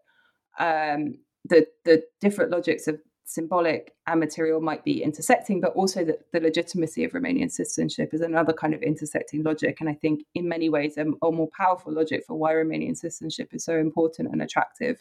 um, 0.59 1.19
the 1.47 1.67
the 1.85 2.05
different 2.21 2.51
logics 2.51 2.87
of 2.87 3.01
symbolic 3.33 3.95
and 4.07 4.21
material 4.21 4.61
might 4.61 4.85
be 4.85 5.03
intersecting, 5.03 5.61
but 5.61 5.73
also 5.75 6.05
that 6.05 6.31
the 6.33 6.41
legitimacy 6.41 7.05
of 7.05 7.13
Romanian 7.13 7.51
citizenship 7.51 8.13
is 8.13 8.21
another 8.21 8.53
kind 8.53 8.75
of 8.75 8.83
intersecting 8.83 9.43
logic. 9.43 9.79
And 9.81 9.89
I 9.89 9.95
think 9.95 10.25
in 10.35 10.49
many 10.49 10.69
ways 10.69 10.97
a, 10.99 11.07
a 11.23 11.33
more 11.33 11.49
powerful 11.57 11.93
logic 11.93 12.25
for 12.27 12.35
why 12.35 12.53
Romanian 12.53 12.97
citizenship 12.97 13.49
is 13.53 13.65
so 13.65 13.77
important 13.79 14.29
and 14.33 14.43
attractive 14.43 15.01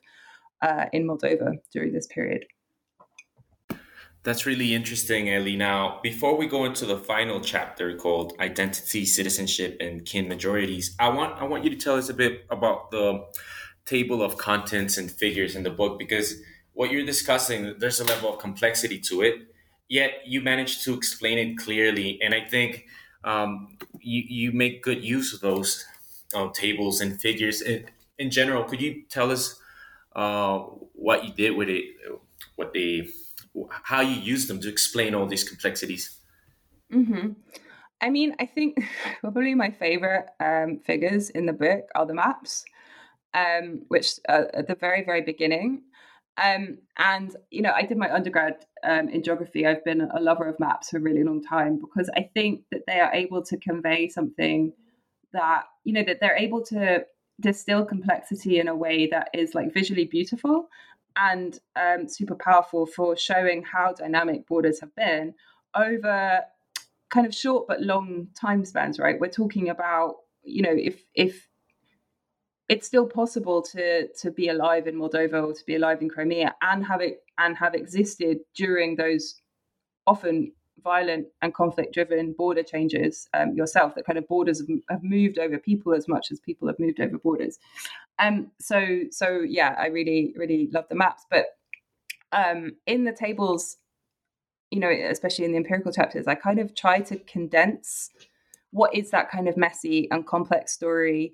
uh, 0.61 0.85
in 0.93 1.07
Moldova 1.07 1.57
during 1.73 1.91
this 1.93 2.07
period. 2.07 2.45
That's 4.23 4.45
really 4.45 4.75
interesting, 4.75 5.29
Ellie. 5.29 5.55
Now, 5.55 5.99
before 6.03 6.37
we 6.37 6.45
go 6.45 6.65
into 6.65 6.85
the 6.85 6.97
final 6.97 7.41
chapter 7.41 7.95
called 7.95 8.33
Identity, 8.39 9.03
Citizenship, 9.03 9.77
and 9.79 10.05
Kin 10.05 10.27
Majorities, 10.27 10.95
I 10.99 11.09
want 11.09 11.41
I 11.41 11.45
want 11.45 11.63
you 11.63 11.71
to 11.71 11.75
tell 11.75 11.95
us 11.95 12.09
a 12.09 12.13
bit 12.13 12.45
about 12.51 12.91
the 12.91 13.25
table 13.85 14.21
of 14.21 14.37
contents 14.37 14.97
and 14.97 15.09
figures 15.09 15.55
in 15.55 15.63
the 15.63 15.71
book 15.71 15.97
because 15.97 16.35
what 16.73 16.91
you're 16.91 17.05
discussing, 17.05 17.75
there's 17.79 17.99
a 17.99 18.05
level 18.05 18.33
of 18.33 18.39
complexity 18.39 18.99
to 18.99 19.21
it, 19.21 19.53
yet 19.89 20.21
you 20.25 20.41
manage 20.41 20.83
to 20.83 20.93
explain 20.93 21.37
it 21.37 21.57
clearly. 21.57 22.19
And 22.21 22.33
I 22.33 22.41
think 22.41 22.85
um, 23.23 23.77
you, 23.99 24.23
you 24.27 24.51
make 24.51 24.81
good 24.81 25.03
use 25.03 25.33
of 25.33 25.41
those 25.41 25.85
uh, 26.33 26.49
tables 26.53 27.01
and 27.01 27.19
figures. 27.19 27.61
In, 27.61 27.85
in, 28.17 28.31
general, 28.31 28.63
could 28.63 28.81
you 28.81 29.03
tell 29.09 29.31
us 29.31 29.59
uh, 30.15 30.59
what 30.93 31.25
you 31.25 31.33
did 31.33 31.55
with 31.55 31.69
it, 31.69 31.83
what 32.55 32.73
they, 32.73 33.07
how 33.83 34.01
you 34.01 34.15
used 34.15 34.47
them 34.47 34.59
to 34.61 34.69
explain 34.69 35.13
all 35.13 35.25
these 35.25 35.43
complexities? 35.43 36.17
Mm-hmm. 36.91 37.33
I 38.01 38.09
mean, 38.09 38.35
I 38.39 38.45
think 38.45 38.83
probably 39.21 39.55
my 39.55 39.71
favorite 39.71 40.27
um, 40.39 40.79
figures 40.85 41.29
in 41.29 41.45
the 41.45 41.53
book 41.53 41.85
are 41.95 42.05
the 42.05 42.13
maps, 42.13 42.63
um, 43.33 43.83
which 43.89 44.13
uh, 44.27 44.45
at 44.53 44.67
the 44.67 44.75
very, 44.75 45.03
very 45.03 45.21
beginning 45.21 45.83
um, 46.37 46.77
and 46.97 47.35
you 47.49 47.61
know, 47.61 47.71
I 47.71 47.83
did 47.83 47.97
my 47.97 48.13
undergrad 48.13 48.65
um, 48.83 49.09
in 49.09 49.23
geography. 49.23 49.65
I've 49.65 49.83
been 49.83 50.01
a 50.01 50.19
lover 50.19 50.47
of 50.47 50.59
maps 50.59 50.89
for 50.89 50.97
a 50.97 51.01
really 51.01 51.23
long 51.23 51.43
time 51.43 51.79
because 51.79 52.09
I 52.15 52.29
think 52.33 52.63
that 52.71 52.81
they 52.87 52.99
are 52.99 53.13
able 53.13 53.43
to 53.43 53.57
convey 53.57 54.07
something 54.07 54.73
that 55.33 55.63
you 55.83 55.93
know 55.93 56.03
that 56.05 56.19
they're 56.19 56.37
able 56.37 56.63
to 56.65 57.05
distill 57.39 57.85
complexity 57.85 58.59
in 58.59 58.67
a 58.67 58.75
way 58.75 59.07
that 59.07 59.29
is 59.33 59.55
like 59.55 59.73
visually 59.73 60.05
beautiful 60.05 60.67
and 61.17 61.59
um, 61.75 62.07
super 62.07 62.35
powerful 62.35 62.85
for 62.85 63.17
showing 63.17 63.63
how 63.63 63.93
dynamic 63.93 64.47
borders 64.47 64.79
have 64.79 64.95
been 64.95 65.33
over 65.75 66.41
kind 67.09 67.25
of 67.27 67.35
short 67.35 67.67
but 67.67 67.81
long 67.81 68.27
time 68.39 68.63
spans. 68.63 68.99
Right? 68.99 69.19
We're 69.19 69.27
talking 69.27 69.69
about 69.69 70.15
you 70.43 70.61
know 70.61 70.73
if 70.73 71.03
if 71.13 71.47
it's 72.71 72.87
still 72.87 73.05
possible 73.05 73.61
to 73.61 74.07
to 74.07 74.31
be 74.31 74.47
alive 74.47 74.87
in 74.87 74.95
Moldova 74.95 75.45
or 75.45 75.53
to 75.53 75.65
be 75.65 75.75
alive 75.75 76.01
in 76.01 76.09
Crimea 76.09 76.55
and 76.61 76.85
have 76.85 77.01
it 77.01 77.23
and 77.37 77.57
have 77.57 77.75
existed 77.75 78.39
during 78.55 78.95
those 78.95 79.41
often 80.07 80.53
violent 80.81 81.27
and 81.41 81.53
conflict 81.53 81.93
driven 81.93 82.31
border 82.31 82.63
changes 82.63 83.27
um, 83.33 83.53
yourself 83.53 83.93
that 83.93 84.05
kind 84.05 84.17
of 84.17 84.27
borders 84.27 84.59
have, 84.59 84.69
have, 84.89 85.03
moved 85.03 85.37
over 85.37 85.59
people 85.59 85.93
as 85.93 86.07
much 86.07 86.31
as 86.31 86.39
people 86.39 86.67
have 86.67 86.79
moved 86.79 86.99
over 86.99 87.17
borders. 87.19 87.59
Um 88.17 88.51
so 88.59 89.01
so 89.11 89.41
yeah 89.41 89.75
i 89.77 89.87
really 89.87 90.33
really 90.37 90.69
love 90.71 90.85
the 90.89 90.95
maps 90.95 91.25
but 91.29 91.45
um 92.31 92.71
in 92.85 93.03
the 93.03 93.11
tables 93.11 93.77
you 94.69 94.79
know 94.79 94.89
especially 94.89 95.45
in 95.45 95.51
the 95.51 95.57
empirical 95.57 95.91
chapters 95.91 96.25
i 96.27 96.35
kind 96.35 96.59
of 96.59 96.73
try 96.73 96.99
to 97.01 97.17
condense 97.19 98.09
what 98.71 98.95
is 98.95 99.09
that 99.11 99.29
kind 99.29 99.47
of 99.49 99.57
messy 99.57 100.07
and 100.11 100.25
complex 100.25 100.71
story 100.71 101.33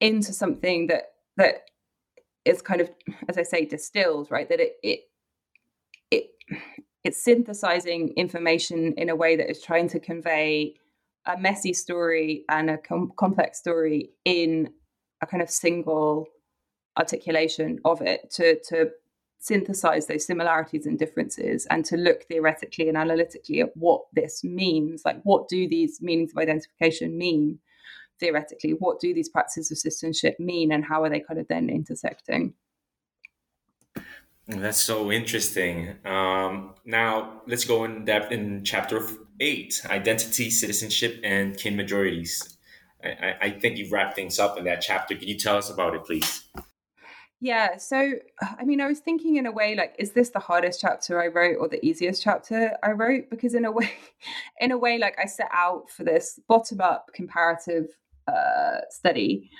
into 0.00 0.32
something 0.32 0.86
that 0.88 1.12
that 1.36 1.62
is 2.44 2.60
kind 2.60 2.80
of 2.80 2.90
as 3.28 3.38
i 3.38 3.42
say 3.42 3.64
distilled 3.64 4.30
right? 4.30 4.48
That 4.48 4.60
it 4.60 4.76
it 4.82 5.00
it 6.10 6.30
it's 7.04 7.22
synthesizing 7.22 8.14
information 8.16 8.94
in 8.96 9.10
a 9.10 9.16
way 9.16 9.36
that 9.36 9.50
is 9.50 9.60
trying 9.60 9.88
to 9.88 10.00
convey 10.00 10.74
a 11.26 11.38
messy 11.38 11.72
story 11.72 12.44
and 12.48 12.70
a 12.70 12.78
com- 12.78 13.12
complex 13.16 13.58
story 13.58 14.10
in 14.24 14.70
a 15.22 15.26
kind 15.26 15.42
of 15.42 15.50
single 15.50 16.26
articulation 16.98 17.78
of 17.84 18.00
it 18.02 18.30
to 18.32 18.60
to 18.68 18.90
synthesize 19.38 20.06
those 20.06 20.26
similarities 20.26 20.86
and 20.86 20.98
differences 20.98 21.66
and 21.66 21.84
to 21.84 21.98
look 21.98 22.24
theoretically 22.24 22.88
and 22.88 22.96
analytically 22.96 23.60
at 23.60 23.76
what 23.76 24.02
this 24.14 24.42
means. 24.42 25.02
Like 25.04 25.20
what 25.22 25.48
do 25.48 25.68
these 25.68 26.00
meanings 26.00 26.32
of 26.32 26.38
identification 26.38 27.18
mean 27.18 27.58
theoretically 28.20 28.72
what 28.72 29.00
do 29.00 29.12
these 29.12 29.28
practices 29.28 29.70
of 29.70 29.78
citizenship 29.78 30.38
mean 30.38 30.72
and 30.72 30.84
how 30.84 31.02
are 31.02 31.10
they 31.10 31.20
kind 31.20 31.40
of 31.40 31.48
then 31.48 31.68
intersecting 31.68 32.54
that's 34.46 34.80
so 34.80 35.10
interesting. 35.10 35.96
Um, 36.04 36.74
now 36.84 37.42
let's 37.46 37.64
go 37.64 37.84
in 37.84 38.04
depth 38.04 38.30
in 38.30 38.62
chapter 38.62 39.06
eight: 39.40 39.80
identity, 39.86 40.50
citizenship, 40.50 41.20
and 41.24 41.56
kin 41.56 41.76
majorities. 41.76 42.58
I, 43.02 43.34
I 43.40 43.50
think 43.50 43.78
you 43.78 43.88
wrapped 43.90 44.16
things 44.16 44.38
up 44.38 44.58
in 44.58 44.64
that 44.64 44.82
chapter. 44.82 45.14
Can 45.14 45.28
you 45.28 45.38
tell 45.38 45.56
us 45.56 45.70
about 45.70 45.94
it, 45.94 46.04
please? 46.04 46.44
Yeah. 47.40 47.76
So, 47.76 48.12
I 48.40 48.64
mean, 48.64 48.80
I 48.80 48.86
was 48.86 49.00
thinking 49.00 49.36
in 49.36 49.44
a 49.44 49.52
way 49.52 49.74
like, 49.74 49.94
is 49.98 50.12
this 50.12 50.30
the 50.30 50.38
hardest 50.38 50.80
chapter 50.80 51.20
I 51.20 51.26
wrote 51.26 51.56
or 51.58 51.68
the 51.68 51.84
easiest 51.84 52.22
chapter 52.22 52.76
I 52.82 52.92
wrote? 52.92 53.28
Because 53.28 53.54
in 53.54 53.66
a 53.66 53.72
way, 53.72 53.90
in 54.60 54.72
a 54.72 54.78
way, 54.78 54.98
like 54.98 55.18
I 55.22 55.26
set 55.26 55.50
out 55.52 55.90
for 55.90 56.04
this 56.04 56.40
bottom 56.48 56.80
up 56.80 57.10
comparative 57.14 57.88
uh, 58.28 58.80
study. 58.90 59.50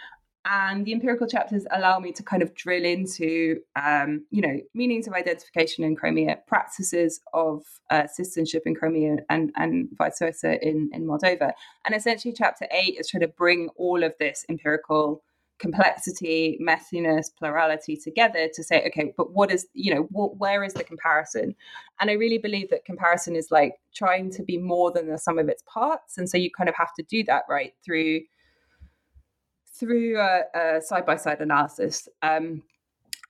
And 0.46 0.84
the 0.84 0.92
empirical 0.92 1.26
chapters 1.26 1.64
allow 1.70 1.98
me 1.98 2.12
to 2.12 2.22
kind 2.22 2.42
of 2.42 2.54
drill 2.54 2.84
into 2.84 3.60
um, 3.76 4.26
you 4.30 4.42
know 4.42 4.60
meanings 4.74 5.06
of 5.06 5.14
identification 5.14 5.84
in 5.84 5.96
crimea 5.96 6.38
practices 6.46 7.20
of 7.32 7.62
uh, 7.90 8.06
citizenship 8.06 8.62
in 8.66 8.74
crimea 8.74 9.16
and, 9.30 9.52
and 9.56 9.88
vice 9.96 10.18
versa 10.18 10.62
in, 10.66 10.90
in 10.92 11.06
moldova. 11.06 11.52
And 11.86 11.94
essentially 11.94 12.34
chapter 12.36 12.66
8 12.70 12.96
is 12.98 13.08
trying 13.08 13.22
to 13.22 13.28
bring 13.28 13.70
all 13.76 14.02
of 14.02 14.12
this 14.20 14.44
empirical 14.50 15.22
complexity 15.60 16.58
messiness 16.60 17.26
plurality 17.38 17.96
together 17.96 18.48
to 18.52 18.64
say 18.64 18.84
okay 18.84 19.14
but 19.16 19.32
what 19.32 19.52
is 19.52 19.68
you 19.72 19.94
know 19.94 20.02
what, 20.10 20.36
where 20.36 20.62
is 20.62 20.74
the 20.74 20.84
comparison? 20.84 21.54
And 22.00 22.10
i 22.10 22.14
really 22.14 22.38
believe 22.38 22.68
that 22.68 22.84
comparison 22.84 23.34
is 23.34 23.50
like 23.50 23.76
trying 23.94 24.30
to 24.32 24.42
be 24.42 24.58
more 24.58 24.90
than 24.90 25.08
the 25.08 25.16
sum 25.16 25.38
of 25.38 25.48
its 25.48 25.62
parts. 25.66 26.18
And 26.18 26.28
so 26.28 26.36
you 26.36 26.50
kind 26.50 26.68
of 26.68 26.74
have 26.74 26.92
to 26.98 27.04
do 27.04 27.24
that 27.24 27.44
right 27.48 27.72
through 27.82 28.20
through 29.78 30.18
a 30.20 30.80
side 30.80 31.06
by 31.06 31.16
side 31.16 31.40
analysis. 31.40 32.08
Um, 32.22 32.62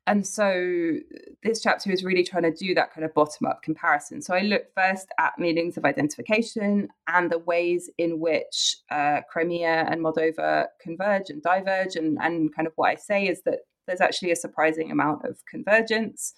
and 0.06 0.26
so 0.26 0.98
this 1.42 1.62
chapter 1.62 1.90
is 1.90 2.04
really 2.04 2.24
trying 2.24 2.42
to 2.42 2.52
do 2.52 2.74
that 2.74 2.92
kind 2.92 3.06
of 3.06 3.14
bottom 3.14 3.46
up 3.46 3.62
comparison. 3.62 4.20
So 4.20 4.34
I 4.34 4.40
look 4.40 4.64
first 4.74 5.08
at 5.18 5.38
meanings 5.38 5.78
of 5.78 5.86
identification 5.86 6.88
and 7.08 7.30
the 7.30 7.38
ways 7.38 7.90
in 7.96 8.20
which 8.20 8.76
uh, 8.90 9.22
Crimea 9.30 9.86
and 9.88 10.02
Moldova 10.02 10.66
converge 10.78 11.30
and 11.30 11.42
diverge. 11.42 11.96
And, 11.96 12.18
and 12.20 12.54
kind 12.54 12.68
of 12.68 12.74
what 12.76 12.90
I 12.90 12.96
say 12.96 13.26
is 13.26 13.42
that 13.44 13.60
there's 13.86 14.02
actually 14.02 14.30
a 14.30 14.36
surprising 14.36 14.90
amount 14.90 15.24
of 15.24 15.38
convergence 15.46 16.34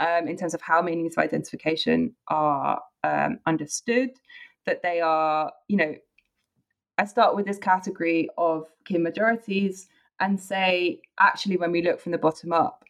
um, 0.00 0.26
in 0.26 0.36
terms 0.36 0.54
of 0.54 0.62
how 0.62 0.82
meanings 0.82 1.14
of 1.16 1.22
identification 1.22 2.16
are 2.26 2.80
um, 3.04 3.38
understood, 3.46 4.10
that 4.66 4.82
they 4.82 5.00
are, 5.00 5.52
you 5.68 5.76
know, 5.76 5.94
I 6.98 7.04
start 7.04 7.34
with 7.34 7.46
this 7.46 7.58
category 7.58 8.28
of 8.38 8.68
kin 8.84 9.02
majorities 9.02 9.88
and 10.20 10.40
say, 10.40 11.00
actually, 11.18 11.56
when 11.56 11.72
we 11.72 11.82
look 11.82 12.00
from 12.00 12.12
the 12.12 12.18
bottom 12.18 12.52
up, 12.52 12.84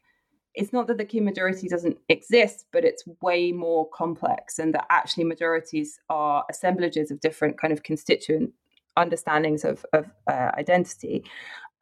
it's 0.55 0.73
not 0.73 0.87
that 0.87 0.99
the 0.99 1.05
kin 1.05 1.25
majority 1.25 1.69
doesn't 1.69 1.99
exist, 2.09 2.67
but 2.73 2.85
it's 2.85 3.05
way 3.23 3.51
more 3.51 3.89
complex, 3.91 4.59
and 4.59 4.73
that 4.75 4.87
actually 4.91 5.25
majorities 5.25 5.99
are 6.09 6.45
assemblages 6.51 7.11
of 7.11 7.21
different 7.21 7.59
kind 7.61 7.73
of 7.73 7.83
constituent 7.83 8.53
understandings 8.97 9.65
of, 9.65 9.85
of 9.93 10.07
uh, 10.29 10.51
identity. 10.57 11.25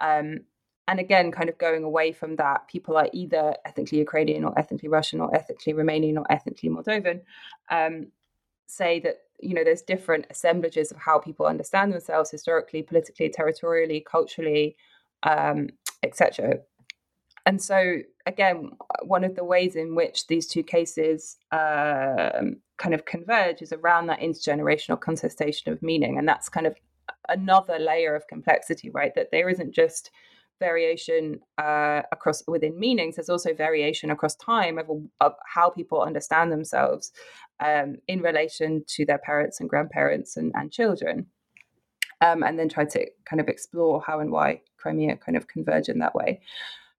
Um, 0.01 0.41
and 0.89 0.99
again, 0.99 1.31
kind 1.31 1.49
of 1.49 1.59
going 1.59 1.85
away 1.85 2.13
from 2.13 2.37
that, 2.37 2.67
people 2.69 2.97
are 2.97 3.09
either 3.13 3.55
ethnically 3.65 3.99
Ukrainian 3.99 4.45
or 4.45 4.59
ethnically 4.59 4.89
Russian 4.89 5.21
or 5.21 5.35
ethnically 5.35 5.75
Romanian 5.75 6.17
or 6.17 6.27
ethnically 6.31 6.71
Moldovan. 6.71 7.21
Um, 7.71 8.09
say 8.67 9.01
that 9.01 9.19
you 9.41 9.55
know 9.55 9.65
there's 9.65 9.83
different 9.83 10.27
assemblages 10.31 10.91
of 10.91 10.99
how 10.99 11.19
people 11.19 11.47
understand 11.47 11.93
themselves 11.93 12.31
historically 12.31 12.83
politically 12.83 13.29
territorially 13.29 14.05
culturally 14.09 14.77
um, 15.25 15.69
etc 16.03 16.55
and 17.47 17.61
so 17.61 17.97
again 18.27 18.71
one 19.03 19.25
of 19.25 19.35
the 19.35 19.45
ways 19.45 19.77
in 19.77 19.95
which 19.95 20.27
these 20.27 20.47
two 20.47 20.63
cases 20.63 21.37
um, 21.51 22.57
kind 22.79 22.95
of 22.95 23.05
converge 23.05 23.63
is 23.63 23.73
around 23.73 24.07
that 24.07 24.21
intergenerational 24.21 25.01
contestation 25.01 25.73
of 25.73 25.83
meaning 25.83 26.19
and 26.19 26.29
that's 26.29 26.49
kind 26.49 26.67
of 26.67 26.77
another 27.29 27.79
layer 27.79 28.15
of 28.15 28.27
complexity 28.27 28.91
right 28.91 29.15
that 29.15 29.31
there 29.31 29.49
isn't 29.49 29.73
just 29.73 30.11
variation 30.63 31.41
uh, 31.59 32.03
across 32.13 32.43
within 32.47 32.79
meanings. 32.79 33.17
There's 33.17 33.29
also 33.29 33.53
variation 33.53 34.13
across 34.13 34.37
time 34.37 34.79
of, 34.79 34.87
of 35.21 35.33
how 35.45 35.71
people 35.71 36.01
understand 36.03 36.53
themselves 36.53 37.11
um, 37.63 37.97
in 38.09 38.21
relation 38.21 38.85
to 38.89 39.07
their 39.07 39.19
parents 39.19 39.61
and 39.61 39.71
grandparents 39.71 40.37
and, 40.37 40.53
and 40.55 40.73
children. 40.73 41.27
Um, 42.21 42.45
and 42.45 42.57
then 42.57 42.69
try 42.69 42.85
to 42.85 43.07
kind 43.25 43.41
of 43.41 43.49
explore 43.49 44.01
how 44.01 44.21
and 44.21 44.31
why 44.31 44.61
Crimea 44.77 45.17
kind 45.17 45.37
of 45.37 45.49
converge 45.49 45.89
in 45.89 45.99
that 45.99 46.15
way. 46.15 46.41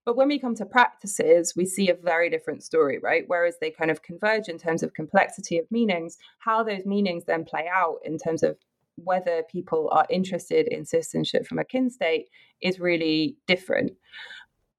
But 0.06 0.18
when 0.18 0.28
we 0.28 0.38
come 0.38 0.54
to 0.56 0.66
practices, 0.66 1.54
we 1.56 1.66
see 1.66 1.90
a 1.90 1.94
very 1.96 2.30
different 2.30 2.62
story, 2.62 3.00
right? 3.02 3.24
Whereas 3.28 3.56
they 3.62 3.72
kind 3.72 3.90
of 3.90 4.02
converge 4.02 4.50
in 4.50 4.58
terms 4.58 4.84
of 4.84 4.94
complexity 4.94 5.58
of 5.58 5.72
meanings, 5.72 6.18
how 6.40 6.62
those 6.62 6.86
meanings 6.86 7.24
then 7.24 7.46
play 7.46 7.70
out 7.74 8.00
in 8.04 8.18
terms 8.18 8.44
of 8.44 8.58
whether 8.96 9.44
people 9.50 9.90
are 9.92 10.06
interested 10.10 10.68
in 10.68 10.86
citizenship 10.86 11.48
from 11.48 11.58
a 11.58 11.64
kin 11.64 11.90
state 11.90 12.28
is 12.62 12.82
really 12.82 13.38
different. 13.48 13.94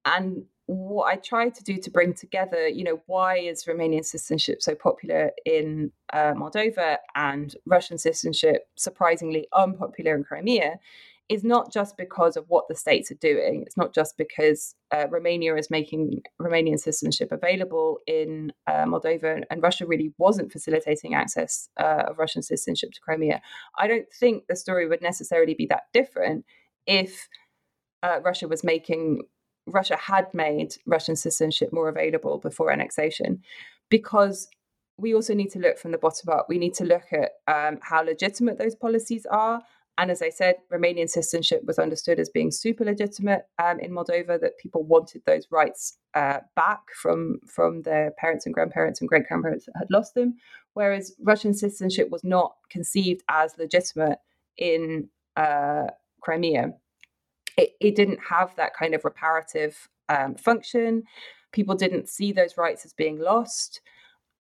And 0.04 0.44
what 0.66 1.12
I 1.12 1.16
tried 1.16 1.54
to 1.56 1.64
do 1.64 1.76
to 1.78 1.90
bring 1.90 2.14
together, 2.14 2.66
you 2.66 2.84
know, 2.84 3.02
why 3.06 3.38
is 3.38 3.64
Romanian 3.64 4.04
citizenship 4.04 4.62
so 4.62 4.74
popular 4.74 5.32
in 5.44 5.92
uh, 6.12 6.32
Moldova 6.32 6.98
and 7.14 7.54
Russian 7.66 7.98
citizenship 7.98 8.66
surprisingly 8.76 9.46
unpopular 9.52 10.14
in 10.14 10.24
Crimea, 10.24 10.78
is 11.28 11.42
not 11.42 11.72
just 11.72 11.96
because 11.96 12.36
of 12.36 12.44
what 12.48 12.68
the 12.68 12.74
states 12.74 13.10
are 13.10 13.16
doing. 13.16 13.62
It's 13.66 13.78
not 13.78 13.94
just 13.94 14.18
because 14.18 14.74
uh, 14.90 15.06
Romania 15.08 15.56
is 15.56 15.70
making 15.70 16.22
Romanian 16.40 16.78
citizenship 16.78 17.32
available 17.32 17.98
in 18.06 18.52
uh, 18.66 18.84
Moldova 18.84 19.42
and 19.50 19.62
Russia 19.62 19.86
really 19.86 20.12
wasn't 20.18 20.52
facilitating 20.52 21.14
access 21.14 21.68
uh, 21.78 22.04
of 22.08 22.18
Russian 22.18 22.42
citizenship 22.42 22.92
to 22.92 23.00
Crimea. 23.00 23.40
I 23.78 23.86
don't 23.86 24.06
think 24.12 24.46
the 24.48 24.56
story 24.56 24.86
would 24.86 25.00
necessarily 25.00 25.54
be 25.54 25.66
that 25.66 25.84
different 25.94 26.44
if 26.86 27.26
uh, 28.02 28.20
Russia 28.22 28.46
was 28.46 28.62
making 28.62 29.22
Russia 29.66 29.96
had 29.96 30.32
made 30.34 30.74
Russian 30.86 31.16
citizenship 31.16 31.72
more 31.72 31.88
available 31.88 32.38
before 32.38 32.70
annexation, 32.70 33.42
because 33.90 34.48
we 34.96 35.14
also 35.14 35.34
need 35.34 35.50
to 35.50 35.58
look 35.58 35.78
from 35.78 35.90
the 35.90 35.98
bottom 35.98 36.28
up. 36.30 36.46
We 36.48 36.58
need 36.58 36.74
to 36.74 36.84
look 36.84 37.12
at 37.12 37.32
um, 37.48 37.78
how 37.82 38.02
legitimate 38.02 38.58
those 38.58 38.76
policies 38.76 39.26
are 39.30 39.62
and 39.96 40.10
as 40.10 40.22
I 40.22 40.30
said, 40.30 40.56
Romanian 40.72 41.08
citizenship 41.08 41.62
was 41.64 41.78
understood 41.78 42.18
as 42.18 42.28
being 42.28 42.50
super 42.50 42.84
legitimate 42.84 43.46
um, 43.62 43.78
in 43.78 43.92
Moldova, 43.92 44.40
that 44.40 44.58
people 44.58 44.82
wanted 44.82 45.22
those 45.24 45.46
rights 45.50 45.98
uh, 46.14 46.40
back 46.56 46.80
from, 47.00 47.38
from 47.46 47.82
their 47.82 48.10
parents 48.18 48.44
and 48.44 48.54
grandparents 48.54 49.00
and 49.00 49.08
great 49.08 49.28
grandparents 49.28 49.66
that 49.66 49.76
had 49.78 49.90
lost 49.90 50.14
them. 50.14 50.34
Whereas 50.72 51.14
Russian 51.20 51.54
citizenship 51.54 52.10
was 52.10 52.24
not 52.24 52.56
conceived 52.70 53.22
as 53.28 53.54
legitimate 53.56 54.18
in 54.56 55.08
uh, 55.36 55.86
Crimea. 56.20 56.72
It, 57.56 57.70
it, 57.80 57.94
didn't 57.94 58.20
have 58.28 58.54
that 58.56 58.74
kind 58.74 58.94
of 58.94 59.04
reparative 59.04 59.88
um, 60.08 60.34
function. 60.34 61.04
People 61.52 61.74
didn't 61.74 62.08
see 62.08 62.32
those 62.32 62.56
rights 62.56 62.84
as 62.84 62.92
being 62.92 63.18
lost. 63.18 63.80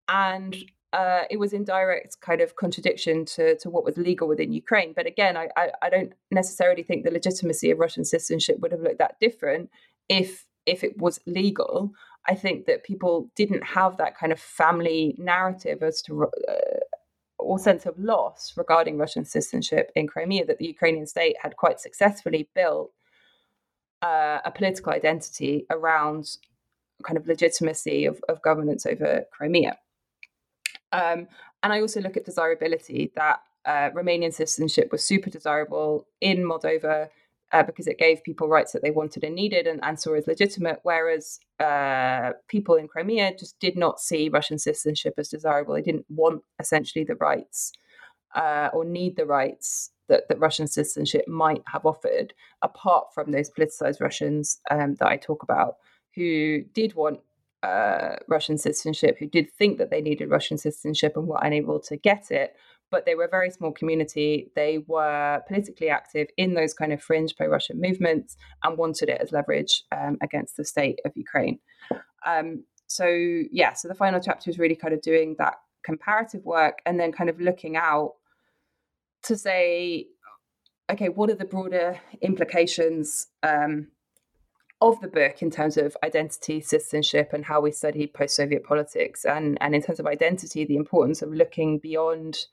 And 0.08 0.56
uh, 0.92 1.22
it 1.30 1.38
was 1.38 1.52
in 1.52 1.64
direct 1.64 2.20
kind 2.20 2.40
of 2.40 2.56
contradiction 2.56 3.24
to, 3.24 3.56
to 3.58 3.70
what 3.70 3.84
was 3.84 3.96
legal 3.96 4.28
within 4.28 4.52
Ukraine. 4.52 4.92
But 4.94 5.06
again, 5.06 5.36
I, 5.36 5.48
I, 5.56 5.70
I, 5.80 5.90
don't 5.90 6.12
necessarily 6.30 6.82
think 6.82 7.04
the 7.04 7.10
legitimacy 7.10 7.70
of 7.70 7.78
Russian 7.78 8.04
citizenship 8.04 8.58
would 8.60 8.72
have 8.72 8.82
looked 8.82 8.98
that 8.98 9.18
different 9.18 9.70
if 10.08 10.46
if 10.66 10.84
it 10.84 10.98
was 10.98 11.18
legal. 11.26 11.92
I 12.28 12.34
think 12.34 12.66
that 12.66 12.84
people 12.84 13.30
didn't 13.34 13.64
have 13.64 13.96
that 13.96 14.16
kind 14.16 14.32
of 14.32 14.38
family 14.38 15.14
narrative 15.18 15.82
as 15.82 16.02
to 16.02 16.24
uh, 16.24 16.80
or 17.38 17.58
sense 17.58 17.86
of 17.86 17.98
loss 17.98 18.52
regarding 18.56 18.98
Russian 18.98 19.24
citizenship 19.24 19.90
in 19.96 20.06
Crimea 20.06 20.44
that 20.46 20.58
the 20.58 20.66
Ukrainian 20.66 21.06
state 21.06 21.36
had 21.42 21.56
quite 21.56 21.80
successfully 21.80 22.48
built 22.54 22.92
uh, 24.02 24.40
a 24.44 24.50
political 24.50 24.92
identity 24.92 25.66
around 25.70 26.36
kind 27.04 27.16
of 27.16 27.26
legitimacy 27.26 28.04
of, 28.04 28.20
of 28.28 28.42
governance 28.42 28.86
over 28.86 29.24
Crimea. 29.32 29.78
Um, 30.92 31.26
and 31.62 31.72
I 31.72 31.80
also 31.80 32.00
look 32.00 32.16
at 32.16 32.24
desirability 32.24 33.12
that 33.16 33.40
uh, 33.64 33.90
Romanian 33.90 34.32
citizenship 34.32 34.90
was 34.90 35.04
super 35.04 35.30
desirable 35.30 36.06
in 36.20 36.38
Moldova 36.38 37.08
uh, 37.52 37.62
because 37.62 37.86
it 37.86 37.98
gave 37.98 38.22
people 38.24 38.48
rights 38.48 38.72
that 38.72 38.82
they 38.82 38.90
wanted 38.90 39.24
and 39.24 39.34
needed 39.34 39.66
and, 39.66 39.78
and 39.84 40.00
saw 40.00 40.14
as 40.14 40.26
legitimate, 40.26 40.80
whereas 40.82 41.38
uh, 41.60 42.32
people 42.48 42.74
in 42.76 42.88
Crimea 42.88 43.36
just 43.38 43.58
did 43.60 43.76
not 43.76 44.00
see 44.00 44.28
Russian 44.28 44.58
citizenship 44.58 45.14
as 45.18 45.28
desirable. 45.28 45.74
They 45.74 45.82
didn't 45.82 46.06
want 46.08 46.42
essentially 46.58 47.04
the 47.04 47.16
rights 47.16 47.72
uh, 48.34 48.70
or 48.72 48.84
need 48.84 49.16
the 49.16 49.26
rights 49.26 49.90
that, 50.12 50.28
that 50.28 50.38
Russian 50.38 50.66
citizenship 50.66 51.26
might 51.26 51.62
have 51.66 51.86
offered, 51.86 52.34
apart 52.60 53.14
from 53.14 53.32
those 53.32 53.50
politicized 53.50 54.00
Russians 54.00 54.60
um, 54.70 54.94
that 54.96 55.08
I 55.08 55.16
talk 55.16 55.42
about 55.42 55.76
who 56.14 56.60
did 56.74 56.94
want 56.94 57.20
uh, 57.62 58.16
Russian 58.28 58.58
citizenship, 58.58 59.16
who 59.18 59.26
did 59.26 59.50
think 59.50 59.78
that 59.78 59.90
they 59.90 60.02
needed 60.02 60.28
Russian 60.28 60.58
citizenship 60.58 61.16
and 61.16 61.26
were 61.26 61.40
unable 61.40 61.80
to 61.80 61.96
get 61.96 62.30
it. 62.30 62.54
But 62.90 63.06
they 63.06 63.14
were 63.14 63.24
a 63.24 63.38
very 63.38 63.50
small 63.50 63.72
community. 63.72 64.52
They 64.54 64.84
were 64.86 65.40
politically 65.48 65.88
active 65.88 66.28
in 66.36 66.52
those 66.52 66.74
kind 66.74 66.92
of 66.92 67.02
fringe 67.02 67.34
pro 67.34 67.46
Russian 67.46 67.80
movements 67.80 68.36
and 68.62 68.76
wanted 68.76 69.08
it 69.08 69.22
as 69.22 69.32
leverage 69.32 69.84
um, 69.92 70.18
against 70.22 70.58
the 70.58 70.64
state 70.66 70.98
of 71.06 71.12
Ukraine. 71.14 71.58
Um, 72.26 72.64
so, 72.86 73.06
yeah, 73.06 73.72
so 73.72 73.88
the 73.88 73.94
final 73.94 74.20
chapter 74.20 74.50
is 74.50 74.58
really 74.58 74.76
kind 74.76 74.92
of 74.92 75.00
doing 75.00 75.36
that 75.38 75.54
comparative 75.82 76.44
work 76.44 76.80
and 76.84 77.00
then 77.00 77.12
kind 77.12 77.30
of 77.30 77.40
looking 77.40 77.76
out 77.76 78.12
to 79.24 79.36
say, 79.36 80.08
okay, 80.90 81.08
what 81.08 81.30
are 81.30 81.34
the 81.34 81.44
broader 81.44 82.00
implications 82.20 83.28
um, 83.42 83.88
of 84.80 85.00
the 85.00 85.08
book 85.08 85.42
in 85.42 85.50
terms 85.50 85.76
of 85.76 85.96
identity, 86.02 86.60
citizenship, 86.60 87.30
and 87.32 87.44
how 87.44 87.60
we 87.60 87.70
study 87.70 88.06
post-Soviet 88.06 88.64
politics, 88.64 89.24
and 89.24 89.56
and 89.60 89.74
in 89.74 89.82
terms 89.82 90.00
of 90.00 90.06
identity, 90.06 90.64
the 90.64 90.76
importance 90.76 91.22
of 91.22 91.32
looking 91.32 91.78
beyond 91.78 92.46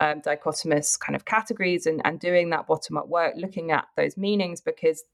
um, 0.00 0.20
dichotomous 0.20 0.98
kind 0.98 1.16
of 1.16 1.24
categories 1.24 1.86
and 1.86 2.00
and 2.04 2.20
doing 2.20 2.50
that 2.50 2.66
bottom-up 2.66 3.08
work, 3.08 3.34
looking 3.36 3.72
at 3.72 3.86
those 3.96 4.16
meanings, 4.16 4.60
because 4.60 5.04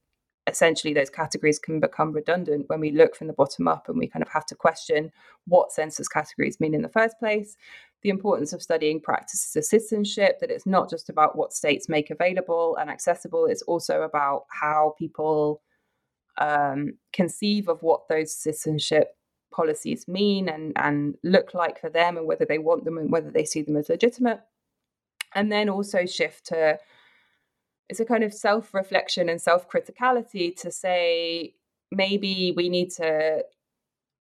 essentially 0.49 0.95
those 0.95 1.11
categories 1.11 1.59
can 1.59 1.79
become 1.79 2.13
redundant 2.13 2.69
when 2.69 2.81
we 2.81 2.91
look 2.91 3.15
from 3.15 3.27
the 3.27 3.33
bottom 3.33 3.69
up 3.69 3.89
and 3.89 3.99
we 3.99 4.09
kind 4.09 4.23
of 4.23 4.29
have 4.31 4.47
to 4.47 4.55
question 4.55 5.13
what 5.47 5.73
census 5.73 6.09
categories 6.09 6.59
mean 6.59 6.75
in 6.75 6.83
the 6.83 6.89
first 6.89 7.19
place 7.19 7.57
the 8.03 8.11
importance 8.11 8.53
of 8.53 8.63
studying 8.63 9.01
practices 9.01 9.57
of 9.57 9.65
citizenship 9.65 10.39
that 10.41 10.51
it's 10.51 10.67
not 10.67 10.89
just 10.89 11.09
about 11.09 11.37
what 11.37 11.53
states 11.53 11.89
make 11.89 12.11
available 12.11 12.77
and 12.81 12.91
accessible 12.91 13.47
it's 13.47 13.63
also 13.63 14.03
about 14.03 14.45
how 14.51 14.95
people 14.99 15.61
um, 16.39 16.95
conceive 17.13 17.69
of 17.69 17.83
what 17.83 18.09
those 18.09 18.35
citizenship 18.35 19.17
policies 19.51 20.07
mean 20.07 20.49
and, 20.49 20.73
and 20.77 21.17
look 21.25 21.55
like 21.55 21.81
for 21.81 21.91
them 21.91 22.17
and 22.17 22.27
whether 22.27 22.45
they 22.45 22.59
want 22.59 22.85
them 22.85 22.99
and 22.99 23.11
whether 23.11 23.31
they 23.31 23.45
see 23.45 23.63
them 23.63 23.77
as 23.77 23.89
legitimate. 23.89 24.41
And 25.35 25.51
then 25.53 25.69
also 25.69 26.07
shift 26.07 26.47
to 26.47 26.79
it's 27.89 28.01
a 28.01 28.05
kind 28.05 28.23
of 28.23 28.35
self 28.35 28.75
reflection 28.75 29.29
and 29.29 29.41
self 29.41 29.69
criticality 29.69 30.55
to 30.61 30.71
say 30.71 31.55
maybe 31.91 32.53
we 32.57 32.69
need 32.69 32.91
to 32.91 33.45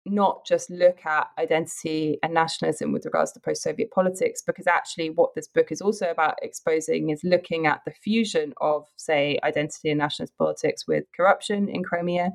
not 0.04 0.44
just 0.44 0.70
look 0.70 1.06
at 1.06 1.28
identity 1.38 2.18
and 2.22 2.34
nationalism 2.34 2.92
with 2.92 3.04
regards 3.04 3.32
to 3.32 3.40
post 3.40 3.62
Soviet 3.62 3.90
politics, 3.90 4.42
because 4.42 4.66
actually, 4.66 5.10
what 5.10 5.34
this 5.34 5.46
book 5.46 5.70
is 5.70 5.80
also 5.80 6.10
about 6.10 6.34
exposing 6.42 7.10
is 7.10 7.22
looking 7.22 7.66
at 7.66 7.80
the 7.84 7.92
fusion 7.92 8.52
of, 8.60 8.86
say, 8.96 9.38
identity 9.44 9.90
and 9.90 9.98
nationalist 9.98 10.36
politics 10.36 10.86
with 10.86 11.04
corruption 11.16 11.68
in 11.68 11.84
Crimea 11.84 12.32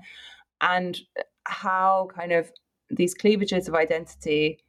and 0.61 0.99
how 1.43 2.07
kind 2.15 2.31
of 2.31 2.49
these 2.89 3.13
cleavages 3.13 3.67
of 3.67 3.75
identity 3.75 4.59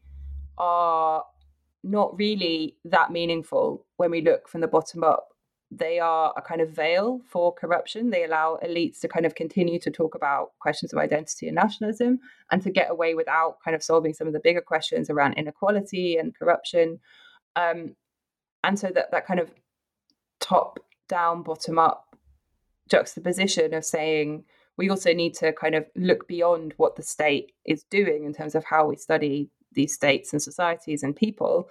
are 0.59 1.25
not 1.85 2.17
really 2.19 2.77
that 2.85 3.13
meaningful 3.13 3.87
when 3.97 4.11
we 4.11 4.21
look 4.21 4.49
from 4.49 4.61
the 4.61 4.67
bottom 4.67 5.05
up 5.05 5.29
they 5.71 5.99
are 5.99 6.33
a 6.37 6.43
kind 6.43 6.61
of 6.61 6.71
veil 6.71 7.21
for 7.27 7.53
corruption. 7.53 8.11
They 8.11 8.25
allow 8.25 8.59
elites 8.65 9.01
to 9.01 9.09
kind 9.09 9.27
of 9.27 9.35
continue 9.35 9.79
to 9.81 9.91
talk 9.91 10.15
about 10.15 10.53
questions 10.61 10.93
of 10.93 10.99
identity 10.99 11.47
and 11.49 11.55
nationalism 11.57 12.21
and 12.51 12.63
to 12.63 12.71
get 12.71 12.91
away 12.91 13.15
without 13.15 13.59
kind 13.63 13.75
of 13.75 13.83
solving 13.83 14.15
some 14.15 14.27
of 14.27 14.33
the 14.33 14.41
bigger 14.41 14.63
questions 14.63 15.11
around 15.11 15.35
inequality 15.35 16.17
and 16.17 16.35
corruption. 16.35 17.01
Um, 17.55 17.97
and 18.65 18.79
so 18.79 18.89
that, 18.95 19.11
that 19.11 19.27
kind 19.27 19.41
of 19.41 19.53
top 20.41 20.81
down, 21.09 21.43
bottom 21.43 21.79
up 21.79 22.17
juxtaposition 22.89 23.75
of 23.75 23.85
saying 23.85 24.45
we 24.79 24.89
also 24.89 25.13
need 25.13 25.35
to 25.35 25.53
kind 25.53 25.75
of 25.75 25.85
look 25.97 26.27
beyond 26.27 26.73
what 26.79 26.97
the 26.97 27.03
state 27.03 27.53
is 27.67 27.85
doing 27.91 28.25
in 28.25 28.33
terms 28.33 28.55
of 28.55 28.65
how 28.65 28.87
we 28.87 28.97
study 28.97 29.51
these 29.73 29.93
states 29.93 30.33
and 30.33 30.41
societies 30.41 31.03
and 31.03 31.15
people 31.15 31.69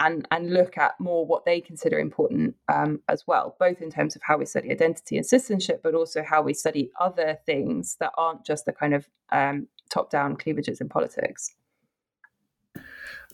and 0.00 0.26
and 0.30 0.52
look 0.52 0.78
at 0.78 0.98
more 1.00 1.26
what 1.26 1.44
they 1.44 1.60
consider 1.60 1.98
important 1.98 2.54
um, 2.72 3.00
as 3.08 3.26
well, 3.26 3.56
both 3.58 3.80
in 3.80 3.90
terms 3.90 4.16
of 4.16 4.22
how 4.22 4.38
we 4.38 4.46
study 4.46 4.70
identity 4.70 5.16
and 5.16 5.26
citizenship, 5.26 5.80
but 5.82 5.94
also 5.94 6.22
how 6.22 6.42
we 6.42 6.54
study 6.54 6.90
other 7.00 7.38
things 7.46 7.96
that 8.00 8.12
aren't 8.16 8.44
just 8.44 8.64
the 8.64 8.72
kind 8.72 8.94
of 8.94 9.08
um, 9.30 9.66
top-down 9.90 10.36
cleavages 10.36 10.80
in 10.80 10.88
politics. 10.88 11.54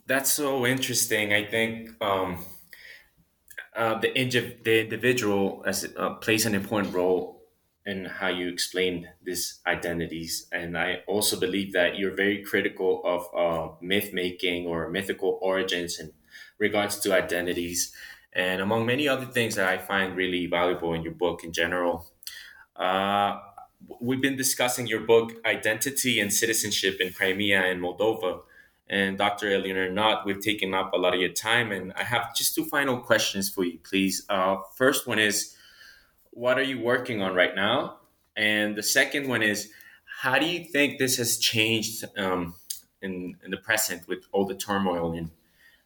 That's 0.07 0.31
so 0.31 0.67
interesting. 0.67 1.33
I 1.33 1.45
think 1.45 1.91
um, 2.03 2.45
uh, 3.75 3.99
the, 3.99 4.12
the 4.65 4.81
individual 4.81 5.62
as, 5.67 5.87
uh, 5.97 6.11
plays 6.15 6.47
an 6.47 6.55
important 6.55 6.95
role 6.95 7.43
in 7.87 8.07
how 8.07 8.29
you 8.29 8.49
explain 8.49 9.09
these 9.23 9.61
identities. 9.67 10.47
And 10.53 10.77
I 10.77 11.03
also 11.07 11.39
believe 11.39 11.73
that 11.75 11.99
you're 11.99 12.15
very 12.15 12.43
critical 12.43 13.03
of 13.05 13.23
uh, 13.37 13.75
myth 13.83 14.11
making 14.12 14.67
or 14.67 14.89
mythical 14.89 15.39
origins 15.43 15.99
and 15.99 16.12
regards 16.69 16.95
to 17.03 17.07
identities, 17.25 17.93
and 18.33 18.59
among 18.67 18.81
many 18.87 19.05
other 19.15 19.29
things 19.37 19.53
that 19.57 19.69
I 19.75 19.77
find 19.79 20.17
really 20.17 20.47
valuable 20.47 20.93
in 20.97 21.03
your 21.07 21.17
book 21.25 21.45
in 21.47 21.53
general. 21.53 21.95
Uh, 22.87 23.31
we've 24.01 24.25
been 24.29 24.39
discussing 24.45 24.87
your 24.87 25.03
book, 25.12 25.27
Identity 25.57 26.15
and 26.23 26.31
Citizenship 26.43 26.95
in 27.01 27.12
Crimea 27.12 27.61
and 27.71 27.81
Moldova. 27.85 28.33
And 28.89 29.17
Dr. 29.17 29.47
Eleanor 29.59 29.89
Knott, 29.97 30.27
we've 30.27 30.45
taken 30.51 30.75
up 30.75 30.93
a 30.93 30.99
lot 31.05 31.15
of 31.15 31.21
your 31.21 31.35
time, 31.51 31.69
and 31.77 31.93
I 32.03 32.05
have 32.05 32.25
just 32.39 32.55
two 32.55 32.67
final 32.77 32.97
questions 33.11 33.49
for 33.55 33.65
you, 33.65 33.79
please. 33.91 34.17
Uh, 34.29 34.57
first 34.77 35.07
one 35.07 35.19
is, 35.19 35.57
what 36.31 36.59
are 36.59 36.69
you 36.73 36.79
working 36.93 37.23
on 37.23 37.35
right 37.35 37.55
now? 37.55 37.99
And 38.37 38.77
the 38.77 38.83
second 38.99 39.29
one 39.29 39.43
is, 39.43 39.71
how 40.21 40.39
do 40.39 40.47
you 40.47 40.61
think 40.75 40.99
this 40.99 41.17
has 41.17 41.39
changed 41.39 42.05
um, 42.17 42.55
in, 43.01 43.37
in 43.45 43.51
the 43.51 43.57
present 43.69 44.09
with 44.09 44.23
all 44.33 44.45
the 44.53 44.59
turmoil 44.69 45.12
in 45.12 45.31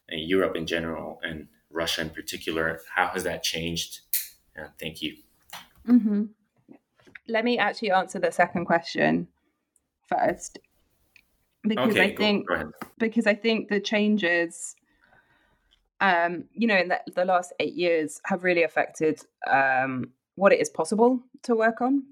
and 0.09 0.21
Europe 0.21 0.55
in 0.55 0.65
general 0.65 1.19
and 1.23 1.47
Russia 1.71 2.01
in 2.01 2.09
particular. 2.09 2.81
How 2.93 3.07
has 3.07 3.23
that 3.23 3.43
changed? 3.43 4.01
Uh, 4.57 4.67
thank 4.79 5.01
you. 5.01 5.17
Mm-hmm. 5.87 6.25
Let 7.27 7.45
me 7.45 7.57
actually 7.57 7.91
answer 7.91 8.19
the 8.19 8.31
second 8.31 8.65
question 8.65 9.27
first, 10.07 10.59
because 11.63 11.91
okay, 11.91 12.03
I 12.03 12.15
think 12.15 12.47
because 12.97 13.27
I 13.27 13.35
think 13.35 13.69
the 13.69 13.79
changes, 13.79 14.75
um, 16.01 16.45
you 16.53 16.67
know, 16.67 16.77
in 16.77 16.87
the, 16.87 16.99
the 17.15 17.25
last 17.25 17.53
eight 17.59 17.75
years 17.75 18.19
have 18.25 18.43
really 18.43 18.63
affected 18.63 19.21
um, 19.47 20.11
what 20.35 20.51
it 20.51 20.59
is 20.59 20.69
possible 20.69 21.21
to 21.43 21.55
work 21.55 21.81
on 21.81 22.03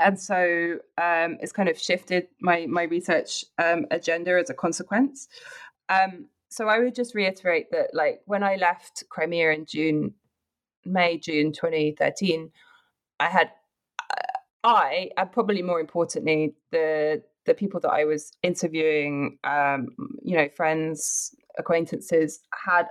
and 0.00 0.18
so 0.18 0.78
um, 0.98 1.38
it's 1.40 1.52
kind 1.52 1.68
of 1.68 1.78
shifted 1.78 2.28
my 2.40 2.66
my 2.66 2.84
research 2.84 3.44
um, 3.58 3.86
agenda 3.90 4.38
as 4.38 4.50
a 4.50 4.54
consequence. 4.54 5.28
Um, 5.88 6.26
so 6.52 6.68
I 6.68 6.78
would 6.78 6.94
just 6.94 7.14
reiterate 7.14 7.70
that, 7.70 7.94
like, 7.94 8.20
when 8.26 8.42
I 8.42 8.56
left 8.56 9.04
Crimea 9.08 9.52
in 9.52 9.64
June, 9.64 10.14
May, 10.84 11.18
June 11.18 11.52
2013, 11.52 12.50
I 13.20 13.28
had, 13.28 13.50
uh, 14.10 14.38
I, 14.64 15.10
and 15.16 15.32
probably 15.32 15.62
more 15.62 15.80
importantly, 15.80 16.54
the 16.70 17.22
the 17.44 17.54
people 17.54 17.80
that 17.80 17.90
I 17.90 18.04
was 18.04 18.32
interviewing, 18.44 19.38
um, 19.42 19.88
you 20.22 20.36
know, 20.36 20.48
friends, 20.48 21.34
acquaintances, 21.58 22.40
had 22.64 22.86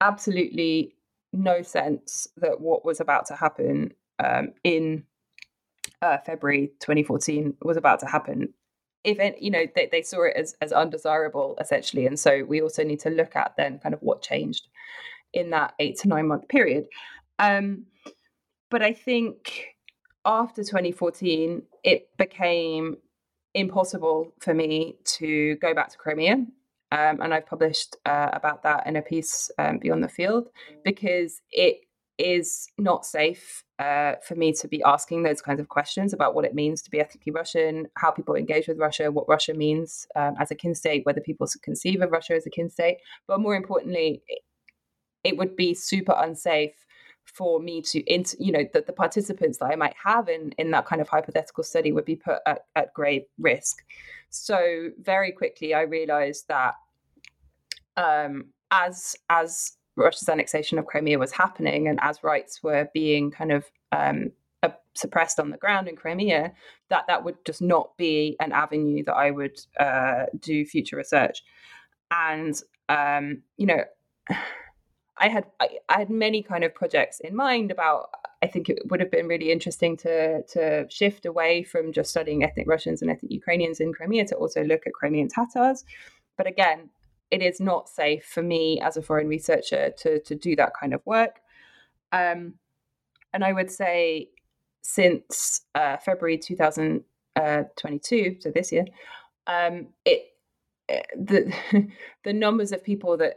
absolutely 0.00 0.94
no 1.32 1.62
sense 1.62 2.28
that 2.36 2.60
what 2.60 2.84
was 2.84 3.00
about 3.00 3.26
to 3.26 3.34
happen 3.34 3.92
um, 4.20 4.52
in 4.62 5.04
uh, 6.02 6.18
February 6.18 6.68
2014 6.80 7.54
was 7.62 7.76
about 7.76 7.98
to 8.00 8.06
happen 8.06 8.52
if 9.06 9.18
you 9.40 9.50
know 9.50 9.64
they, 9.74 9.88
they 9.90 10.02
saw 10.02 10.24
it 10.24 10.34
as, 10.36 10.54
as 10.60 10.72
undesirable 10.72 11.56
essentially. 11.60 12.06
And 12.06 12.18
so 12.18 12.44
we 12.44 12.60
also 12.60 12.84
need 12.84 13.00
to 13.00 13.10
look 13.10 13.36
at 13.36 13.54
then 13.56 13.78
kind 13.78 13.94
of 13.94 14.00
what 14.02 14.20
changed 14.20 14.68
in 15.32 15.50
that 15.50 15.74
eight 15.78 15.98
to 16.00 16.08
nine 16.08 16.28
month 16.28 16.48
period. 16.48 16.86
Um, 17.38 17.86
but 18.70 18.82
i 18.82 18.92
think 18.92 19.76
after 20.24 20.64
2014 20.64 21.62
it 21.84 22.08
became 22.16 22.96
impossible 23.54 24.34
for 24.40 24.52
me 24.52 24.96
to 25.04 25.56
go 25.56 25.72
back 25.74 25.88
to 25.90 25.98
crimea. 25.98 26.34
Um, 26.92 27.20
and 27.20 27.34
I've 27.34 27.46
published 27.46 27.96
uh, 28.04 28.30
about 28.32 28.62
that 28.62 28.86
in 28.86 28.96
a 28.96 29.02
piece 29.02 29.50
um, 29.58 29.78
beyond 29.78 30.04
the 30.04 30.08
field 30.08 30.48
because 30.84 31.40
it 31.50 31.80
is 32.18 32.68
not 32.78 33.04
safe 33.04 33.64
uh, 33.78 34.14
for 34.26 34.34
me 34.34 34.52
to 34.54 34.68
be 34.68 34.82
asking 34.84 35.22
those 35.22 35.42
kinds 35.42 35.60
of 35.60 35.68
questions 35.68 36.12
about 36.12 36.34
what 36.34 36.44
it 36.44 36.54
means 36.54 36.80
to 36.82 36.90
be 36.90 37.00
ethnically 37.00 37.32
Russian, 37.32 37.86
how 37.96 38.10
people 38.10 38.34
engage 38.34 38.68
with 38.68 38.78
Russia, 38.78 39.10
what 39.10 39.28
Russia 39.28 39.52
means 39.52 40.06
um, 40.16 40.34
as 40.40 40.50
a 40.50 40.54
kin 40.54 40.74
state, 40.74 41.04
whether 41.04 41.20
people 41.20 41.46
conceive 41.62 42.00
of 42.00 42.10
Russia 42.10 42.34
as 42.34 42.46
a 42.46 42.50
kin 42.50 42.70
state. 42.70 42.98
But 43.26 43.40
more 43.40 43.54
importantly, 43.54 44.22
it 45.24 45.36
would 45.36 45.56
be 45.56 45.74
super 45.74 46.14
unsafe 46.16 46.86
for 47.24 47.60
me 47.60 47.82
to, 47.82 48.02
you 48.38 48.52
know, 48.52 48.64
that 48.72 48.86
the 48.86 48.92
participants 48.92 49.58
that 49.58 49.66
I 49.66 49.76
might 49.76 49.94
have 50.02 50.28
in 50.28 50.52
in 50.58 50.70
that 50.70 50.86
kind 50.86 51.02
of 51.02 51.08
hypothetical 51.08 51.64
study 51.64 51.92
would 51.92 52.04
be 52.04 52.16
put 52.16 52.38
at, 52.46 52.60
at 52.76 52.94
grave 52.94 53.22
risk. 53.38 53.84
So 54.30 54.90
very 55.00 55.32
quickly, 55.32 55.74
I 55.74 55.82
realized 55.82 56.46
that 56.48 56.74
um, 57.96 58.46
as 58.70 59.16
as 59.28 59.72
Russia's 59.96 60.28
annexation 60.28 60.78
of 60.78 60.86
Crimea 60.86 61.18
was 61.18 61.32
happening, 61.32 61.88
and 61.88 61.98
as 62.02 62.22
rights 62.22 62.62
were 62.62 62.88
being 62.92 63.30
kind 63.30 63.52
of 63.52 63.64
um, 63.92 64.32
uh, 64.62 64.70
suppressed 64.94 65.40
on 65.40 65.50
the 65.50 65.56
ground 65.56 65.88
in 65.88 65.96
Crimea, 65.96 66.52
that 66.90 67.04
that 67.08 67.24
would 67.24 67.44
just 67.44 67.62
not 67.62 67.96
be 67.96 68.36
an 68.40 68.52
avenue 68.52 69.02
that 69.04 69.14
I 69.14 69.30
would 69.30 69.58
uh, 69.78 70.26
do 70.38 70.64
future 70.64 70.96
research. 70.96 71.42
And 72.10 72.60
um, 72.88 73.42
you 73.56 73.66
know, 73.66 73.84
I 75.18 75.28
had 75.28 75.46
I, 75.60 75.78
I, 75.88 75.98
had 76.00 76.10
many 76.10 76.42
kind 76.42 76.62
of 76.62 76.74
projects 76.74 77.20
in 77.20 77.34
mind 77.34 77.70
about. 77.70 78.10
I 78.42 78.48
think 78.48 78.68
it 78.68 78.82
would 78.90 79.00
have 79.00 79.10
been 79.10 79.28
really 79.28 79.50
interesting 79.50 79.96
to 79.98 80.42
to 80.42 80.86
shift 80.90 81.24
away 81.24 81.62
from 81.62 81.92
just 81.92 82.10
studying 82.10 82.44
ethnic 82.44 82.66
Russians 82.68 83.00
and 83.00 83.10
ethnic 83.10 83.32
Ukrainians 83.32 83.80
in 83.80 83.94
Crimea 83.94 84.26
to 84.26 84.36
also 84.36 84.62
look 84.62 84.86
at 84.86 84.92
Crimean 84.92 85.28
Tatars. 85.28 85.84
But 86.36 86.46
again, 86.46 86.90
it 87.30 87.42
is 87.42 87.60
not 87.60 87.88
safe 87.88 88.24
for 88.24 88.42
me 88.42 88.80
as 88.80 88.96
a 88.96 89.02
foreign 89.02 89.28
researcher 89.28 89.90
to 89.98 90.20
to 90.20 90.34
do 90.34 90.56
that 90.56 90.72
kind 90.78 90.94
of 90.94 91.00
work. 91.04 91.40
Um, 92.12 92.54
and 93.32 93.44
I 93.44 93.52
would 93.52 93.70
say 93.70 94.30
since 94.82 95.62
uh, 95.74 95.96
February 95.98 96.38
2022, 96.38 98.36
so 98.40 98.50
this 98.50 98.70
year, 98.72 98.84
um, 99.46 99.88
it 100.04 100.22
eh, 100.88 101.02
the 101.16 101.52
the 102.24 102.32
numbers 102.32 102.72
of 102.72 102.82
people 102.84 103.16
that 103.18 103.36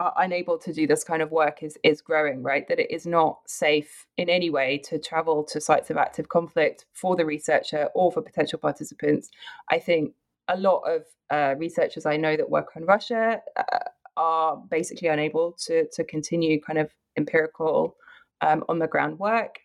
are 0.00 0.14
unable 0.18 0.58
to 0.58 0.72
do 0.72 0.86
this 0.86 1.04
kind 1.04 1.22
of 1.22 1.30
work 1.30 1.62
is 1.62 1.78
is 1.84 2.00
growing 2.00 2.42
right 2.42 2.66
that 2.68 2.80
it 2.80 2.90
is 2.90 3.06
not 3.06 3.38
safe 3.46 4.06
in 4.16 4.28
any 4.28 4.50
way 4.50 4.78
to 4.78 4.98
travel 4.98 5.44
to 5.44 5.60
sites 5.60 5.90
of 5.90 5.96
active 5.96 6.28
conflict 6.28 6.86
for 6.92 7.14
the 7.14 7.24
researcher 7.24 7.88
or 7.94 8.10
for 8.10 8.20
potential 8.20 8.58
participants 8.58 9.30
i 9.70 9.78
think 9.78 10.12
a 10.48 10.56
lot 10.56 10.80
of 10.80 11.04
uh, 11.30 11.54
researchers 11.58 12.06
I 12.06 12.16
know 12.16 12.36
that 12.36 12.50
work 12.50 12.68
on 12.76 12.84
Russia 12.84 13.40
uh, 13.56 13.78
are 14.16 14.56
basically 14.70 15.08
unable 15.08 15.52
to 15.66 15.86
to 15.92 16.04
continue 16.04 16.60
kind 16.60 16.78
of 16.78 16.90
empirical 17.16 17.96
um, 18.40 18.64
on 18.68 18.78
the 18.78 18.86
ground 18.86 19.18
work, 19.18 19.58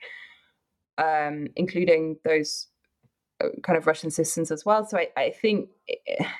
um, 0.97 1.47
including 1.55 2.17
those 2.23 2.67
uh, 3.43 3.49
kind 3.63 3.77
of 3.77 3.87
Russian 3.87 4.11
citizens 4.11 4.51
as 4.51 4.65
well. 4.65 4.85
So 4.85 4.97
I, 4.97 5.09
I 5.17 5.29
think. 5.31 5.69
It, 5.87 6.25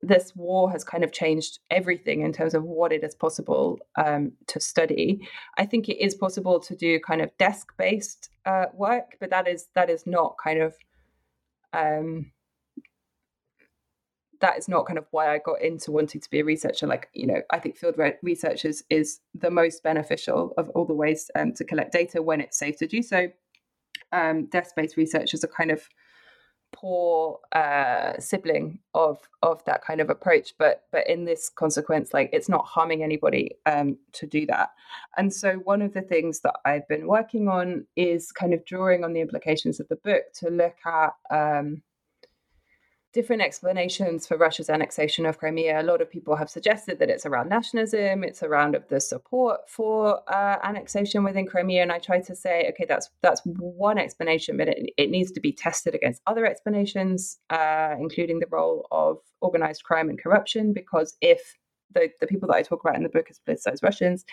this 0.00 0.32
war 0.36 0.70
has 0.70 0.84
kind 0.84 1.02
of 1.02 1.10
changed 1.10 1.58
everything 1.72 2.20
in 2.20 2.32
terms 2.32 2.54
of 2.54 2.62
what 2.62 2.92
it 2.92 3.02
is 3.02 3.16
possible 3.16 3.80
um, 3.96 4.30
to 4.46 4.60
study. 4.60 5.20
I 5.56 5.66
think 5.66 5.88
it 5.88 6.00
is 6.00 6.14
possible 6.14 6.60
to 6.60 6.76
do 6.76 7.00
kind 7.00 7.20
of 7.20 7.36
desk-based 7.36 8.30
uh, 8.46 8.66
work, 8.74 9.16
but 9.18 9.30
that 9.30 9.48
is 9.48 9.66
that 9.74 9.90
is 9.90 10.06
not 10.06 10.36
kind 10.42 10.62
of 10.62 10.76
um, 11.72 12.30
that 14.40 14.58
is 14.58 14.68
not 14.68 14.86
kind 14.86 14.98
of 14.98 15.06
why 15.10 15.32
I 15.34 15.38
got 15.38 15.62
into 15.62 15.90
wanting 15.90 16.20
to 16.20 16.30
be 16.30 16.40
a 16.40 16.44
researcher. 16.44 16.86
Like, 16.86 17.08
you 17.12 17.26
know, 17.26 17.42
I 17.50 17.58
think 17.58 17.76
field 17.76 17.96
re- 17.98 18.16
research 18.22 18.64
is, 18.64 18.84
is 18.90 19.20
the 19.34 19.50
most 19.50 19.82
beneficial 19.82 20.54
of 20.56 20.68
all 20.70 20.84
the 20.84 20.94
ways 20.94 21.30
um, 21.34 21.52
to 21.54 21.64
collect 21.64 21.92
data 21.92 22.22
when 22.22 22.40
it's 22.40 22.58
safe 22.58 22.76
to 22.78 22.86
do 22.86 23.02
so. 23.02 23.28
Um, 24.12 24.46
desk-based 24.46 24.96
research 24.96 25.34
is 25.34 25.44
a 25.44 25.48
kind 25.48 25.70
of 25.70 25.88
poor 26.72 27.38
uh, 27.52 28.12
sibling 28.18 28.78
of 28.94 29.18
of 29.42 29.64
that 29.64 29.82
kind 29.82 30.00
of 30.00 30.10
approach, 30.10 30.54
but 30.58 30.84
but 30.92 31.08
in 31.08 31.24
this 31.24 31.48
consequence, 31.48 32.12
like 32.12 32.30
it's 32.32 32.48
not 32.48 32.64
harming 32.66 33.02
anybody 33.02 33.56
um, 33.66 33.98
to 34.12 34.26
do 34.26 34.46
that. 34.46 34.70
And 35.16 35.32
so, 35.32 35.54
one 35.54 35.82
of 35.82 35.94
the 35.94 36.02
things 36.02 36.40
that 36.40 36.54
I've 36.64 36.86
been 36.88 37.06
working 37.06 37.48
on 37.48 37.86
is 37.96 38.32
kind 38.32 38.54
of 38.54 38.64
drawing 38.64 39.04
on 39.04 39.12
the 39.12 39.20
implications 39.20 39.80
of 39.80 39.88
the 39.88 39.96
book 39.96 40.24
to 40.36 40.50
look 40.50 40.76
at. 40.86 41.12
Um, 41.30 41.82
different 43.18 43.42
explanations 43.42 44.28
for 44.28 44.36
Russia's 44.36 44.70
annexation 44.70 45.26
of 45.26 45.38
Crimea. 45.38 45.80
A 45.80 45.82
lot 45.82 46.00
of 46.00 46.08
people 46.08 46.36
have 46.36 46.48
suggested 46.48 47.00
that 47.00 47.10
it's 47.10 47.26
around 47.26 47.48
nationalism, 47.48 48.22
it's 48.22 48.44
around 48.44 48.76
the 48.88 49.00
support 49.00 49.68
for 49.68 50.20
uh, 50.32 50.58
annexation 50.62 51.24
within 51.24 51.44
Crimea. 51.44 51.82
And 51.82 51.90
I 51.90 51.98
try 51.98 52.20
to 52.20 52.36
say, 52.36 52.68
okay, 52.70 52.86
that's 52.88 53.10
that's 53.20 53.42
one 53.44 53.98
explanation, 53.98 54.56
but 54.56 54.68
it, 54.68 54.90
it 54.96 55.10
needs 55.10 55.32
to 55.32 55.40
be 55.40 55.50
tested 55.50 55.96
against 55.96 56.22
other 56.28 56.46
explanations, 56.46 57.38
uh, 57.50 57.96
including 57.98 58.38
the 58.38 58.46
role 58.52 58.86
of 58.92 59.18
organized 59.40 59.82
crime 59.82 60.08
and 60.10 60.22
corruption. 60.22 60.72
Because 60.72 61.16
if 61.20 61.56
the, 61.92 62.10
the 62.20 62.28
people 62.28 62.46
that 62.46 62.58
I 62.58 62.62
talk 62.62 62.82
about 62.84 62.94
in 62.94 63.02
the 63.02 63.08
book 63.08 63.26
as 63.30 63.40
politicized 63.40 63.82
Russians, 63.82 64.24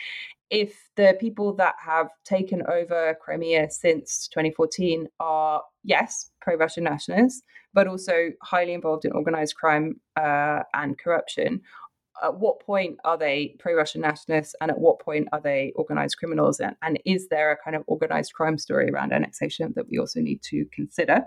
if 0.51 0.89
the 0.95 1.17
people 1.19 1.55
that 1.55 1.73
have 1.83 2.09
taken 2.23 2.61
over 2.67 3.17
Crimea 3.19 3.71
since 3.71 4.27
2014 4.27 5.07
are, 5.19 5.63
yes, 5.83 6.29
pro 6.39 6.55
Russian 6.55 6.83
nationalists, 6.83 7.41
but 7.75 7.87
also 7.87 8.31
highly 8.41 8.73
involved 8.73 9.05
in 9.05 9.11
organized 9.11 9.55
crime 9.55 9.99
uh, 10.15 10.61
and 10.73 10.97
corruption, 10.97 11.61
at 12.23 12.39
what 12.39 12.61
point 12.61 12.97
are 13.03 13.17
they 13.17 13.55
pro 13.59 13.75
Russian 13.75 14.01
nationalists 14.01 14.55
and 14.61 14.71
at 14.71 14.79
what 14.79 14.99
point 14.99 15.27
are 15.33 15.41
they 15.41 15.73
organized 15.75 16.17
criminals? 16.17 16.59
And, 16.59 16.75
and 16.81 16.97
is 17.05 17.27
there 17.27 17.51
a 17.51 17.57
kind 17.57 17.75
of 17.75 17.83
organized 17.87 18.33
crime 18.33 18.57
story 18.57 18.89
around 18.89 19.11
annexation 19.11 19.73
that 19.75 19.89
we 19.89 19.99
also 19.99 20.21
need 20.21 20.41
to 20.43 20.65
consider? 20.71 21.25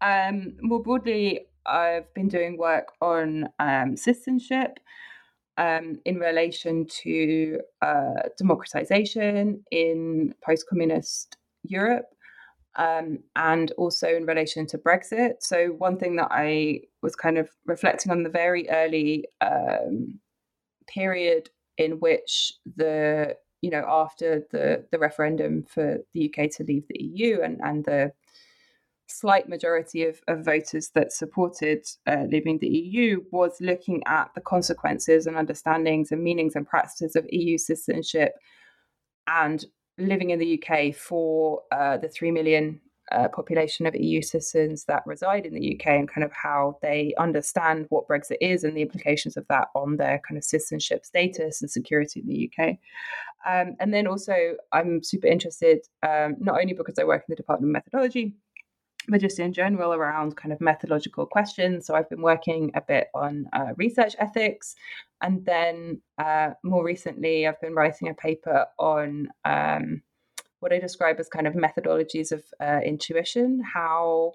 Um, 0.00 0.56
more 0.60 0.82
broadly, 0.82 1.46
I've 1.64 2.12
been 2.14 2.28
doing 2.28 2.58
work 2.58 2.88
on 3.00 3.48
um, 3.60 3.96
citizenship 3.96 4.80
um, 5.56 6.00
in 6.04 6.18
relation 6.18 6.86
to 7.02 7.60
uh, 7.82 8.28
democratization 8.36 9.62
in 9.70 10.34
post 10.44 10.66
communist 10.68 11.36
Europe. 11.62 12.06
Um, 12.78 13.24
and 13.34 13.72
also 13.72 14.06
in 14.06 14.24
relation 14.24 14.64
to 14.68 14.78
Brexit. 14.78 15.38
So, 15.40 15.74
one 15.78 15.98
thing 15.98 16.14
that 16.16 16.28
I 16.30 16.82
was 17.02 17.16
kind 17.16 17.36
of 17.36 17.50
reflecting 17.66 18.12
on 18.12 18.22
the 18.22 18.30
very 18.30 18.70
early 18.70 19.24
um, 19.40 20.20
period 20.86 21.50
in 21.76 21.98
which 21.98 22.52
the, 22.76 23.36
you 23.62 23.70
know, 23.70 23.84
after 23.88 24.46
the, 24.52 24.86
the 24.92 24.98
referendum 24.98 25.64
for 25.64 25.98
the 26.14 26.26
UK 26.26 26.50
to 26.52 26.64
leave 26.64 26.84
the 26.88 27.02
EU 27.02 27.40
and, 27.42 27.58
and 27.64 27.84
the 27.84 28.12
slight 29.08 29.48
majority 29.48 30.04
of, 30.04 30.20
of 30.28 30.44
voters 30.44 30.90
that 30.94 31.12
supported 31.12 31.84
uh, 32.06 32.24
leaving 32.30 32.58
the 32.58 32.68
EU 32.68 33.22
was 33.32 33.56
looking 33.60 34.02
at 34.06 34.30
the 34.34 34.40
consequences 34.40 35.26
and 35.26 35.36
understandings 35.36 36.12
and 36.12 36.22
meanings 36.22 36.54
and 36.54 36.66
practices 36.66 37.16
of 37.16 37.26
EU 37.30 37.56
citizenship 37.56 38.34
and 39.26 39.64
living 39.98 40.30
in 40.30 40.38
the 40.38 40.62
UK 40.62 40.94
for 40.94 41.62
uh, 41.72 41.96
the 41.98 42.08
3 42.08 42.30
million 42.30 42.80
uh, 43.10 43.28
population 43.28 43.86
of 43.86 43.94
EU 43.94 44.20
citizens 44.20 44.84
that 44.84 45.02
reside 45.06 45.46
in 45.46 45.54
the 45.54 45.74
UK 45.74 45.86
and 45.86 46.08
kind 46.08 46.24
of 46.24 46.32
how 46.32 46.78
they 46.82 47.14
understand 47.18 47.86
what 47.88 48.06
Brexit 48.06 48.36
is 48.40 48.64
and 48.64 48.76
the 48.76 48.82
implications 48.82 49.36
of 49.36 49.46
that 49.48 49.68
on 49.74 49.96
their 49.96 50.20
kind 50.28 50.36
of 50.36 50.44
citizenship 50.44 51.06
status 51.06 51.62
and 51.62 51.70
security 51.70 52.20
in 52.20 52.26
the 52.26 52.50
UK. 52.50 52.76
Um, 53.46 53.76
and 53.80 53.94
then 53.94 54.06
also, 54.06 54.56
I'm 54.72 55.02
super 55.02 55.26
interested, 55.26 55.80
um, 56.02 56.36
not 56.38 56.60
only 56.60 56.74
because 56.74 56.98
I 56.98 57.04
work 57.04 57.22
in 57.26 57.32
the 57.32 57.36
Department 57.36 57.70
of 57.70 57.72
Methodology, 57.84 58.34
but 59.08 59.20
just 59.20 59.38
in 59.38 59.52
general 59.52 59.94
around 59.94 60.36
kind 60.36 60.52
of 60.52 60.60
methodological 60.60 61.26
questions. 61.26 61.86
So 61.86 61.94
I've 61.94 62.10
been 62.10 62.22
working 62.22 62.70
a 62.74 62.80
bit 62.80 63.08
on 63.14 63.46
uh, 63.52 63.72
research 63.76 64.14
ethics. 64.18 64.76
And 65.22 65.44
then 65.44 66.00
uh, 66.18 66.50
more 66.62 66.84
recently, 66.84 67.46
I've 67.46 67.60
been 67.60 67.74
writing 67.74 68.08
a 68.08 68.14
paper 68.14 68.66
on 68.78 69.28
um, 69.44 70.02
what 70.60 70.72
I 70.72 70.78
describe 70.78 71.18
as 71.20 71.28
kind 71.28 71.46
of 71.46 71.54
methodologies 71.54 72.32
of 72.32 72.44
uh, 72.60 72.80
intuition, 72.84 73.62
how 73.62 74.32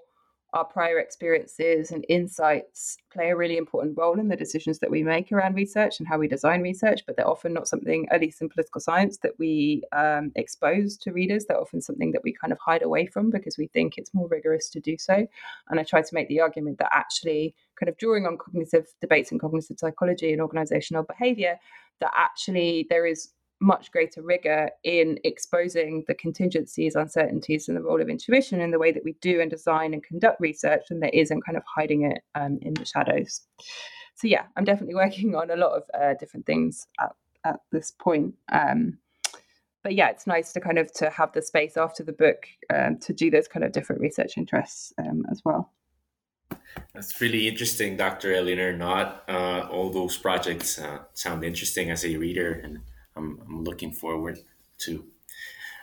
our 0.54 0.64
prior 0.64 1.00
experiences 1.00 1.90
and 1.90 2.06
insights 2.08 2.96
play 3.12 3.30
a 3.30 3.36
really 3.36 3.56
important 3.56 3.98
role 3.98 4.20
in 4.20 4.28
the 4.28 4.36
decisions 4.36 4.78
that 4.78 4.90
we 4.90 5.02
make 5.02 5.32
around 5.32 5.56
research 5.56 5.98
and 5.98 6.06
how 6.06 6.16
we 6.16 6.28
design 6.28 6.62
research, 6.62 7.00
but 7.06 7.16
they're 7.16 7.28
often 7.28 7.52
not 7.52 7.66
something, 7.66 8.06
at 8.10 8.20
least 8.20 8.40
in 8.40 8.48
political 8.48 8.80
science, 8.80 9.18
that 9.18 9.32
we 9.36 9.82
um, 9.90 10.30
expose 10.36 10.96
to 10.98 11.10
readers. 11.10 11.44
They're 11.44 11.60
often 11.60 11.80
something 11.80 12.12
that 12.12 12.22
we 12.22 12.32
kind 12.32 12.52
of 12.52 12.58
hide 12.64 12.82
away 12.82 13.06
from 13.06 13.30
because 13.30 13.58
we 13.58 13.66
think 13.66 13.98
it's 13.98 14.14
more 14.14 14.28
rigorous 14.28 14.70
to 14.70 14.80
do 14.80 14.96
so. 14.96 15.26
And 15.70 15.80
I 15.80 15.82
try 15.82 16.02
to 16.02 16.14
make 16.14 16.28
the 16.28 16.40
argument 16.40 16.78
that 16.78 16.92
actually, 16.92 17.56
kind 17.78 17.88
of 17.88 17.98
drawing 17.98 18.24
on 18.24 18.38
cognitive 18.38 18.86
debates 19.00 19.32
in 19.32 19.40
cognitive 19.40 19.78
psychology 19.80 20.32
and 20.32 20.40
organizational 20.40 21.02
behavior, 21.02 21.58
that 22.00 22.12
actually 22.16 22.86
there 22.90 23.06
is 23.06 23.30
much 23.60 23.90
greater 23.92 24.22
rigor 24.22 24.70
in 24.82 25.18
exposing 25.24 26.04
the 26.06 26.14
contingencies, 26.14 26.94
uncertainties, 26.94 27.68
and 27.68 27.76
the 27.76 27.82
role 27.82 28.00
of 28.00 28.08
intuition 28.08 28.60
in 28.60 28.70
the 28.70 28.78
way 28.78 28.92
that 28.92 29.04
we 29.04 29.14
do 29.20 29.40
and 29.40 29.50
design 29.50 29.94
and 29.94 30.02
conduct 30.02 30.40
research 30.40 30.82
than 30.88 31.00
there 31.00 31.10
is 31.12 31.30
in 31.30 31.40
kind 31.40 31.56
of 31.56 31.62
hiding 31.66 32.10
it 32.10 32.22
um, 32.34 32.58
in 32.62 32.74
the 32.74 32.84
shadows. 32.84 33.42
So, 34.16 34.26
yeah, 34.26 34.44
I'm 34.56 34.64
definitely 34.64 34.94
working 35.06 35.34
on 35.34 35.50
a 35.50 35.56
lot 35.56 35.72
of 35.72 35.82
uh, 35.98 36.14
different 36.18 36.46
things 36.46 36.86
at, 37.00 37.12
at 37.44 37.60
this 37.72 37.90
point. 37.90 38.34
Um, 38.52 38.98
but 39.82 39.94
yeah, 39.94 40.08
it's 40.08 40.26
nice 40.26 40.52
to 40.54 40.60
kind 40.60 40.78
of 40.78 40.90
to 40.94 41.10
have 41.10 41.32
the 41.32 41.42
space 41.42 41.76
after 41.76 42.02
the 42.02 42.12
book 42.12 42.46
um, 42.74 42.98
to 43.00 43.12
do 43.12 43.30
those 43.30 43.46
kind 43.46 43.64
of 43.64 43.72
different 43.72 44.00
research 44.00 44.38
interests 44.38 44.92
um, 44.98 45.24
as 45.30 45.42
well. 45.44 45.70
That's 46.94 47.20
really 47.20 47.46
interesting, 47.46 47.96
Dr. 47.96 48.34
Eleanor 48.34 48.72
Knott 48.72 49.24
Uh, 49.28 49.68
all 49.70 49.90
those 49.90 50.16
projects 50.16 50.78
uh, 50.78 51.00
sound 51.12 51.44
interesting 51.44 51.90
as 51.90 52.04
a 52.04 52.16
reader, 52.16 52.52
and 52.52 52.80
I'm, 53.16 53.40
I'm 53.46 53.64
looking 53.64 53.92
forward 53.92 54.38
to 54.78 55.04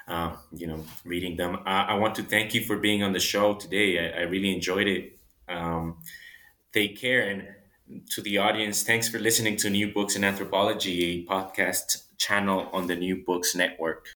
uh, 0.08 0.36
you 0.52 0.68
know 0.68 0.84
reading 1.06 1.38
them. 1.38 1.60
I, 1.66 1.84
I, 1.84 1.94
want 1.96 2.16
to 2.16 2.24
thank 2.24 2.54
you 2.54 2.64
for 2.64 2.78
being 2.78 3.04
on 3.04 3.14
the 3.14 3.20
show 3.20 3.54
today. 3.54 4.00
I, 4.00 4.20
I 4.20 4.24
really 4.24 4.54
enjoyed 4.54 4.88
it. 4.88 5.18
Um, 5.48 5.98
take 6.74 7.00
care, 7.00 7.28
and 7.30 7.48
to 8.12 8.22
the 8.22 8.38
audience, 8.38 8.84
thanks 8.84 9.08
for 9.08 9.20
listening 9.20 9.58
to 9.58 9.70
New 9.70 9.94
Books 9.94 10.16
in 10.16 10.24
Anthropology, 10.24 11.04
a 11.04 11.32
podcast 11.32 12.04
channel 12.18 12.70
on 12.74 12.88
the 12.88 12.96
New 12.96 13.24
Books 13.26 13.56
Network. 13.56 14.08